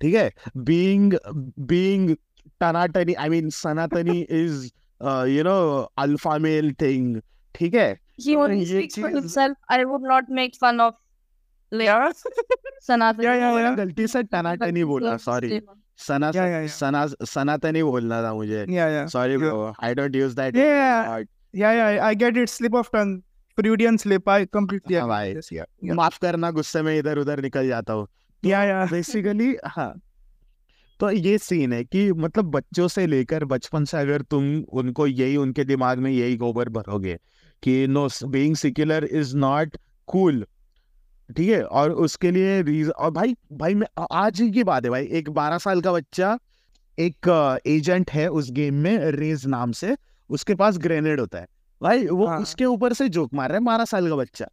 ठीक 0.00 0.14
है 0.14 0.30
being 0.70 1.14
being 1.72 2.14
टनाटनी 2.60 3.14
I 3.14 3.28
mean 3.28 3.48
Sanatani 3.58 4.20
is 4.20 4.64
you 5.30 5.42
know 5.44 5.58
alpha 5.98 6.38
male 6.48 6.72
thing 6.82 7.20
ठीक 7.54 7.74
है 7.74 7.94
He 8.24 8.34
तो 8.34 8.42
only 8.42 8.66
speaks 8.68 8.98
for 8.98 9.08
himself. 9.14 9.56
I 9.68 9.84
would 9.88 10.04
not 10.10 10.28
make 10.36 10.54
fun 10.60 10.78
of 10.82 10.94
like 11.72 12.14
Sanatan. 12.86 13.24
Yeah, 13.24 13.34
yeah, 13.36 13.58
yeah. 13.58 13.74
गलती 13.76 14.06
से 14.06 14.22
टनाटनी 14.22 14.84
बोला 14.84 15.16
sorry 15.24 15.60
सना 16.06 16.30
Yeah, 16.34 16.46
yeah, 16.46 16.62
yeah. 16.62 16.72
सना 16.78 17.06
सनातनी 17.32 17.82
बोलना 17.82 18.22
था 18.22 18.32
मुझे 18.34 18.64
yeah 18.70 18.88
yeah 18.88 19.06
sorry 19.16 19.36
Yeah. 19.36 19.42
Bro 19.42 19.72
I 19.84 19.94
don't 19.94 20.16
use 20.16 20.36
that 20.36 20.56
Yeah. 20.56 21.24
Yeah 21.54 21.72
yeah 21.72 22.04
I 22.06 22.14
get 22.22 22.36
it 22.36 22.48
slip 22.48 22.74
of 22.74 22.88
tongue 22.92 23.20
Freudian 23.58 23.96
slip 23.96 24.28
I 24.28 24.44
completely 24.46 24.96
हाँ 24.96 25.08
भाई। 25.08 25.34
माफ़ 25.94 26.18
करना 26.22 26.50
गुस्से 26.50 26.82
में 26.82 26.98
इधर 26.98 27.18
उधर 27.18 27.40
निकल 27.42 27.68
जाता 27.68 27.92
हूँ। 27.92 28.06
या 28.42 28.62
या 28.64 28.84
बेसिकली 28.86 29.56
हाँ। 29.66 29.92
तो 31.00 31.10
ये 31.10 31.36
सीन 31.38 31.72
है 31.72 31.82
कि 31.84 32.10
मतलब 32.14 32.50
बच्चों 32.50 32.88
से 32.88 33.06
लेकर 33.06 33.44
बचपन 33.44 33.84
से 33.84 33.96
अगर 33.98 34.22
तुम 34.22 34.44
उनको 34.72 35.06
यही 35.06 35.36
उनके 35.36 35.64
दिमाग 35.64 35.98
में 35.98 36.10
यही 36.10 36.36
गोबर 36.36 36.68
भरोगे 36.68 37.16
कि 37.62 37.86
no 37.86 38.08
being 38.26 38.56
secular 38.56 39.04
is 39.04 39.36
not 39.36 39.76
cool 40.08 40.44
ठीक 41.28 41.48
है? 41.48 41.62
और 41.62 41.92
उसके 41.92 42.30
लिए 42.30 42.60
रीज 42.62 42.90
और 42.90 43.10
भाई 43.10 43.34
भाई 43.52 43.74
मैं 43.74 43.86
आज 44.12 44.40
ही 44.40 44.50
की 44.50 44.64
बात 44.64 44.84
है 44.84 44.90
भाई 44.90 45.06
एक 45.12 45.30
बारह 45.30 45.58
साल 45.58 45.80
का 45.80 45.92
बच्चा 45.92 46.38
एक 46.98 47.60
एजेंट 47.66 48.10
है 48.10 48.28
उस 48.30 48.50
गेम 48.50 48.74
में 48.74 48.96
रेज 49.12 49.46
नाम 49.46 49.72
से 49.72 49.96
उसके 50.30 50.54
पास 50.54 50.78
ग्रेनेड 50.78 51.20
होता 51.20 51.38
है। 51.38 51.46
भाई 51.82 52.06
वो 52.06 52.26
हाँ। 52.26 52.38
उसके 52.40 52.64
ऊपर 52.64 52.92
से 52.92 53.08
जोक 53.08 53.34
मार 53.34 53.48
रहा 53.48 53.58
है 53.58 53.64
बारह 53.64 53.84
साल 53.84 54.08
का 54.08 54.16
बच्चा 54.16 54.46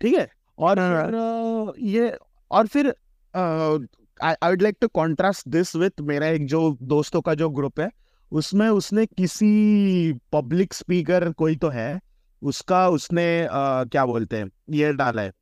ठीक 0.00 0.14
है 0.14 0.28
और 0.58 0.78
हाँ। 0.78 1.10
फिर 1.10 1.80
ये 1.86 2.18
और 2.50 2.66
फिर 2.66 2.94
I 3.34 4.50
would 4.50 4.62
like 4.62 4.76
to 4.80 4.88
contrast 4.88 5.48
this 5.48 5.76
with 5.76 6.00
मेरा 6.00 6.26
एक 6.26 6.46
जो 6.46 6.78
दोस्तों 6.82 7.20
का 7.20 7.34
जो 7.34 7.50
ग्रुप 7.50 7.80
है 7.80 7.90
उसमें 8.32 8.68
उसने 8.68 9.06
किसी 9.06 10.12
पब्लिक 10.32 10.74
स्पीकर 10.74 11.32
कोई 11.32 11.56
तो 11.56 11.68
है 11.68 12.00
उसका 12.42 12.88
उसने 12.88 13.24
अ, 13.44 13.84
क्या 13.84 14.06
बोलते 14.06 14.36
हैं 14.36 14.50
ये 14.70 14.92
डाला 14.92 15.22
है 15.22 15.32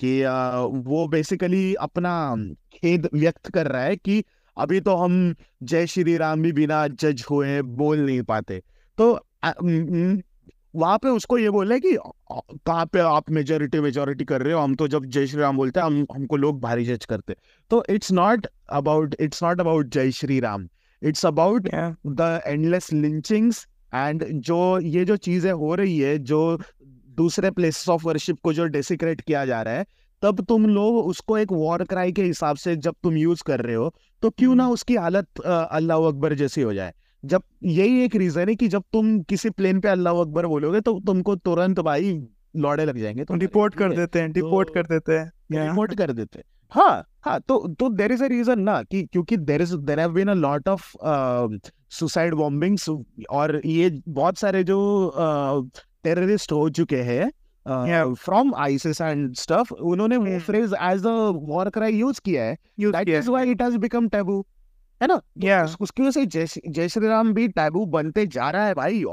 कि 0.00 0.22
अ, 0.22 0.54
वो 0.66 1.08
बेसिकली 1.08 1.74
अपना 1.74 2.34
खेद 2.72 3.08
व्यक्त 3.14 3.50
कर 3.50 3.66
रहा 3.66 3.82
है 3.82 3.96
कि 3.96 4.24
अभी 4.56 4.80
तो 4.80 4.96
हम 4.96 5.34
जय 5.62 5.86
श्री 5.86 6.16
राम 6.16 6.42
भी 6.42 6.52
बिना 6.52 6.86
जज 6.88 7.24
हुए 7.30 7.62
बोल 7.62 7.98
नहीं 7.98 8.22
पाते 8.22 8.62
तो 8.98 9.12
वहाँ 10.74 10.98
पे 10.98 11.08
उसको 11.08 11.38
ये 11.38 11.50
बोल 11.50 11.78
कि 11.78 11.96
कहाँ 12.32 12.84
पे 12.86 12.98
आप 13.00 13.30
मेजोरिटी 13.30 13.80
मेजोरिटी 13.80 14.24
कर 14.24 14.42
रहे 14.42 14.52
हो? 14.54 14.60
हम 14.60 14.74
तो 14.74 14.88
जब 14.88 15.04
जय 15.06 15.26
श्री 15.26 15.40
राम 15.40 15.56
बोलते 15.56 15.80
हैं 15.80 15.86
हम 15.86 16.06
हमको 16.14 16.36
लोग 16.36 16.60
भारी 16.60 16.84
जज 16.84 17.04
करते 17.04 17.36
तो 17.70 17.82
it's 17.90 18.12
not 18.12 18.46
about 18.72 19.14
it's 19.20 19.42
not 19.42 19.60
about 19.60 19.88
जय 19.88 20.10
Shri 20.12 20.38
Ram. 20.40 20.68
It's 21.02 21.26
about 21.26 21.68
the 22.06 22.40
endless 22.46 22.92
lynchings 22.92 23.66
and 23.94 24.24
जो 24.42 24.78
ये 24.80 25.04
जो 25.04 25.16
चीज़ें 25.18 25.50
हो 25.52 25.74
रही 25.74 25.98
है 25.98 26.18
जो 26.20 26.58
दूसरे 27.16 27.50
प्लेसेस 27.50 27.88
ऑफ़ 27.88 28.06
वर्शिप 28.06 28.38
को 28.42 28.52
जो 28.52 28.66
डेसिक्रेट 28.68 29.20
किया 29.20 29.44
जा 29.46 29.60
रहा 29.62 29.74
है 29.74 29.86
तब 30.22 30.40
तुम 30.48 30.66
लोग 30.66 30.96
उसको 30.98 31.38
एक 31.38 31.52
वॉर 31.52 31.84
क्राई 31.84 32.12
के 32.12 32.22
हिसाब 32.22 32.56
से 32.56 32.76
जब 32.78 32.94
तुम 33.02 33.16
यूज़ 33.16 33.42
कर 33.46 33.60
रहे 33.60 33.74
हो 33.74 33.92
तो 34.22 34.30
क्यों 34.30 34.54
ना 34.54 34.68
उसकी 34.68 34.96
हालत 34.96 35.40
अल्लाह 35.40 36.06
अकबर 36.08 36.34
जैसी 36.34 36.60
हो 36.62 36.74
जाए। 36.74 36.92
जब 37.24 37.42
यही 37.62 38.04
एक 38.04 38.14
रीजन 38.16 38.48
है 38.48 38.54
कि 38.54 38.68
जब 38.68 38.82
तुम 38.92 39.20
किसी 39.22 39.50
प्लेन 39.50 39.80
पे 39.80 39.88
अल्लाह 39.88 40.14
अकबर 40.14 40.46
बोलोगे 40.46 40.80
तो 40.80 41.00
तुमको 41.00 41.36
तुरंत 41.36 41.80
भाई 41.80 42.28
लौड़े 42.56 42.84
लग 42.84 42.98
जाएँगे 42.98 43.24
तुम्हारे, 43.24 43.46
रिपोर्ट 43.46 43.74
कर 43.74 43.92
देते 43.96 44.20
हैं 44.20 44.28
रिपोर्ट 44.28 44.68
तो- 44.68 44.74
कर 44.74 44.86
देते 44.86 45.12
हैं। 45.12 45.32
रिपोर्ट 45.68 45.94
कर 45.94 46.12
देते 46.12 46.38
हैं। 46.38 46.44
हाँ 46.72 47.04
हाँ 47.24 47.40
तो 47.40 47.74
तो 47.78 47.88
देर 47.88 48.12
इज़ 48.12 48.24
अ 48.24 48.26
रीजन 48.26 48.60
ना 48.60 48.82
कि 48.82 49.02
क्योंकि 49.02 49.36
there 49.36 49.62
is 49.62 49.76
there 49.76 50.00
have 50.00 50.12
been 50.12 50.28
a 50.28 50.34
lot 50.34 50.68
of 50.68 50.92
suicide 51.90 52.34
bombings 52.34 52.88
और 53.30 53.60
ये 53.66 54.02
बहुत 54.08 54.38
सारे 54.38 54.64
जो 54.64 54.78
टेररिस्ट 56.04 56.50
uh, 56.50 56.56
हो 56.56 56.70
चुके 56.70 56.96
हैं 56.96 58.14
फ्रॉम 58.14 58.54
आईसिस 58.54 59.00
एंड 59.00 59.34
स्टफ़ 59.34 59.72
उन्होंने 59.72 60.16
वो. 60.16 60.38
Phrase 60.38 60.74
as 60.82 61.06
a 61.06 61.30
war 61.34 61.70
cry 61.70 61.92
use 61.92 62.20
किया 62.24 62.44
है। 62.44 62.56
That 62.80 63.08
is 63.08 63.30
why 63.30 63.50
it 63.50 63.62
has 63.62 63.76
become 63.78 64.08
taboo 64.08 64.46
है 65.02 65.08
ना? 65.08 65.14
yeah. 65.14 65.58
तो 65.58 65.64
उस- 65.64 65.76
उसकी 65.80 66.02
वजह 66.02 66.10
से 66.10 66.26
जय 66.26 66.46
श्री- 66.46 66.72
जय 66.72 66.88
श्री 66.88 67.06
राम 67.06 67.32
भी 67.32 67.48
टैबू 67.48 67.86
बनते 67.86 68.26
जा 68.26 68.50
रहा 68.50 68.66
है 68.66 68.74
भाई 68.74 69.04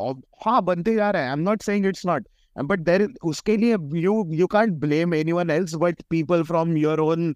हाँ 0.45 0.63
बनते 0.63 0.95
जा 0.95 1.11
रहा 1.11 1.21
है। 1.21 1.27
I 1.27 1.33
am 1.33 1.39
not 1.39 1.61
saying 1.61 1.85
it's 1.85 2.05
not 2.05 2.27
but 2.63 2.79
there 2.79 3.13
उसके 3.23 3.57
लिए 3.57 3.75
you 3.93 4.33
you 4.33 4.47
can't 4.47 4.73
blame 4.73 5.13
anyone 5.13 5.49
else 5.49 5.75
but 5.75 6.01
people 6.09 6.43
from 6.43 6.77
your 6.77 6.99
own 6.99 7.35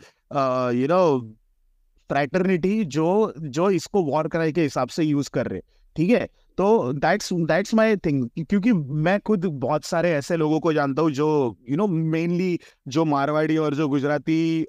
you 0.74 0.88
know 0.88 1.20
fraternity 2.10 2.84
जो 2.84 3.34
जो 3.40 3.70
इसको 3.70 4.04
वॉर 4.04 4.28
क्राई 4.28 4.52
के 4.52 4.62
हिसाब 4.62 4.88
से 4.88 5.04
यूज़ 5.04 5.30
कर 5.30 5.48
रहे 5.48 5.62
ठीक 5.96 6.10
है? 6.10 6.30
तो 6.58 6.94
दैट्स 6.94 7.34
दैट्स 7.34 7.74
माय 7.74 7.96
थिंग 7.96 8.30
क्योंकि 8.40 8.74
मैं 8.74 9.20
खुद 9.20 9.46
बहुत 9.46 9.84
सारे 9.84 10.12
ऐसे 10.12 10.38
लोगों 10.38 10.60
को 10.60 10.74
जानता 10.74 11.02
हूँ 11.02 11.12
जो 11.12 11.58
यू 11.70 11.78
नो 11.78 11.88
मेनली 11.88 12.60
जो 12.88 13.06
मारवाड़ी 13.06 13.58
और 13.58 13.76
जो 13.76 13.88
गुजराती 13.88 14.66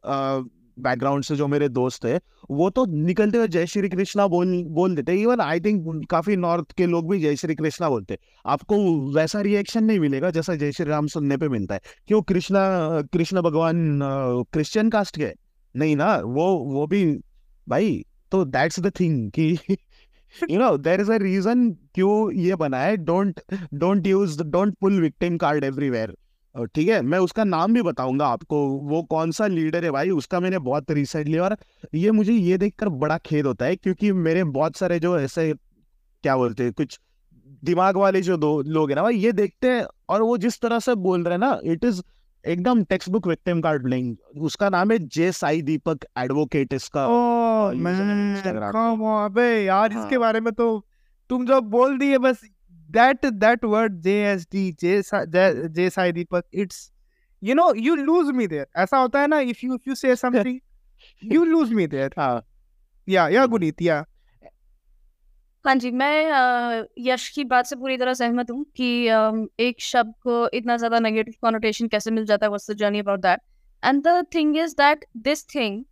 बैकग्राउंड 0.78 1.24
से 1.24 1.36
जो 1.36 1.46
मेरे 1.48 1.68
दोस्त 1.70 2.04
है 2.04 2.20
वो 2.50 2.68
तो 2.70 2.84
निकलते 2.86 3.38
हुए 3.38 3.48
जय 3.48 3.66
श्री 3.66 3.88
कृष्णा 3.88 4.26
बोल 4.26 4.52
बोल 4.70 4.94
देते। 4.94 5.14
इवन 5.14 5.40
आई 5.40 5.60
थिंक 5.60 6.06
काफ़ी 6.10 6.36
नॉर्थ 6.36 6.72
के 6.72 6.86
लोग 6.86 7.10
भी 7.10 7.20
जय 7.20 7.36
श्री 7.36 7.54
कृष्णा 7.54 7.88
बोलते। 7.88 8.18
आपको 8.46 8.76
वैसा 9.14 9.40
रिएक्शन 9.40 9.84
नहीं 9.84 10.00
मिलेगा 10.00 10.30
जैसा 10.30 10.54
जय 10.54 10.72
श्री 10.72 10.86
राम 10.86 11.06
सुनने 11.06 11.36
पे 11.36 11.48
मिलता 11.48 11.74
है। 11.74 11.80
क्यों 12.08 12.20
कृष्णा, 12.22 12.60
कृष्ण 13.12 13.42
भगवान 13.42 14.00
क्रिश्चियन 14.52 14.90
कास्ट 14.90 15.18
के 15.18 15.32
नहीं 15.74 15.96
ना, 15.96 16.16
वो 16.16 16.46
वो 16.66 16.86
भी, 16.86 17.04
भाई 17.66 18.04
तो 18.32 18.44
दैट्स 18.46 18.80
द 18.80 18.92
थिंग 19.00 19.30
कि 19.30 19.76
you 20.50 20.58
know 20.58 20.76
there 20.78 21.00
is 21.00 21.10
a 21.12 21.16
reason 21.18 21.70
क्यों 21.94 22.32
ये 22.34 22.54
बना 22.56 22.78
है। 22.78 22.96
Don't 22.98 23.40
don't 23.74 24.06
use 24.06 24.42
don't 24.42 24.74
pull 24.80 25.00
victim 25.00 25.36
card 25.38 25.64
everywhere 25.64 26.14
ठीक 26.54 26.88
है 26.88 27.00
मैं 27.02 27.18
उसका 27.18 27.44
नाम 27.44 27.72
भी 27.74 27.82
बताऊँगा 27.82 28.26
आपको 28.26 28.66
वो 28.82 29.02
कौन 29.02 29.30
सा 29.32 29.46
लीडर 29.46 29.84
है 29.84 29.90
भाई 29.90 30.10
उसका 30.12 30.40
मैंने 30.40 30.58
बहुत 30.60 30.90
रिसेंटली 30.90 31.38
और 31.38 31.56
ये 31.94 32.10
मुझे 32.10 32.32
ये 32.32 32.58
देखकर 32.58 32.88
बड़ा 32.96 33.18
खेद 33.18 33.46
होता 33.46 33.64
है 33.64 33.76
क्योंकि 33.76 34.12
मेरे 34.12 34.44
बहुत 34.52 34.76
सारे 34.76 34.98
जो 35.00 35.18
ऐसे 35.18 35.52
क्या 36.24 36.36
बोलते 36.36 36.64
हैं 36.64 36.72
कुछ 36.72 36.98
दिमाग 37.62 37.96
वाले 37.96 38.20
जो 38.20 38.36
दो 38.36 38.60
लोग 38.68 38.90
हैं 38.90 38.96
ना 38.96 39.02
भाई 39.02 39.16
ये 39.16 39.32
देखते 39.32 39.68
हैं 39.68 39.84
और 40.08 40.22
वो 40.22 40.36
जिस 40.38 40.60
तरह 40.60 40.78
से 40.78 40.94
बोल 41.00 41.24
रहे 41.24 41.34
हैं 41.34 41.40
ना 41.40 41.58
इट 41.64 41.84
इज़ 41.84 42.02
एकदम 42.44 42.82
text 42.84 43.10
book 43.10 43.26
victim 43.26 43.60
card 43.60 43.82
playing 43.82 44.42
उसका 44.42 44.68
नाम 44.68 44.90
है 44.90 44.98
जे 45.08 45.30
साई 45.32 45.62
दीपक 45.62 46.04
एडवोकेट 46.18 46.72
इसका 46.72 47.06
ओ 47.06 47.70
अबे 49.18 49.48
यार 49.64 49.92
हाँ। 49.92 50.02
इसके 50.02 50.18
बारे 50.18 50.40
में 50.40 50.52
तो 50.52 50.66
तुम 51.30 51.46
जो 51.46 51.60
बोल 51.70 51.98
दिए 51.98 52.18
बस 52.18 52.42
दैट 52.94 53.26
दैट 53.26 53.64
वर्ड 53.64 54.00
जेएसडी 54.00 54.70
जे 54.80 55.02
जे 55.68 55.90
Sai 55.90 56.12
Deepak 56.12 56.44
it's 56.54 56.90
you 57.42 57.54
know 57.54 57.72
you 57.76 57.94
lose 57.94 58.30
me 58.34 58.46
there 58.46 58.66
ऐसा 58.76 58.98
होता 58.98 59.20
है 59.20 59.26
ना 59.26 59.38
if 59.40 59.66
you 59.66 59.74
if 59.74 59.88
you 59.88 59.94
say 59.94 60.16
something 60.16 60.58
you 61.22 61.44
lose 61.44 61.72
me 61.72 61.86
there 61.86 62.14
हाँ। 62.18 62.42
या 63.08 63.28
या 63.28 63.46
गुनीत 63.46 63.82
या। 63.82 64.04
हाँ 65.64 65.74
जी 65.74 65.90
मैं 65.90 66.84
यश 66.98 67.28
की 67.28 67.44
बात 67.44 67.66
से 67.66 67.76
पूरी 67.76 67.96
तरह 67.96 68.14
सहमत 68.14 68.50
हूँ 68.50 68.64
कि 68.76 68.88
एक 69.60 69.80
शब्द 69.80 70.12
को 70.22 70.48
इतना 70.48 70.76
ज़्यादा 70.76 70.98
नेगेटिव 70.98 71.34
कॉनोटेशन 71.40 71.88
कैसे 71.88 72.10
मिल 72.10 72.24
जाता 72.26 72.46
है 72.46 72.50
what's 72.50 72.70
the 72.70 72.74
journey 72.74 72.98
about 72.98 73.20
that 73.20 73.40
and 73.82 74.02
the 74.02 74.24
thing 74.34 74.56
is 74.56 74.74
that 74.74 75.04
this 75.16 75.46
thing 75.54 75.84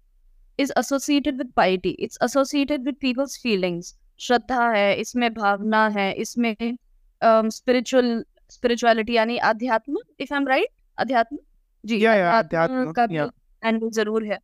is 0.59 0.73
associated 0.79 1.39
with 1.39 1.53
piety 1.57 1.91
it's 2.01 2.19
associated 2.25 2.85
with 2.85 2.97
people's 3.01 3.39
feelings 3.43 3.95
श्रद्धा 4.21 4.69
है 4.71 4.95
इसमें 4.97 5.33
भावना 5.35 5.87
है 5.89 6.13
इसमें 6.15 6.55
स्पिरिचुअल 7.51 8.23
स्पिरिचुअलिटी 8.51 9.15
यानी 9.15 9.37
अध्यात्म 9.51 9.99
इफ़ 10.21 10.35
आई 10.35 10.41
एम 10.41 10.49
राइट 10.49 10.69
अध्यात्म 10.99 11.37
जी 11.85 12.05
या 12.05 12.15
या 12.15 12.39
अध्यात्म 12.39 12.93
का 12.93 13.07
एंगल 13.63 13.91
ज़रूर 13.91 14.25
है। 14.27 14.39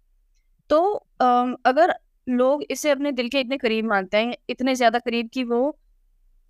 तो 0.70 0.80
अम, 1.20 1.56
अगर 1.66 1.94
लोग 2.26 2.62
इसे 2.70 2.90
अपने 2.90 3.12
दिल 3.12 3.28
के 3.28 3.40
इतने 3.40 3.58
करीब 3.58 3.86
मानते 3.86 4.18
हैं 4.18 4.36
इतने 4.50 4.74
ज़्यादा 4.74 4.98
करीब 4.98 5.28
कि 5.34 5.44
वो 5.44 5.60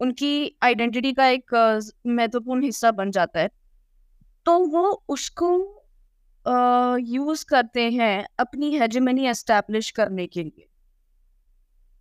उनकी 0.01 0.57
आइडेंटिटी 0.65 1.13
का 1.13 1.27
एक 1.29 1.55
अ, 1.55 1.81
महत्वपूर्ण 2.09 2.65
हिस्सा 2.65 2.91
बन 2.93 3.11
जाता 3.13 3.41
है 3.41 3.51
तो 4.47 4.59
वो 4.69 4.85
उसको 5.11 5.51
यूज़ 7.09 7.45
करते 7.47 7.91
हैं 7.93 8.27
अपनी 8.41 8.79
हेजेमनी 8.79 9.27
एस्टैब्लिश 9.29 9.91
करने 9.93 10.27
के 10.29 10.43
लिए। 10.45 10.68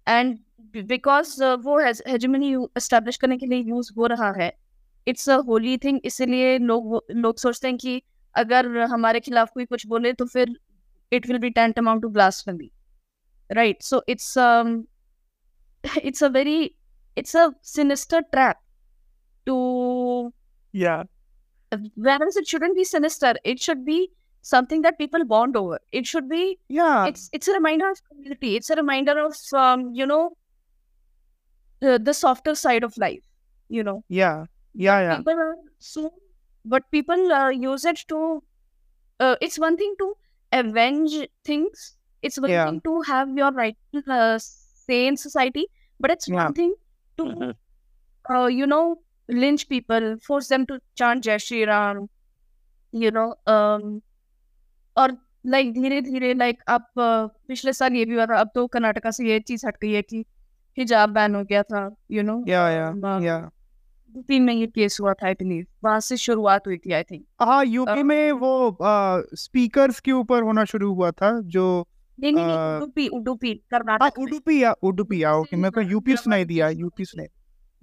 एंड 0.07 0.37
बिकॉज़ 0.75 1.43
uh, 1.43 1.57
वो 1.63 1.79
हेजमनी 1.79 2.53
इस्टेब्लिश 2.77 3.17
करने 3.17 3.37
के 3.37 3.45
लिए 3.45 3.59
यूज़ 3.59 3.91
हो 3.97 4.05
रहा 4.05 4.31
है 4.31 4.51
इट्स 5.07 5.29
अ 5.29 5.35
होली 5.47 5.77
थिंग 5.77 5.99
इसीलिए 6.05 6.57
लोग 6.59 7.01
लोग 7.11 7.37
सोचते 7.37 7.67
हैं 7.67 7.77
कि 7.77 8.01
अगर 8.35 8.77
हमारे 8.87 9.19
खिलाफ 9.19 9.51
कोई 9.53 9.65
कुछ 9.65 9.85
बोले 9.87 10.13
तो 10.13 10.25
फिर 10.25 10.55
it 11.11 11.27
will 11.27 11.37
be 11.37 11.49
tantamount 11.79 12.01
to 12.01 12.09
blasphemy 12.45 12.71
right 13.49 13.81
so 13.81 14.03
it's 14.09 14.33
it's 15.83 16.23
a 16.23 16.27
very 16.29 16.59
it's 17.17 17.35
a 17.35 17.47
sinister 17.65 18.21
trap 18.21 18.59
to 19.47 20.31
yeah 20.73 20.97
where 21.71 22.27
it 22.37 22.45
shouldn't 22.47 22.73
be 22.73 22.85
sinister 22.85 23.39
it 23.45 23.59
should 23.59 23.83
be 23.83 23.99
something 24.41 24.81
that 24.83 24.97
people 24.97 25.25
bond 25.25 25.55
over. 25.57 25.79
It 25.91 26.07
should 26.07 26.29
be 26.29 26.59
yeah. 26.69 27.05
it's 27.05 27.29
it's 27.33 27.47
a 27.47 27.53
reminder 27.53 27.89
of 27.89 28.01
community 28.09 28.55
it's 28.55 28.69
a 28.69 28.75
reminder 28.75 29.19
of 29.19 29.35
um, 29.53 29.91
you 29.93 30.05
know 30.05 30.38
the, 31.79 31.99
the 31.99 32.13
softer 32.13 32.55
side 32.55 32.83
of 32.83 32.97
life 32.97 33.23
you 33.69 33.83
know. 33.83 34.03
Yeah. 34.09 34.45
Yeah 34.73 34.99
yeah. 35.01 35.17
people 35.17 35.33
are 35.33 35.55
so 35.79 36.13
but 36.65 36.89
people 36.91 37.31
uh, 37.31 37.49
use 37.49 37.85
it 37.85 37.99
to 38.09 38.43
uh, 39.19 39.35
it's 39.41 39.57
one 39.59 39.77
thing 39.77 39.95
to 39.99 40.13
avenge 40.51 41.13
things. 41.43 41.95
It's 42.21 42.39
one 42.39 42.49
Yeah. 42.51 42.65
thing 42.65 42.81
to 42.81 43.01
have 43.01 43.29
your 43.38 43.51
right 43.51 43.77
uh, 44.07 44.39
say 44.39 45.07
in 45.07 45.17
society 45.17 45.67
but 45.99 46.11
it's 46.11 46.27
Yeah. 46.27 46.45
one 46.45 46.53
thing 46.53 46.75
to 47.17 47.53
uh, 48.29 48.45
you 48.47 48.67
know 48.67 48.97
lynch 49.29 49.67
people 49.69 50.17
force 50.25 50.47
them 50.47 50.65
to 50.67 50.79
chant 50.95 51.23
jai 51.23 51.38
shri 51.38 51.65
ram 51.65 52.07
you 52.91 53.11
know 53.11 53.35
um 53.47 54.01
और 54.97 55.17
like 55.45 55.73
धीरे 55.73 56.01
धीरे 56.01 56.33
like 56.33 56.61
अब 56.67 56.85
पिछले 56.99 57.73
साल 57.73 57.93
ये 57.93 58.05
भी 58.05 58.15
हुआ 58.15 58.25
था 58.25 58.37
अब 58.37 58.49
तो 58.55 58.67
कर्नाटका 58.67 59.11
से 59.11 59.29
ये 59.29 59.39
चीज़ 59.39 59.67
हट 59.67 59.75
गई 59.81 59.91
है 59.91 60.01
कि 60.01 60.25
हिजाब 60.77 61.09
बैन 61.09 61.35
हो 61.35 61.43
गया 61.43 61.63
था 61.63 61.95
you 62.11 62.23
know 62.23 62.43
yeah 62.47 62.93
Um, 62.93 63.23
yeah. 63.25 63.49
UP 64.15 64.39
में 64.39 64.53
ये 64.53 64.67
केस 64.67 64.97
हुआ 65.01 65.13
था 65.13 65.27
आई 65.27 65.33
बिलीव 65.33 65.65
वहाँ 65.83 65.99
से 65.99 66.17
शुरुआत 66.17 66.67
हुई 66.67 66.77
थी 66.77 66.91
आई 66.91 67.03
थिंक 67.03 67.25
हाँ 67.41 67.65
यूपी 67.65 68.03
में 68.03 68.31
वो 68.31 68.77
स्पीकर्स 69.35 69.99
के 69.99 70.11
ऊपर 70.11 70.43
होना 70.43 70.65
शुरू 70.65 70.93
हुआ 70.93 71.11
था 71.11 71.41
जो 71.41 71.87
नहीं 72.19 72.33
नहीं 72.33 72.75
उडुपी 72.75 73.07
उडुपी 73.07 73.51
हाँ 73.51 73.79
कर्नाटक 73.79 74.19
उडुपी 74.19 74.63
या 74.63 74.75
उडुपी 74.83 75.23
या 75.23 75.33
ओके 75.33 75.55
मेरे 75.55 75.71
को 75.71 75.81
यूपी 75.81 76.15
सुनाई 76.15 76.45
दिया 76.45 76.69
यूपी 76.69 77.05
सुनाई 77.05 77.27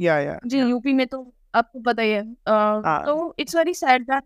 या 0.00 0.18
या 0.18 0.40
जी 0.46 0.58
यूपी 0.58 0.92
में 0.92 1.06
तो 1.06 1.34
आपको 1.54 1.80
पता 1.80 2.02
ही। 2.02 2.22
तो 2.48 3.34
it's 3.38 3.56
very 3.56 3.74
sad 3.74 4.02
that 4.02 4.22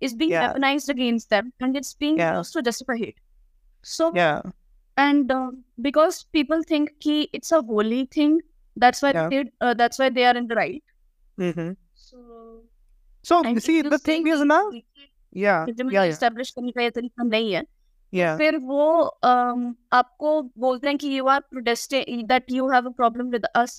is 0.00 0.14
being 0.22 0.32
Yeah. 0.34 0.46
weaponized 0.46 0.88
against 0.94 1.30
them 1.30 1.52
and 1.60 1.76
it's 1.80 1.94
being 2.04 2.18
Yeah. 2.22 2.38
used 2.38 2.56
to 2.58 2.62
justify 2.70 2.96
hate 3.02 3.20
so 3.82 4.08
या 4.16 4.30
and 4.96 5.32
uh, 5.32 5.50
because 5.86 6.18
people 6.36 6.62
think 6.72 6.90
ki 7.06 7.16
it's 7.38 7.52
a 7.52 7.62
holy 7.70 8.02
thing 8.16 8.36
that's 8.84 9.02
why 9.06 9.12
Yeah. 9.16 9.28
they 9.34 9.40
uh, 9.60 9.74
that's 9.82 9.98
why 10.02 10.08
they 10.18 10.26
are 10.32 10.36
in 10.42 10.46
the 10.52 10.58
right 10.60 10.82
so 11.94 12.18
so 13.24 13.40
and 13.44 13.62
see 13.62 13.78
if 13.78 13.84
you 13.84 13.90
the 13.90 13.98
say 14.00 14.06
thing 14.08 14.28
is 14.28 14.38
कि 14.38 14.44
ना 14.44 14.60
कि 14.70 14.82
या 15.42 15.56
hegemony 15.68 15.94
या 15.94 16.04
या 16.04 16.12
establish 16.12 16.50
करने 16.50 16.72
का 16.72 16.82
ये 16.82 16.90
तरीका 16.98 17.24
नहीं 17.24 17.52
है 17.52 17.64
या 18.14 18.36
फिर 18.38 18.56
वो 18.70 18.84
um, 19.30 19.74
आपको 19.92 20.42
बोलते 20.66 20.88
हैं 20.88 20.98
कि 20.98 21.08
you 21.18 21.28
are 21.34 21.40
protesting 21.54 22.26
that 22.32 22.54
you 22.58 22.68
have 22.74 22.86
a 22.86 22.94
problem 23.02 23.30
with 23.36 23.48
us 23.62 23.76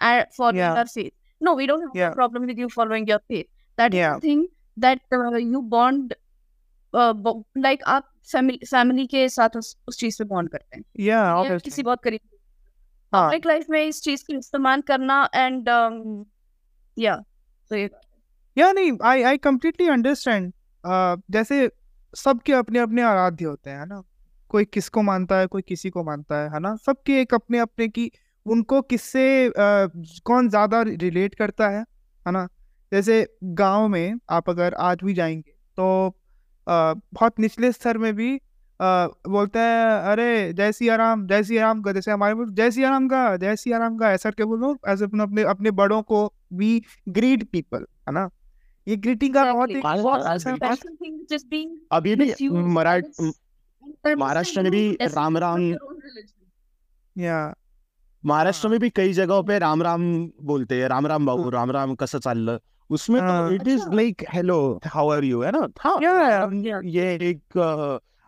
and 0.00 0.26
following 0.36 0.62
Yeah. 0.64 0.80
our 0.82 0.86
faith. 0.86 1.12
No, 1.40 1.54
we 1.54 1.66
don't 1.66 1.86
have 1.86 1.96
Yeah. 2.00 2.10
a 2.10 2.14
problem 2.14 2.46
with 2.50 2.58
you 2.62 2.68
following 2.76 3.06
your 3.12 3.20
faith. 3.28 3.48
That 3.76 3.94
Yeah. 4.77 4.95
uh, 5.13 5.37
you 5.37 5.61
bond 5.61 6.13
uh, 6.93 7.13
like 7.57 7.83
आप 7.87 8.09
family 8.31 8.59
family 8.69 9.07
के 9.07 9.27
साथ 9.29 9.55
उस 9.57 9.75
उस 9.87 9.99
चीज़ 9.99 10.17
पे 10.19 10.23
bond 10.25 10.49
करते 10.49 10.77
हैं। 10.77 10.83
या 10.99 11.15
या 11.15 11.33
ऑब्वियसली 11.35 11.69
किसी 11.69 11.83
बहुत 11.83 12.01
करीब 12.03 12.19
हाँ। 13.13 13.31
लाइफ 13.45 13.65
में 13.69 13.83
इस 13.85 14.01
चीज़ 14.03 14.23
का 14.23 14.37
इस्तेमाल 14.37 14.81
करना 14.81 15.29
एंड 15.35 15.69
या 16.97 17.15
तो 17.71 17.75
ये। 17.75 17.89
या 18.57 18.71
नहीं 18.71 18.91
आई 19.03 19.23
आई 19.23 19.37
कंप्लीटली 19.37 19.87
अंडरस्टैंड 19.87 20.51
जैसे 21.31 21.69
सबके 22.13 22.53
अपने 22.53 22.79
अपने 22.79 23.01
आराध्य 23.01 23.45
होते 23.45 23.69
हैं 23.69 23.79
है 23.79 23.85
ना? 23.85 24.01
कोई 24.49 24.65
किसको 24.65 25.01
मानता 25.01 25.37
है 25.39 25.47
कोई 25.47 25.61
किसी 25.61 25.89
को 25.89 26.03
मानता 26.03 26.41
है 26.43 26.49
है 26.53 26.59
ना? 26.59 26.75
सबके 26.75 27.21
एक 27.21 27.33
अपने 27.33 27.59
अपने 27.59 27.87
की 27.87 28.11
उनको 28.45 28.81
किससे 28.81 29.25
uh, 29.49 29.91
कौन 30.25 30.49
ज़्यादा 30.49 30.81
रिलेट 30.81 31.35
करता 31.35 31.69
है 31.69 31.81
है 32.25 32.31
ना? 32.31 32.47
जैसे 32.95 33.37
गाँव 33.43 33.87
में 33.87 34.19
आप 34.29 34.49
अगर 34.49 34.73
आज 34.73 34.97
भी 35.03 35.13
जाएँगे 35.13 35.53
तो 35.77 35.85
uh, 36.67 37.01
बहुत 37.13 37.39
निचले 37.39 37.71
स्तर 37.71 37.97
में 37.97 38.13
भी 38.15 38.37
uh, 38.37 39.07
बोलते 39.27 39.59
हैं 39.59 39.85
अरे 40.11 40.53
जय 40.53 40.71
सिया 40.71 40.95
राम 40.95 41.25
जय 41.27 41.43
सिया 41.43 41.61
राम 41.61 41.81
का। 41.81 41.91
जैसे 41.91 42.11
हमारे 42.11 42.35
जय 42.51 42.71
सिया 42.71 42.89
राम 42.89 43.07
का 43.07 43.35
जय 43.37 43.55
सिया 43.55 43.77
राम 43.77 43.97
का। 43.97 44.11
ऐसा 44.11 44.31
क्या 44.31 44.45
बोलो 44.45 44.75
ऐसे 44.87 45.05
अपने 45.05 45.23
अपने 45.23 45.43
अपने 45.43 45.71
बड़ों 45.71 46.01
को 46.01 46.33
वी 46.53 46.81
ग्रीट 47.09 47.43
पीपल 47.51 47.85
है 48.07 48.13
ना? 48.13 48.29
ये 48.87 48.95
ग्रीटिंग 48.95 49.33
का 49.33 49.43
बहुत 49.53 50.21
अच्छा 50.21 50.51
अभी 51.91 52.15
भी 52.15 52.49
महाराष्ट्र 54.15 54.61
में 54.61 54.71
भी 54.71 54.97
राम 55.01 55.37
राम. 55.37 55.61
या 57.17 57.55
महाराष्ट्र 58.25 58.67
हाँ। 58.67 58.71
में 58.71 58.79
भी 58.79 58.89
कई 58.89 59.13
जगहों 59.13 59.43
पे 59.43 59.59
राम 59.59 59.83
राम 59.83 60.29
बोलते 60.43 60.81
हैं 60.81 60.87
राम 60.87 61.07
राम 61.07 61.25
भाऊ 61.25 61.49
राम 61.49 61.71
राम 61.71 61.95
कसं 61.95 62.19
चाललं? 62.19 62.57
उसमें 62.89 63.21
तो 63.21 63.27
हाँ। 63.27 63.51
It 63.51 63.67
is. 63.67 63.89
Like 63.93 64.25
hello 64.33 64.79
how 64.87 65.09
are 65.09 65.23
you 65.23 65.41
है 65.41 65.51
ना? 65.51 65.67
हाँ 65.79 65.95
ये 66.81 67.29
एक 67.29 67.57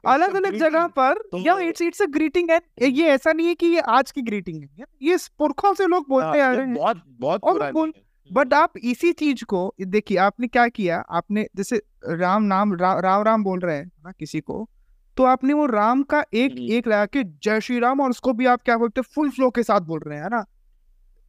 अलग 0.05 0.35
अलग 0.35 0.55
जगह 0.57 0.87
पर 0.87 1.13
तो- 1.13 1.47
या 1.47 1.59
इट्स 1.59 1.81
इट्स 1.81 2.01
अ 2.01 2.05
ग्रीटिंग 2.05 2.49
है। 2.51 2.61
ये 2.87 3.03
ऐसा 3.03 3.33
नहीं 3.33 3.47
है 3.47 3.55
कि 3.55 3.65
ये 3.65 3.79
आज 3.79 4.11
की 4.11 4.21
ग्रीटिंग 4.21 4.63
है। 4.63 4.85
ये 5.01 5.17
पुरखों 5.39 5.73
से 5.73 5.85
लोग 5.85 5.99
हाँ, 5.99 6.05
बोलते 6.09 6.39
आ 6.39 6.51
रहे 6.51 6.65
हैं। 6.65 6.75
बहुत 6.75 7.01
बहुत 7.07 7.41
पुरानी 7.41 7.93
बट 8.31 8.53
आप 8.53 8.73
इसी 8.83 9.11
चीज़ 9.11 9.45
को 9.45 9.75
देखिए 9.81 10.17
आपने 10.17 10.47
क्या 10.47 10.67
किया? 10.67 10.97
आपने 10.99 11.47
जैसे 11.55 11.81
राम 12.05 12.43
नाम 12.43 12.73
रा, 12.73 12.99
राम 12.99 13.23
राम 13.23 13.43
बोल 13.43 13.59
रहे 13.59 13.77
हैं 13.77 13.91
ना 14.05 14.11
किसी 14.11 14.39
को 14.39 14.69
तो 15.17 15.23
आपने 15.23 15.53
वो 15.53 15.65
राम 15.65 16.03
का 16.03 16.23
एक 16.33 16.51
हम्म। 16.51 16.71
एक 16.71 16.87
लगा 16.87 17.05
के 17.05 17.23
जय 17.23 17.61
श्री 17.61 17.79
राम 17.79 18.01
और 18.01 18.09
उसको 18.09 18.33
भी 18.33 18.45
आप 18.45 18.61
क्या 18.61 18.77
बोलते 18.77 19.01
हैं 19.01 19.05
फुल 19.15 19.29
फ्लो 19.29 19.49
के 19.49 19.63
साथ 19.63 19.81
बोल 19.81 19.99
रहे 20.07 20.19
हैं 20.19 20.29
ना? 20.29 20.45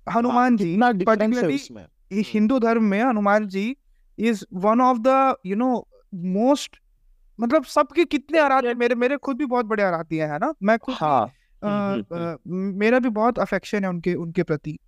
हनुमान 0.07 0.57
जी 0.57 0.75
है 0.75 1.55
उसमें। 1.55 1.87
ये 2.13 2.23
हिंदू 2.27 2.59
धर्म 2.59 2.85
में 2.85 3.03
Hanuman 3.03 3.47
ji 3.49 3.77
is 4.19 4.45
one 4.55 4.81
of 4.81 4.99
the 4.99 5.37
you 5.47 5.57
know 5.57 5.89
most 6.15 6.77
मतलब 7.41 7.65
सबके 7.65 8.05
कितने 8.05 8.39
आराध्य 8.39 8.75
मेरे 8.75 8.95
मेरे 8.95 9.17
खुद 9.17 9.37
भी 9.37 9.47
बहुत 9.47 9.67
बड़े 9.67 9.83
आराध्य 9.83 10.23
है 10.23 10.39
ना? 10.39 10.55
मैं 10.63 10.79
खुद 10.79 10.95
हाँ। 10.95 11.27
अ, 11.27 11.67
हम्म, 11.67 12.79
मेरा 12.79 12.99
भी 12.99 13.09
बहुत 13.09 13.39
अफेक्शन 13.39 13.85
है 13.85 13.91
उनके 13.91 14.15
उनके 14.15 14.43
प्रति। 14.43 14.79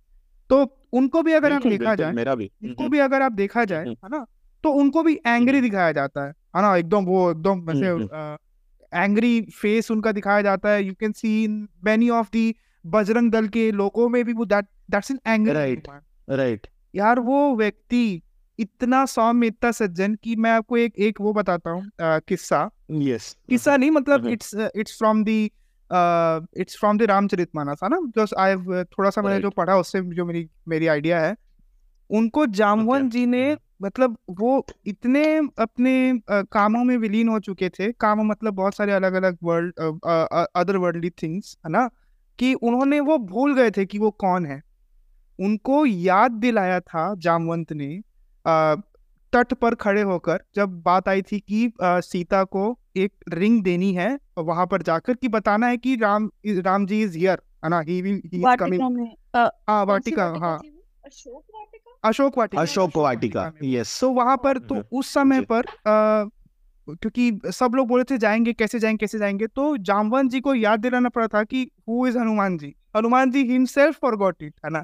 तो 0.49 0.77
उनको 0.93 1.21
भी 1.21 1.33
अगर 1.33 1.53
आप 1.53 1.67
देखा 1.67 1.95
जाए 1.95 2.11
मेरा 2.11 2.35
भी। 2.35 2.51
उनको 2.63 2.89
भी 2.89 2.99
अगर 2.99 3.21
आप 3.21 3.31
देखा 3.31 3.65
जाए 3.65 3.81
हम्म। 3.81 3.95
है 4.03 4.09
ना? 4.11 4.25
तो 4.63 4.71
उनको 4.71 5.03
भी 5.03 5.19
एंग्री 5.27 5.57
हम्म। 5.57 5.69
दिखाया 5.69 5.91
जाता 5.91 6.23
है 6.23 6.33
है 6.55 6.61
ना? 6.61 6.75
एकदम 6.75 7.05
वो 7.05 7.31
एकदम 7.31 7.59
वैसे 7.59 7.87
हम्म, 7.87 8.37
एंग्री 8.93 9.41
फेस 9.53 9.91
उनका 9.91 10.11
दिखाया 10.11 10.41
जाता 10.41 10.69
है। 10.69 10.83
You 10.83 10.93
can 10.99 11.11
see 11.11 11.43
in 11.43 11.67
many 11.85 12.09
of 12.09 12.29
the 12.33 12.53
Bajrang 12.85 13.31
Dal 13.31 13.47
के 13.47 13.71
लोगों 13.71 14.09
में 14.09 14.23
भी 14.25 14.33
वो 14.33 14.45
that 14.45 14.65
that's 14.91 15.11
in 15.11 15.19
angry 15.27 15.53
Right. 15.53 15.87
Right 16.29 16.67
यार 16.95 17.19
वो 17.19 17.55
व्यक्ति 17.55 18.21
इतना 18.59 19.05
सौम्य 19.05 19.47
इतना 19.47 19.71
सज्जन 19.71 20.15
कि 20.15 20.35
मैं 20.35 20.51
आपको 20.51 20.77
एक 20.77 20.99
एक 20.99 21.21
वो 21.21 21.33
बताता 21.33 21.69
हूँ 21.69 21.89
किस्सा। 22.01 22.69
यस 22.91 23.35
किस्सा 23.49 23.77
नहीं 23.77 23.91
मतलब. 23.91 24.27
It's 24.27 24.53
it's 24.75 24.97
from 24.97 25.23
the 25.23 25.43
it's 26.61 26.77
from 26.79 26.97
the 26.97 27.03
Ramcharitmanas 27.09 27.79
है 27.83 27.89
ना। 27.89 27.99
बिकॉज़ 27.99 28.33
आई 28.39 28.55
थोड़ा 28.83 29.09
सा 29.09 29.21
मैंने 29.21 29.39
जो 29.41 29.49
पढ़ा 29.49 29.77
उससे 29.77 30.01
जो 30.15 30.25
मेरी 30.25 30.47
मेरी 30.67 30.87
आइडिया 30.87 31.19
है। 31.19 31.35
उनको 32.09 32.45
जामवन 32.59 33.09
जी 33.09 33.25
ने. 33.25 33.57
मतलब 33.81 34.17
वो 34.39 34.65
इतने 34.87 35.23
अपने 35.59 35.93
अ, 36.11 36.41
कामों 36.41 36.83
में 36.83 36.95
विलीन 36.97 37.27
हो 37.29 37.39
चुके 37.39 37.69
थे 37.69 37.91
काम 37.91 38.21
मतलब 38.27 38.53
बहुत 38.53 38.75
सारे 38.75 38.91
अलग 38.91 39.13
अलग 39.13 39.37
वर्ल्ड 39.43 39.73
अदर 40.55 40.77
वर्ल्डली 40.77 41.09
थिंग्स 41.23 41.57
है 41.65 41.71
ना? 41.71 41.89
कि 42.39 42.53
उन्होंने 42.53 42.99
वो 42.99 43.17
भूल 43.17 43.55
गए 43.55 43.71
थे 43.71 43.85
कि 43.85 43.97
वो 43.99 44.11
कौन 44.11 44.45
है। 44.45 44.61
उनको 45.39 45.85
याद 45.85 46.31
दिलाया 46.31 46.79
था 46.79 47.13
जामवंत 47.17 47.71
ने 47.73 47.95
अ, 48.45 48.75
तट 49.33 49.53
पर 49.53 49.75
खड़े 49.75 50.01
होकर 50.01 50.39
जब 50.55 50.81
बात 50.81 51.07
आई 51.09 51.21
थी 51.21 51.39
कि 51.39 51.65
अ, 51.81 51.99
सीता 52.01 52.43
को 52.43 52.77
एक 52.97 53.13
रिंग 53.33 53.61
देनी 53.63 53.93
है 53.93 54.17
वहाँ 54.39 54.65
पर 54.67 54.81
जाकर 54.81 55.13
कि 55.13 55.27
बताना 55.27 55.67
है 55.67 55.77
कि 55.77 55.95
राम 55.95 56.29
राम 56.47 56.85
जी 56.85 57.01
इज़ 57.03 57.17
हियर 57.17 57.41
है 57.65 57.69
ना? 57.69 57.79
He 57.79 58.01
will 58.01 58.21
he 58.25 58.37
is 58.37 58.55
coming 58.59 58.81
हाँ 59.69 59.85
वाटिका 59.85 60.25
हाँ। 60.39 60.57
वो? 60.57 60.83
अशोक 61.05 61.43
अशोक 62.03 62.37
वाटिका 62.37 62.61
अशोक 62.61 62.97
वाटिका 62.97 63.51
यस 63.63 63.99
तो 64.01 64.09
वहाँ 64.11 64.37
पर 64.43 64.57
तो 64.57 64.75
हम्म, 64.75 64.97
उस 64.97 65.13
समय 65.13 65.41
पर 65.51 65.65
क्योंकि 66.87 67.51
सब 67.53 67.71
लोग 67.75 67.87
बोले 67.87 68.03
थे 68.03 68.17
जाएँगे 68.17 68.53
कैसे 68.53 68.79
जाएँगे 68.79 68.97
कैसे 68.97 69.17
जाएँगे 69.19 69.47
तो 69.47 69.75
जामवंत 69.89 70.31
जी 70.31 70.39
को 70.39 70.53
याद 70.55 70.79
दिलाना 70.79 71.09
पड़ा 71.09 71.27
था 71.27 71.43
कि 71.43 71.69
who 71.89 72.07
is 72.07 72.17
Hanuman 72.17 72.57
ji? 72.57 72.73
Hanuman 72.97 73.31
ji 73.31 73.43
himself 73.51 73.99
forgot 74.15 74.43
it 74.43 74.53
है 74.65 74.71
ना? 74.71 74.83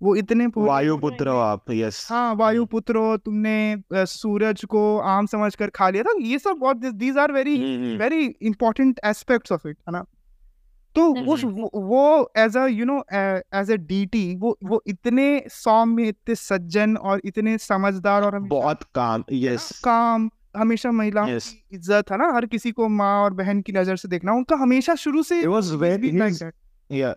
वो 0.00 0.14
इतने 0.16 0.46
वायुपुत्र 0.56 1.28
हो 1.28 1.38
आप 1.38 1.70
यस 1.70 2.06
हाँ 2.10 2.34
वायुपुत्र 2.34 2.96
हो 2.96 3.16
तुमने 3.16 4.04
सूरज 4.06 4.64
को 4.64 4.82
आम 4.98 5.26
समझकर 5.26 5.70
खा 5.74 5.88
लिया 5.90 6.02
था। 6.02 6.12
ये 6.20 6.38
सब 6.38 6.56
बहुत 6.58 6.76
these 6.76 7.18
are 7.18 7.32
very 7.32 7.56
very 7.98 8.24
important 8.24 9.00
aspects 9.04 9.52
of 9.52 9.66
it 9.68 9.76
है 9.88 9.92
ना? 9.92 10.04
तो 10.98 11.32
उस 11.32 11.44
वो- 11.44 11.70
वो 11.84 12.32
as 12.38 12.56
a 12.56 12.66
you 12.68 12.84
know 12.84 12.98
as 13.14 13.70
a 13.70 13.76
deity 13.88 14.24
वो 14.36 14.56
वो 14.64 14.82
इतने 14.86 15.28
सौम्य 15.52 16.08
इतने 16.08 16.34
सज्जन 16.36 16.96
और 16.96 17.20
इतने 17.24 17.56
समझदार 17.58 18.24
और 18.24 18.38
बहुत 18.48 18.82
काम 18.94 19.24
यस 19.32 19.70
काम 19.84 20.28
हमेशा 20.56 20.90
महिलाओं 20.92 21.26
Yes. 21.28 21.46
की 21.48 21.76
इज़्ज़त 21.76 22.10
है 22.12 22.16
ना 22.18 22.30
हर 22.34 22.46
किसी 22.46 22.70
को 22.72 22.88
माँ 22.90 23.14
और 23.24 23.34
बहन 23.34 23.60
की 23.62 23.72
नज़र 23.72 23.96
से 23.96 24.08
देखना 24.08 24.32
उनका 24.32 24.56
हमेशा 24.56 24.94
शुरू 25.02 25.22
से 25.22 25.40
He 25.42 25.50
was 25.50 25.72
very- 25.82 26.00
been 26.04 26.22
he's- 26.22 26.42
that. 26.42 26.54
Yeah 26.90 27.14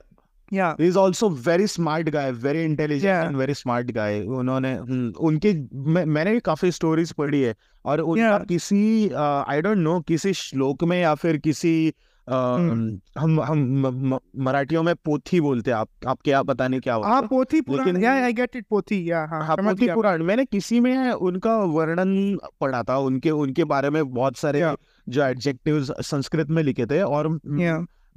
Yeah. 0.52 0.74
He 0.82 0.88
is 0.88 0.98
also 1.00 1.30
very 1.46 1.68
smart 1.68 2.10
guy 2.10 2.32
very 2.46 2.64
intelligent 2.66 3.14
Yeah. 3.14 3.26
And 3.28 3.38
very 3.38 3.54
smart 3.54 3.92
guy 3.92 4.20
उन्होंने 4.40 4.74
हम्म, 4.74 5.12
उनके 5.20 5.54
मैं, 5.88 6.06
मैंने 6.06 6.32
भी 6.32 6.40
काफ़ी 6.46 6.72
स्टोरीज 6.72 7.12
पढ़ी 7.22 7.42
है 7.42 7.56
और 7.86 8.02
उनका 8.02 8.38
Yeah. 8.38 8.48
किसी 8.48 9.10
आई 9.48 9.62
डोंट 9.62 9.78
नो 9.78 10.00
किसी 10.08 10.34
श्लोक 10.36 10.84
में 10.84 11.00
या 11.02 11.14
फिर 11.16 11.38
किसी 11.40 11.74
हम्म। 11.80 12.10
हम 12.30 13.42
हम 13.42 13.60
म- 13.60 14.16
म- 14.16 14.44
मराठियों 14.44 14.84
में 14.84 14.96
पोथी 14.96 15.42
बोलते 15.42 15.72
हैं। 15.72 15.78
आप 15.78 15.88
आप 16.08 16.20
क्या 16.24 16.44
पता 16.44 16.68
नहीं 16.68 16.80
क्या 16.80 16.96
हाँ 16.96 17.22
पोथी 17.22 17.62
पुराण। 17.62 17.86
लेकिन- 17.86 18.06
या 18.06 18.24
आई 18.24 18.34
गेट 18.34 18.56
इट 18.56 18.66
पोथी। 18.70 19.12
या 19.12 19.26
हाँ 19.26 19.46
हाँ 19.48 19.58
पोथी 19.58 19.88
पुराण। 19.94 20.24
मैंने 20.24 20.46
किसी 20.46 20.80
में 20.80 21.12
उनका 21.12 21.58
वर्णन 21.58 22.38
पढ़ा 22.62 22.84
था। 22.84 22.98
उनके 22.98 23.32
उनके 23.32 23.64
बारे 23.64 23.90
में 23.90 24.14
बहुत 24.14 24.38
सारे 24.38 24.76
जो 25.10 25.24
एडजेक्टिव्स 25.24 25.92
संस्कृत 25.92 26.50
में 26.50 26.64
लिखे 26.64 26.86
थे। 26.86 27.02
और 27.02 27.40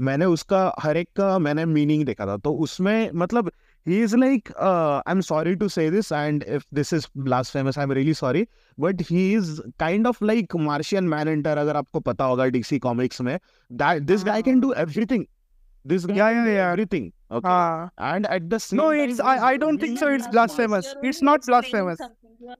मैंने 0.00 0.24
उसका 0.24 0.74
हर 0.80 0.96
एक 0.96 1.08
का 1.16 1.38
मैंने 1.38 1.64
मीनिंग 1.64 2.04
देखा 2.04 2.26
था। 2.26 2.36
तो 2.36 2.52
उसमें 2.52 3.10
मतलब 3.14 3.52
He 3.85 4.01
is 4.03 4.15
like 4.15 4.51
I 4.61 5.11
am 5.11 5.21
sorry 5.27 5.55
to 5.55 5.67
say 5.69 5.89
this 5.91 6.11
and 6.11 6.43
if 6.43 6.63
this 6.73 6.93
is 6.93 7.07
blasphemous 7.27 7.77
I 7.77 7.83
am 7.83 7.91
really 7.91 8.13
sorry 8.13 8.45
but 8.77 9.01
he 9.09 9.31
is 9.33 9.61
kind 9.79 10.07
of 10.07 10.23
like 10.23 10.55
Martian 10.69 11.07
man 11.09 11.43
अगर 11.43 11.75
आपको 11.75 11.99
पता 11.99 12.23
होगा 12.23 12.45
डीसी 12.57 12.79
कॉमिक्स 12.79 13.21
में 13.21 13.37
that 13.71 14.03
this 14.03 14.23
guy 14.25 14.41
can 14.41 14.59
do 14.59 14.73
everything 14.77 15.25
this 15.85 16.05
Yeah, 16.05 16.15
yeah, 16.15 16.29
yeah. 16.29 16.69
Everything 16.69 17.05
okay 17.35 17.47
हाँ 17.47 18.15
and 18.15 18.25
at 18.25 18.43
the 18.43 18.57
No, 18.79 18.85
it's 19.03 19.19
I, 19.31 19.35
I 19.49 19.51
don't 19.61 19.81
think 19.83 19.99
so. 19.99 20.07
It's 20.15 20.27
blasphemous. 20.33 20.87
It's 21.09 21.21
not 21.27 21.45
blasphemous. 21.49 22.01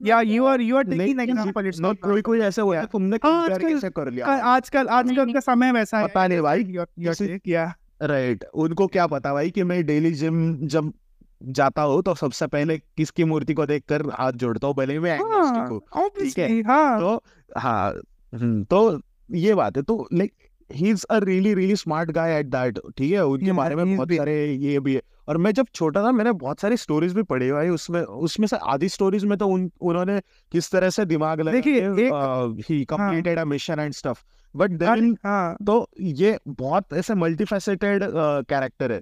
Yeah, 0.09 0.22
you 0.30 0.45
are 0.51 0.59
you 0.67 0.78
are 0.82 0.84
taking 0.91 1.20
example. 1.26 1.67
It's 1.72 1.82
not 1.86 1.99
कोई 2.03 2.22
कोई 2.30 2.39
ऐसे 2.49 2.61
हुआ 2.61 2.78
है 2.80 2.86
तुमने 2.91 3.17
हाँ, 3.24 3.32
compare 3.34 3.55
आजकल- 3.55 3.74
कैसे 3.74 3.89
कर 3.89 4.11
लिया 4.11 4.26
का- 4.26 4.41
आजकल 4.53 4.88
आजकल 4.99 5.34
का 5.34 5.39
समय 5.47 5.72
वैसा 5.72 5.99
है 5.99 6.07
पता 6.07 6.26
नहीं 6.28 6.41
भाई 6.41 6.63
Your- 6.63 6.88
your 7.05 7.15
किसी- 7.17 7.30
take, 7.32 7.51
yeah. 7.55 7.72
राइट 8.11 8.43
उनको 8.65 8.88
क्या 8.95 9.07
पता 9.15 9.34
भाई 9.34 9.49
कि 9.51 9.63
मैं 9.72 9.84
डेली 9.86 10.11
जिम 10.24 10.41
जब 10.76 10.91
जाता 11.45 11.82
हूँ 11.82 12.03
तो 12.03 12.14
सबसे 12.14 12.47
पहले 12.47 12.78
किसकी 12.78 13.24
मूर्ति 13.24 13.55
को 13.55 13.66
देखकर 13.66 14.03
हाथ 14.11 14.32
जोड़ता 14.32 14.66
हूँ? 14.66 14.74
भले 14.74 14.99
मैं 15.01 15.18
हाँ 15.18 15.68
हूँ 15.68 15.80
obviously 15.97 16.66
हाँ। 16.66 17.01
तो 17.01 17.22
हाँ 17.59 17.92
हम्म, 18.34 18.64
तो 18.64 19.01
ये 19.30 19.55
बात 19.55 19.76
है 19.76 19.82
तो 19.82 20.09
like 20.14 20.32
he 20.72 20.90
is 20.90 21.05
a 21.11 21.18
really 21.18 21.55
really 21.55 21.76
smart 21.76 22.11
guy 22.11 22.38
at 22.38 22.47
that 22.47 22.78
ठीक 22.99 23.12
है? 23.12 23.24
उनके 23.24 23.47
Yeah, 23.47 23.57
बारे 23.57 23.74
में 23.74 23.97
बहुत 23.97 24.12
सारे 24.12 24.53
ये 24.55 24.80
भी 24.80 24.95
है। 24.95 25.03
और 25.28 25.36
मैं 25.36 25.53
जब 25.53 25.66
छोटा 25.74 26.03
था 26.05 26.12
मैंने 26.12 26.32
बहुत 26.32 26.61
सारी 26.61 26.76
स्टोरीज 26.76 27.12
भी 27.14 27.22
पढ़ी 27.22 27.53
भाई 27.53 27.68
उसमें 27.68 28.03
उसमें 28.03 28.47
से 28.47 28.57
आधी 28.57 28.88
स्टोरीज 28.88 29.24
में 29.24 29.38
तो 29.38 29.49
उन 29.49 29.70
उन्होंने 29.80 30.20
किस 30.53 30.70
तरह 30.70 30.90
से 30.90 31.05
दिमाग 31.05 31.40
लगा 31.40 31.53
देखिए, 31.53 31.88
ही। 32.70 32.84
Completed 32.84 33.38
a 33.38 33.45
mission 33.45 33.80
and 33.80 33.92
stuff 33.92 34.22
but 34.57 34.70
then 34.70 35.16
हाँ। 35.24 35.57
तो 35.66 35.88
ये 36.01 36.38
बहुत 36.49 36.92
ऐसे 36.92 37.14
मल्टीफेसेटेड 37.14 38.03
कैरेक्टर 38.49 38.92
है। 38.92 39.01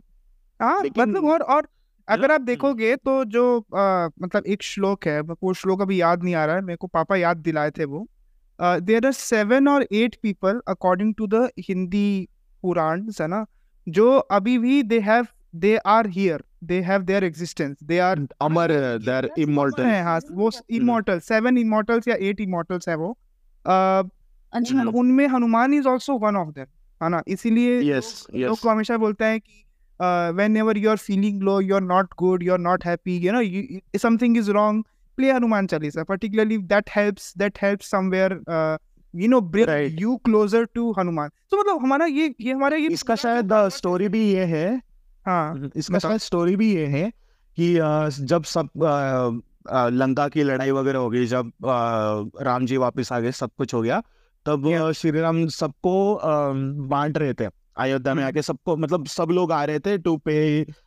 हाँ 0.61 0.83
लेकिन- 0.83 1.09
मतलब 1.09 1.25
और 1.25 1.41
और 1.41 1.69
अगर 2.13 2.31
आप 2.31 2.41
हम्म। 2.41 2.47
देखोगे 2.47 2.95
तो 2.97 3.25
जो 3.25 3.45
अ, 3.61 4.09
मतलब 4.23 4.47
एक 4.47 4.63
श्लोक 4.63 5.07
है 5.07 5.21
वो 5.21 5.53
श्लोक 5.55 5.81
अभी 5.83 6.01
याद 6.01 6.23
नहीं 6.25 6.35
आ 6.35 6.45
रहा 6.45 6.57
है 6.57 6.63
मेरे 6.63 6.77
को 6.77 6.87
पापा 6.87 7.17
याद 7.17 7.37
दिलाए 7.37 7.71
थे 7.71 7.85
वो। 7.85 8.07
देर 8.59 9.07
आर 9.07 9.13
सेवन 9.13 9.69
और 9.69 9.87
eight 9.93 10.17
people 10.23 10.61
according 10.69 11.15
to 11.15 11.27
the 11.27 11.49
Hindi 11.69 12.29
Purana 12.63 13.03
है 13.21 13.27
ना 13.27 13.45
जो 13.87 14.11
अभी 14.19 14.59
भी 14.59 14.83
they 14.83 14.99
have 15.01 15.27
they 15.57 15.77
are 15.77 16.07
here 16.09 16.43
they 16.65 16.81
have 16.81 17.03
their 17.03 17.25
existence 17.25 17.77
they 17.85 17.99
are 17.99 18.27
Amar 18.41 18.73
there 18.99 19.31
immortal 19.39 19.83
है 19.83 20.03
हाँ 20.03 20.19
वो 20.33 20.51
इमोर्टल 20.71 21.19
सेवन 21.21 21.59
इमोर्टल्स 21.59 22.09
या 22.09 22.17
एट 22.21 22.41
इमोर्टल्स 22.41 22.89
है 22.89 22.95
वो। 22.97 23.17
उनमें 25.01 25.27
Hanuman 25.29 25.75
is 25.75 25.89
also 25.89 26.19
one 26.19 26.37
of 26.37 26.49
them 26.49 26.67
है 27.01 27.09
ना 27.09 27.23
इसीलिए 27.29 27.81
लोग 28.35 28.69
हमेशा 28.69 28.97
बोलते 28.97 29.25
हैं 29.25 29.41
कि 29.41 29.65
you 30.77 30.91
are 30.91 30.97
feeling 30.97 31.43
low 31.43 31.61
you 31.61 31.75
are 31.75 31.81
not 31.81 32.15
good 32.19 32.43
you 32.43 32.53
are 32.53 32.59
not 32.59 32.85
happy 32.87 33.17
you 33.27 33.33
know 33.33 33.99
something 33.99 34.37
is 34.39 34.51
wrong 34.51 34.85
play 35.17 35.33
Hanuman 35.33 35.67
Chalisa 35.67 36.05
particularly 36.05 36.57
that 36.69 36.87
helps 36.97 37.25
that 37.41 37.59
helps 37.65 37.89
somewhere 37.95 38.33
uh, 38.59 38.77
you 39.15 39.29
know 39.33 39.41
bring 39.55 39.69
Right. 39.69 39.99
you 40.03 40.13
closer 40.29 40.63
to 40.77 40.85
Hanuman 40.99 41.31
तो 41.51 41.59
मतलब 41.61 41.83
हमारा 41.83 42.07
ये 42.07 42.35
ये 42.41 42.53
हमारा 42.53 42.77
ये 42.77 42.89
इसका 42.93 43.15
शायद 43.15 43.53
story 43.77 44.09
भी 44.09 44.23
ये 44.33 44.45
है। 44.53 44.69
हाँ 45.27 45.71
इसका 45.77 45.99
शायद 45.99 46.21
स्टोरी 46.21 46.57
भी 46.57 46.73
ये 46.75 46.87
है 46.87 47.11
कि 47.59 47.75
जब 48.27 48.43
सब 48.45 48.69
लंका 49.93 50.29
की 50.29 50.43
लड़ाई 50.43 50.71
वगैरह 50.71 50.99
हो 50.99 51.11
गई 51.11 51.27
जब 51.27 51.53
राम 52.43 52.67
जी 52.67 52.77
वापस 52.77 53.13
आ 53.13 53.21
गए 53.21 53.33
सब 53.33 53.51
कुछ 53.59 53.75
हो 53.75 53.83
गया 53.83 54.01
तब. 54.47 54.93
श्री 54.97 55.11
राम 55.21 55.47
सबको 55.49 55.95
बांट 56.89 57.19
रहे 57.19 57.35
थे। 57.35 57.47
अयोध्या 57.77 58.15
में 58.15 58.23
हम्म। 58.23 58.29
आके 58.29 58.43
सबको 58.43 58.77
मतलब 58.77 59.07
सब 59.09 59.31
लोग 59.31 59.53
आ 59.53 59.65
रहे 59.65 59.79
थे 59.81 59.97
to 59.99 60.17
pay 60.19 60.35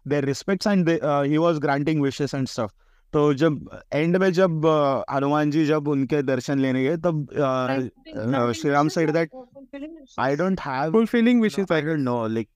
their 0.08 0.26
respects 0.26 0.68
and 0.68 0.90
he 0.90 1.38
was 1.38 1.58
granting 1.60 2.02
wishes 2.02 2.36
and 2.36 2.48
stuff 2.48 2.72
तो 3.14 3.34
जब 3.34 3.70
एंड 3.94 4.18
में 4.18 4.32
जब 4.34 4.66
हनुमान 5.10 5.52
जी 5.52 5.66
जब 5.66 5.88
उनके 5.88 6.22
दर्शन 6.24 6.60
लेने 6.60 6.84
गए 6.84 6.98
तब 6.98 7.26
uh, 7.28 8.52
Shri 8.52 8.72
Ram 8.72 8.88
said 8.90 9.14
that 9.14 9.36
I 10.20 10.36
don't 10.36 10.60
have 10.62 10.92
fulfilling 10.92 11.44
wishes 11.44 11.72
I 11.72 11.82
don't 11.82 12.00
know 12.00 12.26
like 12.28 12.50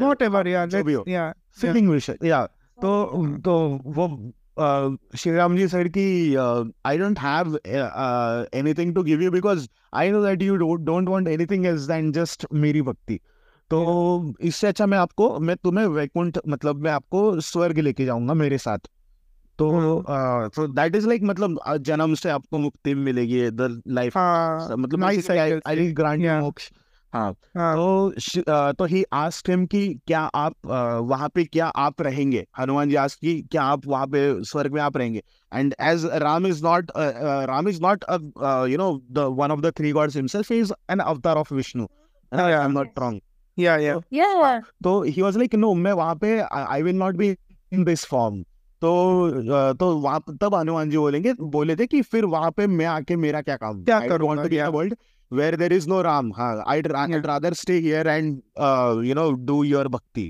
whatever 0.00 0.46
yeah 0.46 0.66
जो 0.66 0.82
भी 0.84 0.96
let's 0.96 1.60
फीलिंग 1.60 1.88
विश 1.88 2.10
या 2.24 2.44
तो 2.78 2.90
तो 3.44 3.58
वो 3.86 4.08
श्री 4.58 5.32
राम 5.32 5.56
जी 5.56 5.66
said 5.68 5.88
कि 5.96 6.34
I 6.86 6.98
don't 6.98 7.18
have 7.18 7.58
anything 8.54 8.94
to 8.94 9.02
give 9.02 9.22
you 9.22 9.30
because 9.30 9.68
I 9.94 10.10
know 10.10 10.22
that 10.24 10.42
you 10.42 10.56
don't 10.56 11.08
want 11.08 11.28
anything 11.28 11.66
else 11.66 11.82
than 11.82 12.12
just 12.12 12.46
मेरी 12.54 12.82
भक्ति 12.82 13.18
तो 13.70 14.34
इससे 14.40 14.66
अच्छा 14.66 14.86
मैं 14.86 14.98
आपको 14.98 15.38
मैं 15.38 15.56
तुम्हें 15.56 15.86
वैकुंठ 15.86 16.38
मतलब 16.48 16.82
मैं 16.84 16.90
आपको 16.90 17.40
स्वर्ग 17.40 17.78
लेके 17.78 18.04
जाऊँगा 18.04 18.34
मेरे 18.34 18.58
साथ। 18.58 18.78
तो 19.58 19.70
तो 20.56 20.66
दैट 20.66 20.96
इज़ 20.96 21.06
लाइक 21.08 21.22
मतलब 21.22 21.58
जन्म 21.80 22.14
से 22.14 22.30
आपको 22.30 22.58
मुक्ति 22.58 22.94
मिलेगी 22.94 23.50
द 23.50 23.82
लाइफ 23.88 24.16
हाँ 24.16 24.76
मतलब 24.76 25.04
आई 25.04 25.90
ग्रांट 25.92 26.26
मोक्ष। 26.42 26.70
हाँ 27.14 27.34
हाँ। 27.56 27.76
तो 27.76 28.72
तो 28.72 28.84
ही 28.84 29.04
आस्क्ड 29.12 29.50
हिम 29.50 29.66
कि 29.66 29.88
क्या 30.06 30.20
आप 30.20 30.54
वहाँ 31.02 31.28
पे 31.28 31.44
क्या 31.44 31.66
आप 31.66 32.02
रहेंगे? 32.02 32.44
हनुमान 32.58 32.88
जी 32.88 32.94
आस्क 32.94 33.18
कि 33.20 33.40
क्या 33.42 33.62
आप 33.62 33.86
वहाँ 33.86 34.06
पे 34.06 34.44
स्वर्ग 34.44 34.72
में 34.72 34.80
आप 34.82 34.96
रहेंगे? 34.96 35.22
And 35.54 35.74
as 35.80 36.04
Ram 36.14 36.46
is 36.46 36.64
not 36.64 36.90
Ram 36.96 37.68
is 37.68 37.82
not 37.82 38.04
you 38.70 38.78
know 38.78 39.02
the 39.10 39.18
one 39.18 39.50
of 39.50 39.60
the 39.60 39.72
three 39.76 39.92
gods 39.92 40.16
himself 40.16 40.52
is 40.52 40.72
an 40.90 40.98
avatar 40.98 41.36
of 41.36 41.54
Vishnu 41.54 41.86
I 42.32 42.52
am 42.52 42.70
not 42.70 42.98
wrong 42.98 43.20
yeah 43.58 43.78
yeah. 43.78 43.96
yeah 44.12 44.60
तो 44.84 45.02
ही 45.02 45.22
वाज 45.22 45.36
लाइक 45.36 45.54
नो 45.54 45.74
मैं 45.74 45.92
वहाँ 45.92 46.14
पे 46.14 46.38
I 46.40 46.82
will 46.82 46.96
not 46.96 47.14
be 47.14 47.36
in 47.72 47.84
this 47.84 48.04
form 48.04 48.42
तो 48.82 49.72
तो 49.72 49.98
वहाँ 49.98 50.24
तब 50.40 50.54
हनुमान 50.54 50.90
जी 50.90 50.96
बोलेंगे 50.96 51.32
बोले 51.40 51.76
थे 51.76 51.86
कि 51.86 52.02
फिर 52.02 52.24
वहाँ 52.24 52.50
पे 52.50 52.66
मैं 52.66 52.86
आके 52.86 53.16
मेरा 53.16 53.40
क्या 53.40 53.56
काम? 53.56 53.84
क्या 53.84 54.00
करूँगा, 54.00 54.68
want 54.68 54.94
where 55.30 55.52
there 55.52 55.72
is 55.72 55.86
no 55.86 56.02
Ram. 56.02 56.32
हाँ, 56.32 56.64
I'd, 56.66 56.90
ra- 56.90 57.06
Yeah. 57.06 57.16
I'd 57.16 57.26
rather 57.26 57.54
stay 57.54 57.80
here 57.80 58.02
and 58.06 58.42
uh, 58.56 59.00
you 59.02 59.14
know 59.14 59.34
do 59.36 59.62
your 59.62 59.84
bhakti. 59.88 60.26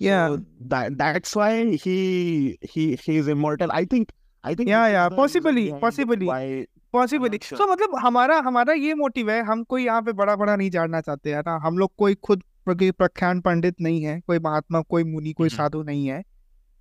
Yeah. 0.00 0.28
So 0.28 0.42
that 0.68 0.98
that's 0.98 1.34
why 1.36 1.76
he 1.76 2.58
he 2.62 2.86
he 2.96 3.16
is 3.16 3.28
immortal. 3.28 3.70
I 3.72 3.84
think 3.84 4.10
I 4.44 4.54
think 4.54 4.68
Yeah, 4.68 4.86
yeah, 4.88 5.08
possibly, 5.08 5.72
possibly. 5.80 6.26
Why 6.26 6.66
possibly 6.94 7.38
not 7.38 7.44
sure. 7.44 7.58
तो 7.58 7.66
मतलब 7.66 7.98
हमारा 8.02 8.38
हमारा 8.46 8.72
ये 8.74 8.94
motive 8.94 9.30
है 9.30 9.42
हम 9.50 9.62
कोई 9.64 9.84
यहाँ 9.84 10.02
पे 10.02 10.12
बड़ा 10.12 10.34
बड़ा 10.36 10.56
नहीं 10.56 10.70
जानना 10.70 11.00
चाहते 11.00 11.34
है 11.34 11.40
ना 11.46 11.58
हम 11.64 11.78
लोग 11.78 11.92
कोई 11.98 12.14
खुद 12.24 12.42
प्रख्यान 12.68 13.40
पंडित 13.40 13.80
नहीं 13.80 14.02
है 14.02 14.18
कोई 14.26 14.38
महात्मा 14.38 14.80
कोई 14.80 15.04
मुनि 15.04 15.32
कोई 15.32 15.48
हम्म। 15.48 15.56
साधु 15.56 15.82
नहीं 15.82 16.06
है 16.06 16.22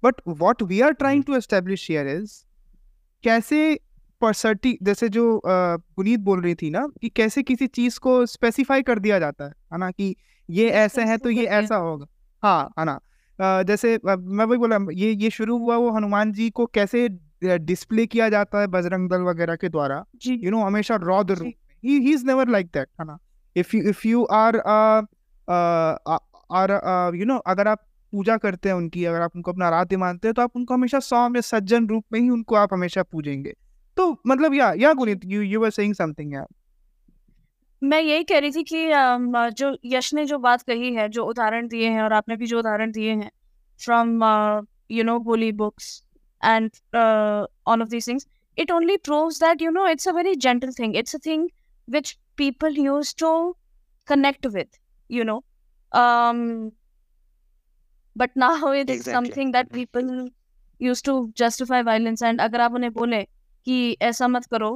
but 0.03 0.21
what 0.27 0.61
we 0.71 0.81
are 0.81 0.93
trying 1.03 1.23
to 1.23 1.35
establish 1.35 1.87
here 1.89 2.07
is 2.07 2.33
कैसे 3.23 3.61
परसर्टी 4.21 4.77
जैसे 4.83 5.09
जो 5.09 5.41
पुनीत 5.45 6.19
बोल 6.19 6.41
रही 6.41 6.55
थी 6.55 6.69
ना 6.69 6.87
कि 7.01 7.09
कैसे 7.09 7.43
किसी 7.43 7.67
चीज़ 7.69 7.99
को 7.99 8.25
स्पेसिफाई 8.25 8.81
कर 8.81 8.99
दिया 8.99 9.19
जाता 9.19 9.45
है 9.45 9.53
है 9.73 9.77
ना 9.79 9.89
कि 9.91 10.15
ये 10.49 10.69
ऐसा 10.69 11.03
है 11.05 11.17
तो 11.17 11.29
ये 11.29 11.45
ऐसा 11.45 11.75
होगा। 11.77 12.05
हाँ 12.43 12.73
है 12.79 12.85
ना। 12.85 12.99
जैसे 13.63 13.99
मैं 14.05 14.45
वही 14.45 14.57
बोला 14.57 14.77
ये 14.93 15.11
ये 15.13 15.29
शुरू 15.29 15.57
हुआ 15.57 15.75
वो 15.77 15.91
हनुमान 15.91 16.31
जी 16.31 16.49
को 16.49 16.65
कैसे 16.65 17.07
डिस्प्ले 17.43 18.05
किया 18.05 18.29
जाता 18.29 18.59
है 18.61 18.67
बजरंग 18.67 19.09
दल 19.09 19.21
वगैरह 19.21 19.55
के 19.55 19.69
द्वारा। 19.69 20.03
यू 20.27 20.51
नो 20.51 20.63
हमेशा 20.63 20.95
रौद्र 20.95 21.35
जी। 21.35 21.43
रूप 21.43 21.47
में 21.47 21.53
he 21.83 21.99
he's 22.07 22.25
never 22.25 22.45
like 22.53 22.67
that 22.71 22.87
है 22.99 23.05
ना। 23.05 23.17
You 23.55 24.25
are 24.31 24.55
uh, 24.65 25.01
uh, 25.47 26.19
are 26.49 26.71
uh, 26.81 27.11
you 27.15 27.25
know 27.25 27.39
अगर 27.47 27.67
आप 27.67 27.87
पूजा 28.13 28.37
करते 28.37 28.69
हैं 28.69 28.75
उनकी 28.75 29.05
अगर 29.05 29.21
आप 29.21 29.35
उनको 29.35 29.51
अपना 29.51 29.67
आराध्य 29.67 29.97
मानते 29.97 30.27
हैं 30.27 30.33
तो 30.33 30.41
आप 30.41 30.55
उनको 30.55 30.73
हमेशा 30.73 30.99
सौम्य 30.99 31.41
सज्जन 31.41 31.87
रूप 31.87 32.05
में 32.13 32.19
ही 32.19 32.29
उनको 32.29 32.55
आप 32.55 32.73
हमेशा 32.73 33.03
पूजेंगे। 33.03 33.53
तो 33.97 34.15
मतलब 34.27 34.53
या 34.53 34.73
या 34.77 34.93
Guneet 34.93 35.25
you 35.25 35.41
you 35.41 35.61
were 35.61 35.69
saying 35.69 35.93
something 35.93 36.33
या 36.33 36.45
मैं 37.81 38.01
यही 38.01 38.23
कह 38.23 38.39
रही 38.39 38.51
थी 38.51 38.63
कि 38.63 38.87
जो 39.53 39.75
यश 39.85 40.13
ने 40.13 40.25
जो 40.25 40.37
बात 40.37 40.61
कही 40.61 40.93
है 40.93 41.07
जो 41.09 41.25
उदाहरण 41.25 41.67
दिए 41.67 41.89
हैं 41.89 42.01
और 42.01 42.13
आपने 42.13 42.35
भी 42.35 42.47
जो 42.47 42.59
उदाहरण 42.59 42.91
दिए 42.91 43.13
हैं 43.13 43.31
from 43.79 44.23
you 44.91 45.03
know 45.03 45.17
holy 45.19 45.51
books 45.51 46.03
and 46.41 46.69
all 46.95 47.81
of 47.81 47.89
these 47.89 48.07
things 48.07 48.27
it 48.57 48.71
only 48.71 48.97
proves 48.97 49.39
that 49.43 49.61
you 49.61 49.71
know 49.71 49.87
it's 49.87 50.07
a 50.07 50.11
very 50.11 50.35
gentle 50.35 50.71
thing 50.79 50.95
it's 50.95 51.15
a 51.15 51.19
thing 51.25 51.47
which 51.87 52.17
people 52.37 52.77
use 52.77 53.15
to 53.19 53.31
connect 54.07 54.45
with 54.47 54.67
you 55.09 55.23
know 55.23 55.41
but 58.15 58.37
ना 58.37 58.47
हो 58.55 58.73
it 58.73 58.91
something 59.01 59.53
that 59.53 59.71
people 59.73 60.29
use 60.81 61.03
to 61.03 61.31
justify 61.37 61.81
violence 61.83 62.23
and 62.23 62.41
अगर 62.41 62.61
आप 62.61 62.73
उन्हें 62.73 62.91
बोले 62.93 63.25
कि 63.65 63.97
ऐसा 64.01 64.27
मत 64.27 64.45
करो 64.53 64.71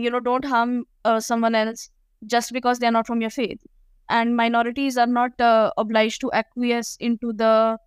you 0.00 0.10
know 0.10 0.18
don't 0.28 0.46
harm 0.46 0.82
someone 1.06 1.54
else 1.54 1.90
just 2.22 2.52
because 2.52 2.80
they 2.80 2.86
are 2.86 2.92
not 2.92 3.06
from 3.06 3.22
your 3.22 3.30
faith 3.30 3.66
and 4.08 4.34
minorities 4.36 4.98
are 4.98 5.06
not 5.06 5.42
obliged 5.42 6.20
to 6.20 6.30
acquiesce 6.36 6.96
in 7.00 7.16
to 7.16 7.32
the 7.32 7.78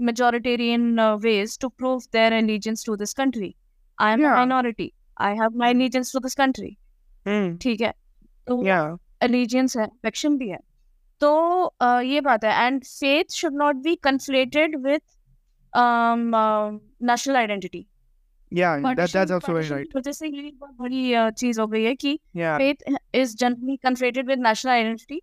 majoritarian 0.00 1.00
ways 1.22 1.58
to 1.60 1.68
prove 1.68 2.02
their 2.12 2.32
allegiance 2.32 2.84
to 2.86 2.96
this 2.96 3.14
country 3.14 3.54
I 3.98 4.12
am 4.12 4.22
minority 4.22 4.92
I 5.20 5.36
have 5.36 5.58
my 5.58 5.70
allegiance 5.70 6.12
to 6.12 6.18
this 6.20 6.34
country 6.34 6.76
ठीक 7.62 7.80
है? 7.80 7.92
तो 8.46 8.62
allegiance 9.22 9.76
है 9.76 9.86
vaccine 10.04 10.36
भी 10.38 10.48
है. 10.48 10.58
तो 11.20 11.30
ये 12.02 12.20
बात 12.20 12.44
है. 12.44 12.66
And 12.66 12.84
faith 12.84 13.32
should 13.34 13.54
not 13.58 13.76
be 13.84 13.94
conflated 14.04 14.76
with 14.84 15.00
national 17.02 17.36
identity 17.36 17.86
national 18.47 18.59
identity. 18.59 18.59
या 18.59 18.75
that 18.77 18.85
Partition- 18.85 19.15
that's 19.17 19.31
also 19.31 19.53
very 19.53 19.67
partition 19.67 19.75
right 19.75 19.87
की 19.93 19.99
वजह 19.99 20.11
से 20.11 20.27
ये 20.27 20.47
एक 20.47 20.57
बहुत 20.59 20.75
बड़ी 20.79 21.13
uh, 21.13 21.29
चीज 21.37 21.59
हो 21.59 21.67
गई 21.67 21.83
है 21.83 21.95
कि 21.95 22.17
या 22.35 22.57
faith 22.57 22.83
is 23.21 23.35
generally 23.43 23.77
conflated 23.85 24.27
with 24.31 24.43
national 24.47 24.73
identity, 24.73 25.19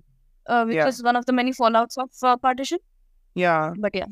uh, 0.46 0.64
which 0.70 0.76
Yeah. 0.76 0.88
is 0.94 1.02
one 1.08 1.18
of 1.20 1.26
the 1.26 1.34
many 1.40 1.52
fallouts 1.60 2.00
of 2.04 2.24
uh, 2.30 2.36
partition. 2.46 2.78
या 3.36 3.52
But 3.86 3.94
yeah, 4.00 4.10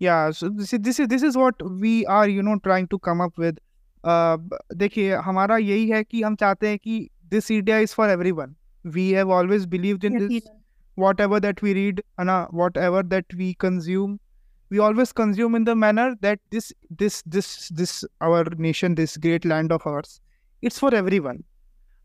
yeah 0.00 0.30
so 0.40 0.48
this 0.58 0.72
is 0.72 0.80
this 0.88 1.00
is 1.04 1.08
this 1.14 1.22
is 1.22 1.36
what 1.36 1.62
we 1.86 1.94
are 2.18 2.28
you 2.34 2.42
know 2.42 2.58
trying 2.68 2.86
to 2.94 2.98
come 3.08 3.20
up 3.26 3.42
with 3.44 3.56
uh, 4.04 4.36
ब- 4.36 4.58
देखिए 4.84 5.14
हमारा 5.28 5.56
यही 5.56 5.88
है 5.90 6.02
कि 6.04 6.22
हम 6.22 6.36
चाहते 6.44 6.68
हैं 6.68 6.78
कि 6.78 7.08
this 7.34 7.50
idea 7.56 7.78
is 7.86 7.94
for 8.00 8.06
everyone 8.12 8.54
we 8.98 9.06
have 9.18 9.28
always 9.38 9.66
believed 9.66 10.04
in 10.10 10.18
this 10.20 10.46
whatever 10.96 11.40
that 11.46 11.60
we 11.62 11.72
read 11.78 12.00
and 12.18 12.30
uh, 12.30 12.46
whatever 12.60 13.02
that 13.14 13.34
we 13.42 13.48
consume 13.66 14.14
we 14.71 14.79
always 14.79 15.11
consume 15.11 15.55
in 15.55 15.63
the 15.63 15.75
manner 15.75 16.15
that 16.21 16.39
this 16.51 16.73
this 17.01 17.21
this 17.23 17.69
this 17.79 18.05
our 18.21 18.43
nation 18.55 18.95
this 18.95 19.17
great 19.17 19.45
land 19.45 19.71
of 19.71 19.85
ours 19.87 20.21
it's 20.63 20.79
for 20.79 20.93
everyone. 20.93 21.43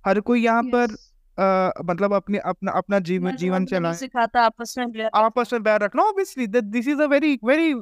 हर 0.06 0.20
कोई 0.20 0.42
यहाँ 0.42 0.62
पर 0.62 0.86
Yes. 0.86 1.00
uh, 1.44 1.84
मतलब 1.84 2.12
अपने 2.12 2.38
अपना 2.38 2.72
अपना 2.72 2.98
जीवन 2.98 3.36
जीवन 3.36 3.66
चलाए। 3.66 3.94
सिखाता 3.94 4.42
आपस 4.42 4.74
में 4.78 5.08
आपस 5.14 5.52
में 5.52 5.62
बैर 5.62 5.80
रखना 5.80 6.02
obviously 6.02 6.46
this 6.46 6.88
is 6.88 7.02
a 7.02 7.06
very 7.06 7.38
very 7.44 7.72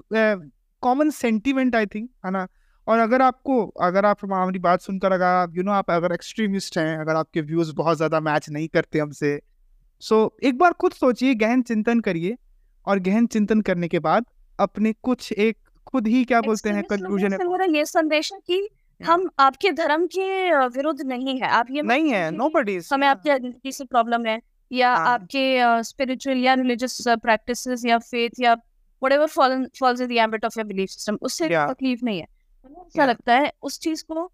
common 0.83 1.11
sentiment 1.11 1.77
I 1.77 1.87
think 1.87 2.11
है 2.27 2.31
ना? 2.31 2.49
और 2.89 2.99
अगर 2.99 3.23
आपको 3.23 3.67
अगर 3.69 4.07
आप 4.07 4.19
हमारी 4.23 4.59
बात 4.59 4.81
सुनकर 4.81 5.13
अगर 5.13 5.25
आप 5.25 5.57
यू 5.57 5.63
नो 5.63 5.73
आप 5.73 5.91
अगर 5.91 6.13
एक्सट्रीमिस्ट 6.13 6.79
हैं 6.79 6.99
अगर 6.99 7.17
आपके 7.17 7.41
व्यूज़ 7.41 7.75
बहुत 7.75 7.97
ज़्यादा 7.97 8.21
मैच 8.21 8.51
नहीं 8.51 8.69
करते 8.69 8.99
हमसे 8.99 9.43
सो 10.01 10.39
so, 10.39 10.47
एक 10.47 10.59
बार 10.59 10.73
खुद 10.73 10.93
सोचिए 10.93 11.35
गहन 11.35 11.63
चिंतन 11.63 12.01
करिए 12.01 12.37
और 12.87 12.99
गहन 12.99 13.27
चिंतन 13.27 13.61
करने 13.61 13.89
के 13.89 13.99
बाद 13.99 14.27
अपने 14.59 14.93
कुछ 15.03 15.33
एक 15.33 15.57
खुद 15.87 16.07
ही 16.07 16.25
क्या 16.25 16.41
बोलते 16.41 16.71
हैं 16.71 16.83
कंक्लूजन 16.85 17.37
मेरा 17.49 17.65
ये 17.77 17.85
संदेश 17.85 18.33
है 18.33 18.39
कि 18.47 18.69
हम 19.01 19.29
आपके 19.39 19.71
धर्म 19.73 20.07
के 20.07 20.29
विरुद्ध 20.69 21.01
नहीं 21.03 21.39
है 21.41 21.49
आप 21.49 21.67
ये 21.71 21.83
नहीं 21.83 22.13
है 22.13 22.31
नो 22.31 22.49
बडी 22.49 22.79
हमें 22.93 23.07
आपके 23.09 23.31
आइडेंटिटी 23.31 23.73
से 23.73 23.85
प्रॉब्लम 23.85 24.27
है 24.27 24.41
या 24.71 24.95
हाँ। 24.95 25.09
आपके 25.09 25.83
स्पिरिचुअल 25.85 26.39
या 26.39 26.55
रिलीजियस 26.55 27.05
प्रैक्टिसेस 27.23 27.85
या 27.87 27.99
फेथ 27.99 28.41
या 28.41 28.57
whatever 29.03 29.27
fallen 29.29 29.65
falls 29.75 30.01
in 30.01 30.09
the 30.09 30.19
ambit 30.19 30.45
of 30.45 30.55
your 30.57 30.65
belief 30.65 30.91
system 30.91 31.19
उससे. 31.23 31.49
तकलीफ़ 31.49 32.05
नहीं 32.05 32.19
है 32.19 32.25
ऐसा 32.25 33.03
Yeah. 33.03 33.09
लगता 33.09 33.35
है 33.35 33.53
उस 33.63 33.79
चीज़ 33.81 34.05
को 34.11 34.31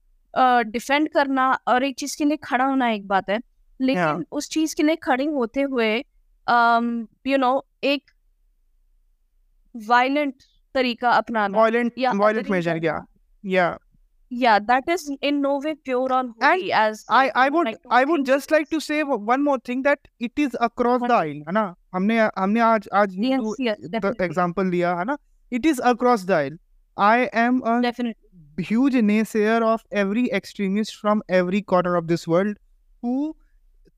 डिफेंड 0.71 1.09
करना 1.09 1.47
और 1.69 1.85
एक 1.85 1.97
चीज़ 1.97 2.17
के 2.19 2.25
लिए 2.25 2.37
खड़ा 2.45 2.65
होना 2.65 2.91
एक 2.91 3.07
बात 3.09 3.31
है 3.31 3.39
लेकिन 3.81 4.25
उस 4.33 4.49
चीज़ 4.51 4.75
के 4.77 4.83
लिए 4.83 4.97
खड़े 4.97 5.25
होते 5.27 5.63
हुए 5.63 5.91
यू 7.27 7.37
नो 7.39 7.53
एक 7.85 8.11
वायलेंट 9.75 10.35
तरीका 10.75 11.11
अपनाना 11.11 11.59
वायलेंट 11.59 11.93
या 11.99 12.13
वायलेंट 12.13 12.51
मेजर 12.51 12.85
या 12.85 13.05
या 13.45 13.77
या 14.33 14.59
that 14.59 14.89
is 14.89 15.11
in 15.23 15.35
no 15.35 15.59
way 15.61 15.75
pure 15.75 16.13
on 16.13 16.29
holy 16.29 16.71
as 16.71 17.05
I 17.11 17.29
I 17.29 17.49
would 17.49 17.69
I 17.93 18.05
would 18.05 18.25
just 18.25 18.53
like 18.53 18.67
to 18.71 18.81
say 18.81 19.03
one 19.03 19.41
more 19.41 19.59
thing 19.69 19.85
that 19.85 20.09
it 20.21 20.39
is 20.39 20.57
across 20.57 21.03
the 21.03 21.13
aisle 21.13 21.37
है 21.37 21.53
ना? 21.53 21.75
हमने 21.95 22.21
हमने 22.39 22.61
आज 22.61 22.89
आज 22.95 23.17
एग्जांपल 24.21 24.67
लिया 24.67 24.95
है 24.95 25.05
ना? 25.05 25.17
It 25.53 25.67
is 25.67 25.81
across 25.81 26.25
the 26.25 26.33
aisle 26.33 26.59
I 26.99 27.27
am 27.35 27.59
a 27.61 27.79
definitely 27.81 28.65
huge 28.65 28.97
naysayer 28.97 29.63
of 29.63 29.83
every 29.93 30.29
extremist 30.33 31.01
from 31.01 31.23
every 31.31 31.61
corner 31.61 31.97
of 31.97 32.05
this 32.05 32.29
world 32.29 32.59
who 33.05 33.35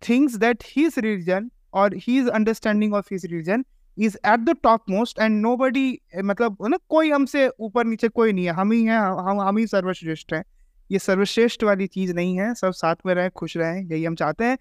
thinks 0.09 0.37
that 0.37 0.63
his 0.67 0.99
religion 0.99 1.51
और 1.75 1.95
he 1.97 2.19
understanding 2.29 2.95
of 2.95 3.09
his 3.13 3.27
religion 3.27 3.65
is 4.01 4.17
at 4.27 4.39
the 4.39 4.55
topmost 4.55 5.19
and 5.19 5.43
nobody 5.47 5.93
eh, 6.19 6.25
मतलब 6.25 6.57
ना 6.69 6.79
कोई 6.89 7.11
हमसे 7.11 7.49
ऊपर 7.61 7.85
नीचे 7.85 8.09
कोई 8.09 8.33
नहीं 8.33 8.45
है। 8.45 8.53
हम 8.53 8.73
ही 8.73 8.85
हैं 8.85 8.99
हम 8.99 9.41
हम 9.41 9.59
ही 9.59 9.67
सर्वश्रेष्ठ 9.67 10.33
हैं। 10.33 10.45
ये 10.91 10.99
सर्वश्रेष्ठ 10.99 11.65
वाली 11.65 11.87
चीज़ 11.87 12.15
नहीं 12.15 12.39
है। 12.39 12.55
सब 12.55 12.71
साथ 12.71 12.97
में 13.07 13.15
रहें 13.15 13.31
खुश 13.31 13.57
रहें 13.57 13.83
यही 13.83 14.05
हम 14.05 14.15
चाहते 14.15 14.45
हैं। 14.45 14.59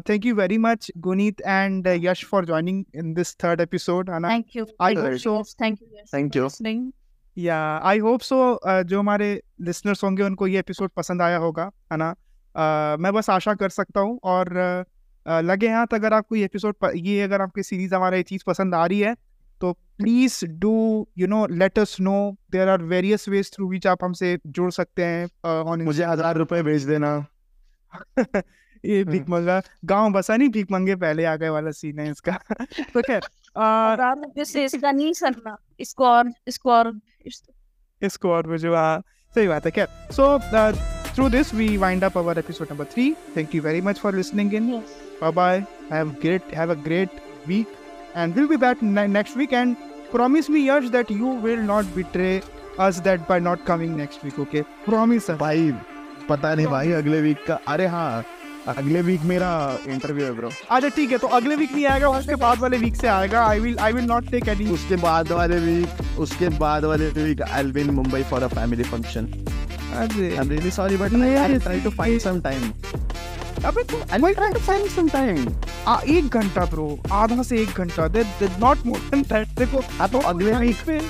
Thank 0.00 0.26
you 0.26 0.34
very 0.34 0.58
much 0.58 0.90
Guneet 0.98 1.40
and 1.40 1.86
Yash 1.86 2.24
for 2.24 2.46
joining 2.46 2.84
in 2.94 3.14
this 3.14 3.34
third 3.34 3.60
episode 3.60 4.10
है 4.10 4.18
ना? 4.20 4.28
Thank 4.28 4.46
you. 4.56 4.62
I 4.62 4.66
thank 4.66 4.96
you, 4.96 5.06
hope 5.06 5.22
so. 5.22 5.36
yes, 5.36 5.54
thank 5.62 5.76
you 5.76 5.88
yes, 6.00 6.14
Thank 6.14 6.32
for 6.32 6.36
you. 6.36 6.48
listening. 6.48 6.92
या 7.38 7.80
आई 7.84 7.98
होप 7.98 8.20
सो 8.20 8.60
जो 8.66 8.98
हमारे 8.98 9.42
लिसनर्स 9.60 10.04
होंगे 10.04 10.22
उनको 10.22 10.46
ये 10.46 10.58
episode 10.58 10.90
पसंद 10.90 11.22
आया 11.22 11.36
होगा 11.36 11.70
है 11.92 11.98
ना? 11.98 12.14
अ, 12.56 12.96
मैं 12.96 13.12
बस 13.12 13.30
आशा 13.30 13.54
कर 13.54 13.68
सकता 13.68 14.00
हूँ 14.00 14.20
और 14.24 14.56
अ, 14.56 14.84
लगे 15.26 15.68
हाथ 15.68 15.86
अगर 15.94 16.12
आपको 16.12 16.36
ये 16.36 16.44
एपिसोड 16.44 16.74
ये 16.94 17.22
अगर 17.22 17.40
आपकी 17.40 17.62
सीरीज़ 17.62 17.94
हमारा 17.94 18.16
ये 18.16 18.22
चीज़ 18.22 18.42
पसंद 18.46 18.74
आ 18.74 18.86
रही 18.86 19.00
है 19.00 19.14
तो 19.60 19.72
please 19.72 20.46
do 20.46 21.08
you 21.18 21.26
know 21.26 21.46
let 21.46 21.78
us 21.78 21.96
know 22.00 22.36
there 22.52 22.68
are 22.68 22.82
various 22.82 23.28
ways 23.28 23.52
through 23.52 23.68
which 23.68 23.86
आप 23.86 24.04
हमसे 24.04 24.38
जुड़ 24.46 24.70
सकते 24.70 25.04
हैं 25.04 25.28
ऑन 25.44 25.82
मुझे 25.82 26.04
हज़ार 26.04 26.36
रुपए 26.36 26.62
भेज 26.62 26.82
देना। 26.82 27.26
ये 28.84 29.04
भीख 29.04 29.28
मंगा। 29.28 29.62
गाँव 29.84 30.12
बसा 30.12 30.36
नहीं 30.36 30.48
भीख 30.48 30.70
मंगे 30.72 30.96
पहले 30.96 31.24
आ 31.24 31.36
गए 31.36 31.48
वाला 31.48 31.70
सीन 31.70 31.98
है 31.98 32.10
इसका। 32.10 32.32
तो 32.94 33.02
खैर 33.02 33.22
इसका 34.58 34.92
नहीं 34.92 35.12
सरना 35.12 35.56
इसको 35.80 36.06
और 36.06 36.32
इसको 36.48 36.72
और 36.72 37.00
इसको 38.02 38.30
और 38.30 38.74
हाँ। 38.74 39.02
सही 39.34 39.48
बात 39.48 39.64
है 39.64 39.70
खैर। 39.70 39.86
So 39.86 40.38
through 41.14 41.28
this 41.28 41.54
we 41.54 41.76
wind 41.76 42.04
up 42.04 42.18
our 42.18 42.38
episode 42.38 42.68
number 42.70 42.84
three 42.84 43.14
thank 43.36 43.54
you 43.54 43.62
very 43.62 43.80
much 43.80 43.98
for 43.98 44.14
listening 44.14 44.54
in 44.54 44.72
yes. 44.72 45.11
Bye 45.20 45.30
bye 45.30 45.66
have 45.90 46.10
great 46.20 46.42
have 46.60 46.70
a 46.70 46.76
great 46.88 47.10
week. 47.46 47.66
And 48.14 48.34
we'll 48.36 48.48
be 48.48 48.56
back 48.56 48.82
ne- 48.82 49.06
next 49.08 49.36
week. 49.36 49.52
And 49.52 49.76
promise 50.10 50.48
me 50.48 50.66
Yash 50.66 50.90
that 50.90 51.10
you 51.10 51.28
will 51.46 51.62
not 51.70 51.94
betray 51.94 52.42
us 52.78 53.00
that 53.00 53.26
by 53.28 53.38
not 53.38 53.64
coming 53.64 53.96
next 53.96 54.22
week 54.24 54.38
okay? 54.38 54.64
Promise 54.84 55.30
us. 55.30 55.38
भाई 55.38 55.72
पता 56.28 56.54
नहीं 56.54 56.66
भाई 56.66 56.92
अगले 56.92 57.20
week 57.20 57.44
का 57.46 57.58
अरे 57.74 57.86
हाँ 57.94 58.24
अगले 58.68 59.00
week 59.02 59.20
मेरा 59.26 59.48
इंटरव्यू 59.92 60.24
है 60.24 60.32
ब्रो 60.32 60.50
अच्छा 60.70 60.88
ठीक 60.96 61.12
है 61.12 61.18
तो 61.18 61.26
अगले 61.38 61.56
वीक 61.56 61.72
नहीं 61.72 61.86
आएगा 61.92 62.08
उसके 62.18 62.34
बाद 62.42 62.58
वाले 62.58 62.76
वीक 62.78 62.96
से 62.96 63.08
आएगा। 63.08 63.44
I 63.46 63.60
will 63.60 63.78
I 63.86 63.92
will 63.92 64.04
not 64.06 64.30
take 64.30 64.48
any 64.48 64.68
उसके 64.72 64.96
बाद 65.02 65.32
वाले 65.32 65.56
वीक 65.64 66.18
उसके 66.20 66.48
बाद 66.58 66.84
वाले 66.84 67.08
week 67.16 67.42
I 67.42 67.62
will 67.62 67.72
be 67.72 67.80
in 67.80 67.90
Mumbai 67.94 68.22
for 68.30 68.42
a 68.42 68.48
family 68.54 68.82
function 68.92 69.26
अरे 69.96 70.30
I 70.30 70.36
am 70.44 70.50
really 70.50 70.70
sorry 70.78 70.96
but 70.96 71.14
I 71.22 71.58
try 71.58 71.80
to 71.80 71.90
find 71.98 72.20
some 72.20 72.40
time 72.40 72.70
अबे 73.66 73.82
तो 73.82 74.02
try 74.32 74.52
to 74.52 74.58
find 74.58 74.88
some 74.90 75.08
time 75.08 75.48
आ, 75.88 76.00
एक 76.00 76.28
घंटा 76.28 76.64
ब्रो 76.64 76.98
आधा 77.12 77.42
से 77.42 77.58
एक 77.62 77.68
घंटा 77.68 78.08
दे 78.08 78.22
नॉट 78.42 78.86
मोर 78.86 78.98
देन 78.98 79.22
दैट 79.22 79.48
देखो 79.48 79.80
हाँ 79.98 80.08
तो 80.08 80.18
अगले 80.18 80.52
week 80.52 81.02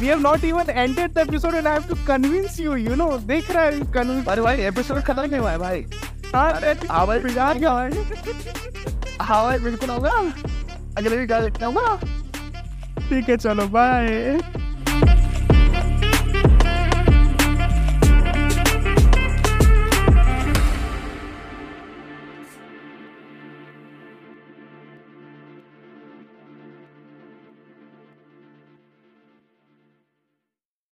we 0.00 0.08
have 0.10 0.22
not 0.22 0.44
even 0.46 0.70
ended 0.82 1.12
the 1.14 1.22
episode 1.24 1.54
and 1.54 1.68
I 1.68 1.74
have 1.74 1.84
to 1.90 1.96
convince 2.06 2.56
you 2.62 2.72
you 2.86 2.96
know 3.00 3.26
देख 3.26 3.50
रहा 3.50 3.62
है 3.62 3.80
convince 3.80 4.28
अरे 4.28 4.42
भाई 4.42 4.60
एपिसोड 4.60 5.00
खत्म 5.00 5.22
नहीं 5.22 5.38
हुआ 5.38 5.50
है 5.50 5.58
भाई। 5.58 5.86
हाँ 6.34 6.52
आवाज़ 6.90 7.28
है। 7.28 7.54
आवाज़ 9.20 9.62
बिल्कुल 9.62 9.90
होगा। 9.90 10.10
अगले 10.98 11.16
वीक 11.16 11.32
आ 11.32 11.40
ठीक 13.08 13.28
है 13.28 13.36
चलो 13.36 13.66
बाय 13.66 14.38